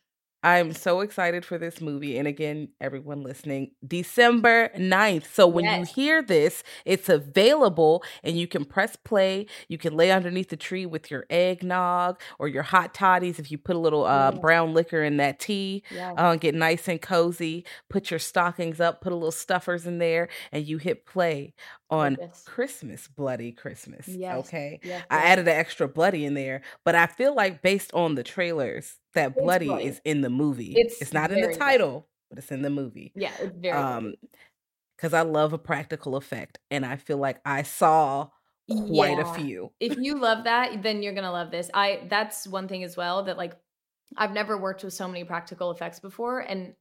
I'm 0.47 0.73
so 0.75 1.01
excited 1.01 1.45
for 1.45 1.59
this 1.59 1.81
movie. 1.81 2.17
And 2.19 2.29
again, 2.29 2.69
everyone 2.81 3.23
listening, 3.23 3.73
December 3.85 4.71
9th. 4.77 5.27
So 5.35 5.49
when 5.49 5.65
Yes. 5.65 5.89
you 5.97 6.03
hear 6.05 6.23
this, 6.23 6.63
it's 6.85 7.09
available 7.09 8.05
and 8.23 8.39
you 8.39 8.47
can 8.47 8.65
press 8.65 8.95
play. 8.95 9.47
You 9.67 9.77
can 9.77 9.97
lay 9.97 10.13
underneath 10.13 10.51
the 10.51 10.57
tree 10.57 10.87
with 10.87 11.11
your 11.11 11.27
eggnog 11.31 12.21
or 12.39 12.47
your 12.47 12.63
hot 12.63 12.95
toddies 12.95 13.41
if 13.41 13.51
you 13.51 13.59
put 13.59 13.75
a 13.75 13.79
little 13.81 14.05
uh, 14.05 14.31
Yes. 14.31 14.41
brown 14.41 14.73
liquor 14.73 15.03
in 15.03 15.17
that 15.17 15.41
tea. 15.41 15.83
Yeah. 15.91 16.13
Uh, 16.13 16.37
get 16.37 16.55
nice 16.55 16.87
and 16.87 17.03
cozy. 17.03 17.65
Put 17.91 18.13
your 18.13 18.21
stockings 18.21 18.79
up, 18.81 19.01
put 19.01 19.11
a 19.13 19.17
little 19.17 19.33
stuffers 19.33 19.85
in 19.85 19.99
there, 19.99 20.29
and 20.53 20.65
you 20.65 20.79
hit 20.79 21.07
play 21.07 21.55
on 21.91 22.15
Gorgeous. 22.17 22.43
Christmas, 22.45 23.09
Bloody 23.09 23.53
Christmas. 23.53 24.09
Yes. 24.09 24.47
Okay. 24.47 24.81
Yes, 24.83 25.05
I 25.11 25.17
yes. 25.17 25.25
added 25.33 25.49
an 25.49 25.57
extra 25.57 25.89
bloody 25.89 26.25
in 26.25 26.35
there, 26.35 26.63
but 26.85 26.95
I 26.95 27.07
feel 27.07 27.35
like 27.35 27.63
based 27.63 27.93
on 27.95 28.15
the 28.17 28.23
trailers, 28.25 28.99
that 29.15 29.33
It's 29.33 29.41
bloody, 29.41 29.67
bloody. 29.67 29.85
is 29.87 30.01
in 30.05 30.21
the 30.21 30.31
movie. 30.31 30.75
It's 30.77 31.01
It's, 31.01 31.13
not 31.13 31.31
in 31.31 31.41
the 31.41 31.47
bloody. 31.49 31.59
title, 31.59 32.09
but 32.29 32.39
it's 32.39 32.51
in 32.51 32.63
the 32.63 32.71
movie. 32.71 33.13
Yeah, 33.15 33.33
it's 33.41 33.57
very 33.57 33.77
Um, 33.77 34.15
because 34.97 35.13
I 35.15 35.23
love 35.23 35.53
a 35.53 35.59
practical 35.59 36.17
effect, 36.17 36.59
and 36.71 36.85
I 36.85 36.97
feel 36.97 37.19
like 37.19 37.41
I 37.45 37.63
saw 37.63 38.31
quite 38.69 39.19
Yeah. 39.19 39.31
a 39.31 39.35
few. 39.35 39.73
if 39.79 39.97
you 39.99 40.19
love 40.19 40.45
that, 40.45 40.83
then 40.83 41.03
you're 41.03 41.13
gonna 41.15 41.31
love 41.33 41.51
this. 41.51 41.71
I 41.73 42.07
that's 42.11 42.47
one 42.49 42.67
thing 42.67 42.83
as 42.83 42.97
well 42.97 43.23
that 43.25 43.37
like 43.37 43.53
I've 44.17 44.33
never 44.33 44.57
worked 44.59 44.83
with 44.85 44.93
so 44.95 45.07
many 45.07 45.23
practical 45.25 45.71
effects 45.71 46.01
before, 46.01 46.41
and 46.41 46.75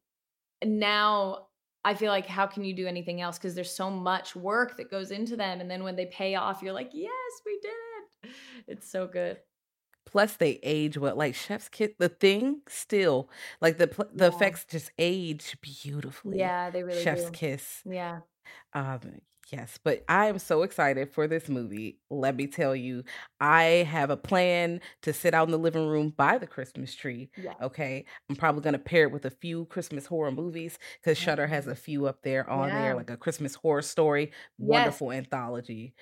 now 0.63 1.47
I 1.85 1.93
feel 1.93 2.11
like 2.11 2.25
how 2.25 2.47
can 2.47 2.65
you 2.65 2.75
do 2.75 2.87
anything 2.87 3.21
else? 3.21 3.37
Because 3.37 3.55
there's 3.55 3.71
so 3.71 3.89
much 3.89 4.35
work 4.35 4.75
that 4.77 4.91
goes 4.91 5.11
into 5.11 5.37
them, 5.37 5.61
and 5.61 5.69
then 5.71 5.83
when 5.83 5.95
they 5.95 6.07
pay 6.07 6.35
off, 6.35 6.61
you're 6.61 6.73
like, 6.73 6.89
yes, 6.93 7.11
we 7.45 7.59
did 7.61 7.69
it. 8.29 8.31
It's 8.67 8.89
so 8.89 9.07
good. 9.07 9.37
Plus, 10.05 10.35
they 10.37 10.59
age 10.63 10.97
well. 10.97 11.15
Like 11.15 11.35
Chef's 11.35 11.69
Kiss, 11.69 11.91
the 11.97 12.09
thing 12.09 12.61
still 12.67 13.29
like 13.61 13.77
the 13.77 13.87
the 14.13 14.25
Yeah. 14.25 14.35
effects 14.35 14.65
just 14.65 14.91
age 14.97 15.57
beautifully. 15.61 16.39
Yeah, 16.39 16.69
they 16.71 16.83
really 16.83 17.01
Chef's 17.03 17.25
do. 17.25 17.31
Kiss. 17.31 17.81
Yeah. 17.85 18.19
Um, 18.73 18.99
yes, 19.51 19.77
but 19.83 20.03
I 20.07 20.27
am 20.27 20.39
so 20.39 20.63
excited 20.63 21.11
for 21.11 21.27
this 21.27 21.47
movie. 21.49 21.99
Let 22.09 22.35
me 22.35 22.47
tell 22.47 22.75
you, 22.75 23.03
I 23.39 23.63
have 23.89 24.09
a 24.09 24.17
plan 24.17 24.81
to 25.03 25.13
sit 25.13 25.33
out 25.33 25.47
in 25.47 25.51
the 25.51 25.57
living 25.59 25.87
room 25.87 26.13
by 26.15 26.37
the 26.37 26.47
Christmas 26.47 26.93
tree. 26.95 27.29
Yeah. 27.37 27.53
Okay, 27.61 28.05
I'm 28.29 28.35
probably 28.35 28.61
gonna 28.61 28.79
pair 28.79 29.03
it 29.03 29.11
with 29.11 29.25
a 29.25 29.29
few 29.31 29.65
Christmas 29.65 30.05
horror 30.05 30.31
movies 30.31 30.77
because 31.01 31.17
Shudder 31.17 31.47
has 31.47 31.67
a 31.67 31.75
few 31.75 32.07
up 32.07 32.21
there 32.23 32.49
on 32.49 32.69
Yeah. 32.69 32.81
there, 32.81 32.95
like 32.95 33.09
a 33.09 33.17
Christmas 33.17 33.55
horror 33.55 33.81
story, 33.81 34.31
Yes. 34.57 34.69
wonderful 34.69 35.11
anthology, 35.11 35.93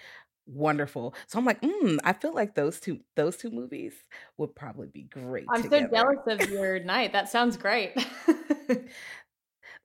wonderful. 0.46 1.14
So 1.28 1.40
I'm 1.40 1.46
like, 1.46 1.62
mm, 1.62 2.00
I 2.04 2.14
feel 2.14 2.34
like 2.34 2.56
those 2.56 2.80
two 2.80 3.00
those 3.16 3.38
two 3.38 3.50
movies 3.52 3.94
would 4.38 4.56
probably 4.56 4.88
be 4.88 5.04
great. 5.04 5.46
I'm 5.50 5.62
together. 5.64 5.88
so 5.90 5.96
jealous 5.96 6.42
of 6.42 6.50
your 6.50 6.80
night. 6.80 7.14
That 7.14 7.30
sounds 7.30 7.58
great. 7.58 7.94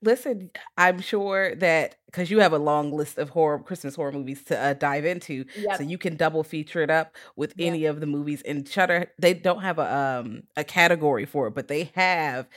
Listen, 0.01 0.49
I'm 0.77 0.99
sure 1.01 1.55
that 1.55 1.95
because 2.05 2.31
you 2.31 2.39
have 2.39 2.53
a 2.53 2.57
long 2.57 2.91
list 2.93 3.17
of 3.17 3.29
horror 3.31 3.59
Christmas 3.59 3.95
horror 3.95 4.13
movies 4.13 4.43
to 4.45 4.57
uh, 4.57 4.73
dive 4.73 5.03
into, 5.05 5.45
Yep. 5.53 5.77
so 5.77 5.83
you 5.83 5.97
can 5.97 6.15
double 6.15 6.43
feature 6.43 6.81
it 6.81 6.89
up 6.89 7.15
with 7.35 7.53
Yep. 7.55 7.67
any 7.67 7.85
of 7.85 7.99
the 7.99 8.05
movies. 8.05 8.41
And 8.43 8.67
Shudder, 8.67 9.11
they 9.19 9.33
don't 9.33 9.61
have 9.61 9.77
a 9.77 9.93
um 9.93 10.43
a 10.55 10.63
category 10.63 11.25
for 11.25 11.47
it, 11.47 11.53
but 11.55 11.67
they 11.67 11.91
have 11.95 12.47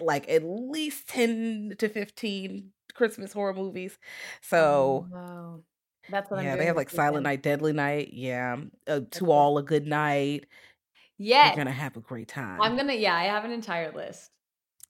like 0.00 0.28
at 0.28 0.42
least 0.44 1.08
ten 1.08 1.74
to 1.78 1.88
fifteen 1.88 2.72
Christmas 2.94 3.32
horror 3.32 3.54
movies. 3.54 3.98
So 4.40 5.06
wow. 5.12 5.62
That's 6.08 6.30
what 6.30 6.40
I'm 6.40 6.44
yeah, 6.46 6.56
they 6.56 6.66
have 6.66 6.76
like 6.76 6.90
Silent. 6.90 7.22
Night, 7.24 7.42
Deadly 7.42 7.72
Night. 7.72 8.12
Yeah, 8.12 8.56
uh, 8.88 9.00
To 9.12 9.20
cool. 9.20 9.32
All 9.32 9.58
a 9.58 9.62
Good 9.62 9.86
Night. 9.86 10.46
Yeah, 11.18 11.46
You're 11.48 11.56
gonna 11.56 11.72
have 11.72 11.96
a 11.96 12.00
great 12.00 12.28
time. 12.28 12.60
I'm 12.60 12.76
gonna 12.76 12.94
yeah, 12.94 13.14
I 13.14 13.24
have 13.24 13.44
an 13.44 13.52
entire 13.52 13.92
list. 13.92 14.30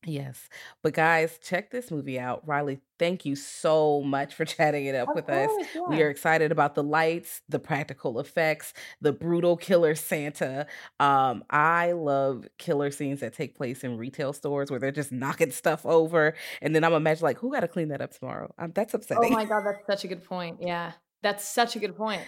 Yes. 0.06 0.48
But 0.82 0.94
guys, 0.94 1.38
check 1.42 1.70
this 1.70 1.90
movie 1.90 2.20
out. 2.20 2.46
Riley, 2.46 2.80
thank 2.98 3.24
you 3.24 3.34
so 3.34 4.00
much 4.02 4.34
for 4.34 4.44
chatting 4.46 4.86
it 4.86 4.94
up 4.94 5.08
Of 5.08 5.16
with 5.16 5.28
us. 5.28 5.48
course, 5.48 5.88
We 5.88 6.02
are 6.02 6.08
excited 6.08 6.52
about 6.52 6.74
the 6.76 6.84
lights, 6.84 7.42
the 7.48 7.58
practical 7.58 8.20
effects, 8.20 8.72
the 9.00 9.12
brutal 9.12 9.56
killer 9.56 9.94
Santa. 9.96 10.66
Um, 11.00 11.44
I 11.50 11.92
love 11.92 12.46
killer 12.58 12.90
scenes 12.92 13.20
that 13.20 13.34
take 13.34 13.56
place 13.56 13.82
in 13.82 13.96
retail 13.96 14.32
stores 14.32 14.70
where 14.70 14.78
they're 14.78 14.92
just 14.92 15.10
knocking 15.10 15.50
stuff 15.50 15.84
over. 15.84 16.34
And 16.62 16.74
then 16.74 16.84
I'm 16.84 16.92
imagining 16.94 17.24
like, 17.26 17.38
who 17.38 17.52
gotta 17.52 17.68
clean 17.68 17.88
that 17.88 18.00
up 18.00 18.12
tomorrow? 18.12 18.54
Um, 18.58 18.72
that's 18.74 18.94
upsetting. 18.94 19.24
Oh 19.24 19.30
my 19.30 19.44
god, 19.44 19.64
that's 19.66 19.84
such 19.86 20.04
a 20.04 20.08
good 20.08 20.24
point. 20.24 20.58
Yeah. 20.60 20.92
That's 21.22 21.44
such 21.46 21.74
a 21.74 21.80
good 21.80 21.96
point. 21.96 22.22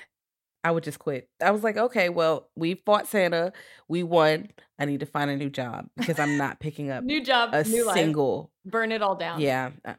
I 0.63 0.71
would 0.71 0.85
just 0.85 0.99
quit. 0.99 1.29
I 1.43 1.51
was 1.53 1.63
like, 1.65 1.77
okay, 1.77 2.09
well, 2.11 2.49
we 2.55 2.75
fought 2.75 3.07
Santa, 3.07 3.53
we 3.89 4.03
won. 4.03 4.49
I 4.79 4.85
need 4.85 5.01
to 5.01 5.07
find 5.07 5.31
a 5.31 5.37
new 5.37 5.51
job 5.51 5.87
because 5.97 6.19
I'm 6.19 6.37
not 6.37 6.61
picking 6.61 6.91
up 6.91 7.03
New 7.05 7.23
job, 7.25 7.51
a 7.53 7.65
new 7.65 7.87
life. 7.87 7.97
single 7.97 8.51
Burn 8.65 8.93
it 8.93 9.01
all 9.03 9.15
down. 9.17 9.41
Yeah. 9.41 9.71
uh, 9.85 9.95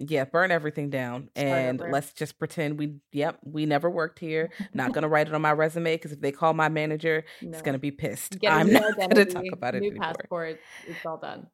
Yeah, 0.00 0.24
burn 0.24 0.50
everything 0.50 0.90
down 0.90 1.28
Start 1.36 1.46
and 1.48 1.80
over. 1.80 1.90
let's 1.92 2.12
just 2.12 2.36
pretend 2.38 2.78
we 2.78 2.96
yep, 3.12 3.38
we 3.44 3.64
never 3.66 3.88
worked 3.88 4.18
here. 4.18 4.50
Not 4.74 4.92
going 4.92 5.02
to 5.02 5.08
write 5.08 5.28
it 5.28 5.34
on 5.34 5.42
my 5.48 5.52
resume 5.52 5.96
cuz 5.98 6.10
if 6.12 6.20
they 6.20 6.32
call 6.32 6.52
my 6.54 6.68
manager, 6.68 7.24
he's 7.40 7.50
No. 7.50 7.60
going 7.60 7.74
to 7.74 7.78
be 7.78 7.92
pissed. 7.92 8.40
Get 8.40 8.52
I'm 8.52 8.72
not 8.72 8.96
going 8.96 9.10
to 9.10 9.24
talk 9.24 9.44
about 9.52 9.76
it 9.76 9.80
new 9.82 9.90
anymore. 9.90 10.14
passport. 10.14 10.60
It's 10.88 11.06
all 11.06 11.18
done. 11.18 11.46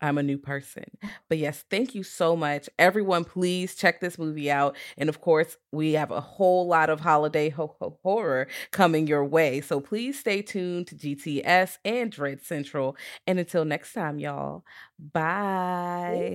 I'm 0.00 0.18
a 0.18 0.22
new 0.22 0.38
person. 0.38 0.84
But 1.28 1.38
yes, 1.38 1.64
thank 1.70 1.94
you 1.94 2.02
so 2.02 2.36
much. 2.36 2.68
Everyone, 2.78 3.24
please 3.24 3.74
check 3.74 4.00
this 4.00 4.18
movie 4.18 4.50
out. 4.50 4.76
And 4.98 5.08
of 5.08 5.20
course, 5.20 5.56
we 5.72 5.92
have 5.94 6.10
a 6.10 6.20
whole 6.20 6.66
lot 6.66 6.90
of 6.90 7.00
holiday 7.00 7.48
ho- 7.48 7.76
ho- 7.80 7.98
horror 8.02 8.48
coming 8.70 9.06
your 9.06 9.24
way. 9.24 9.60
So 9.60 9.80
please 9.80 10.18
stay 10.18 10.42
tuned 10.42 10.88
to 10.88 10.94
GTS 10.96 11.78
and 11.84 12.10
Dread 12.12 12.42
Central. 12.42 12.96
And 13.26 13.38
until 13.38 13.64
next 13.64 13.92
time, 13.92 14.18
y'all, 14.18 14.64
bye. 14.98 16.34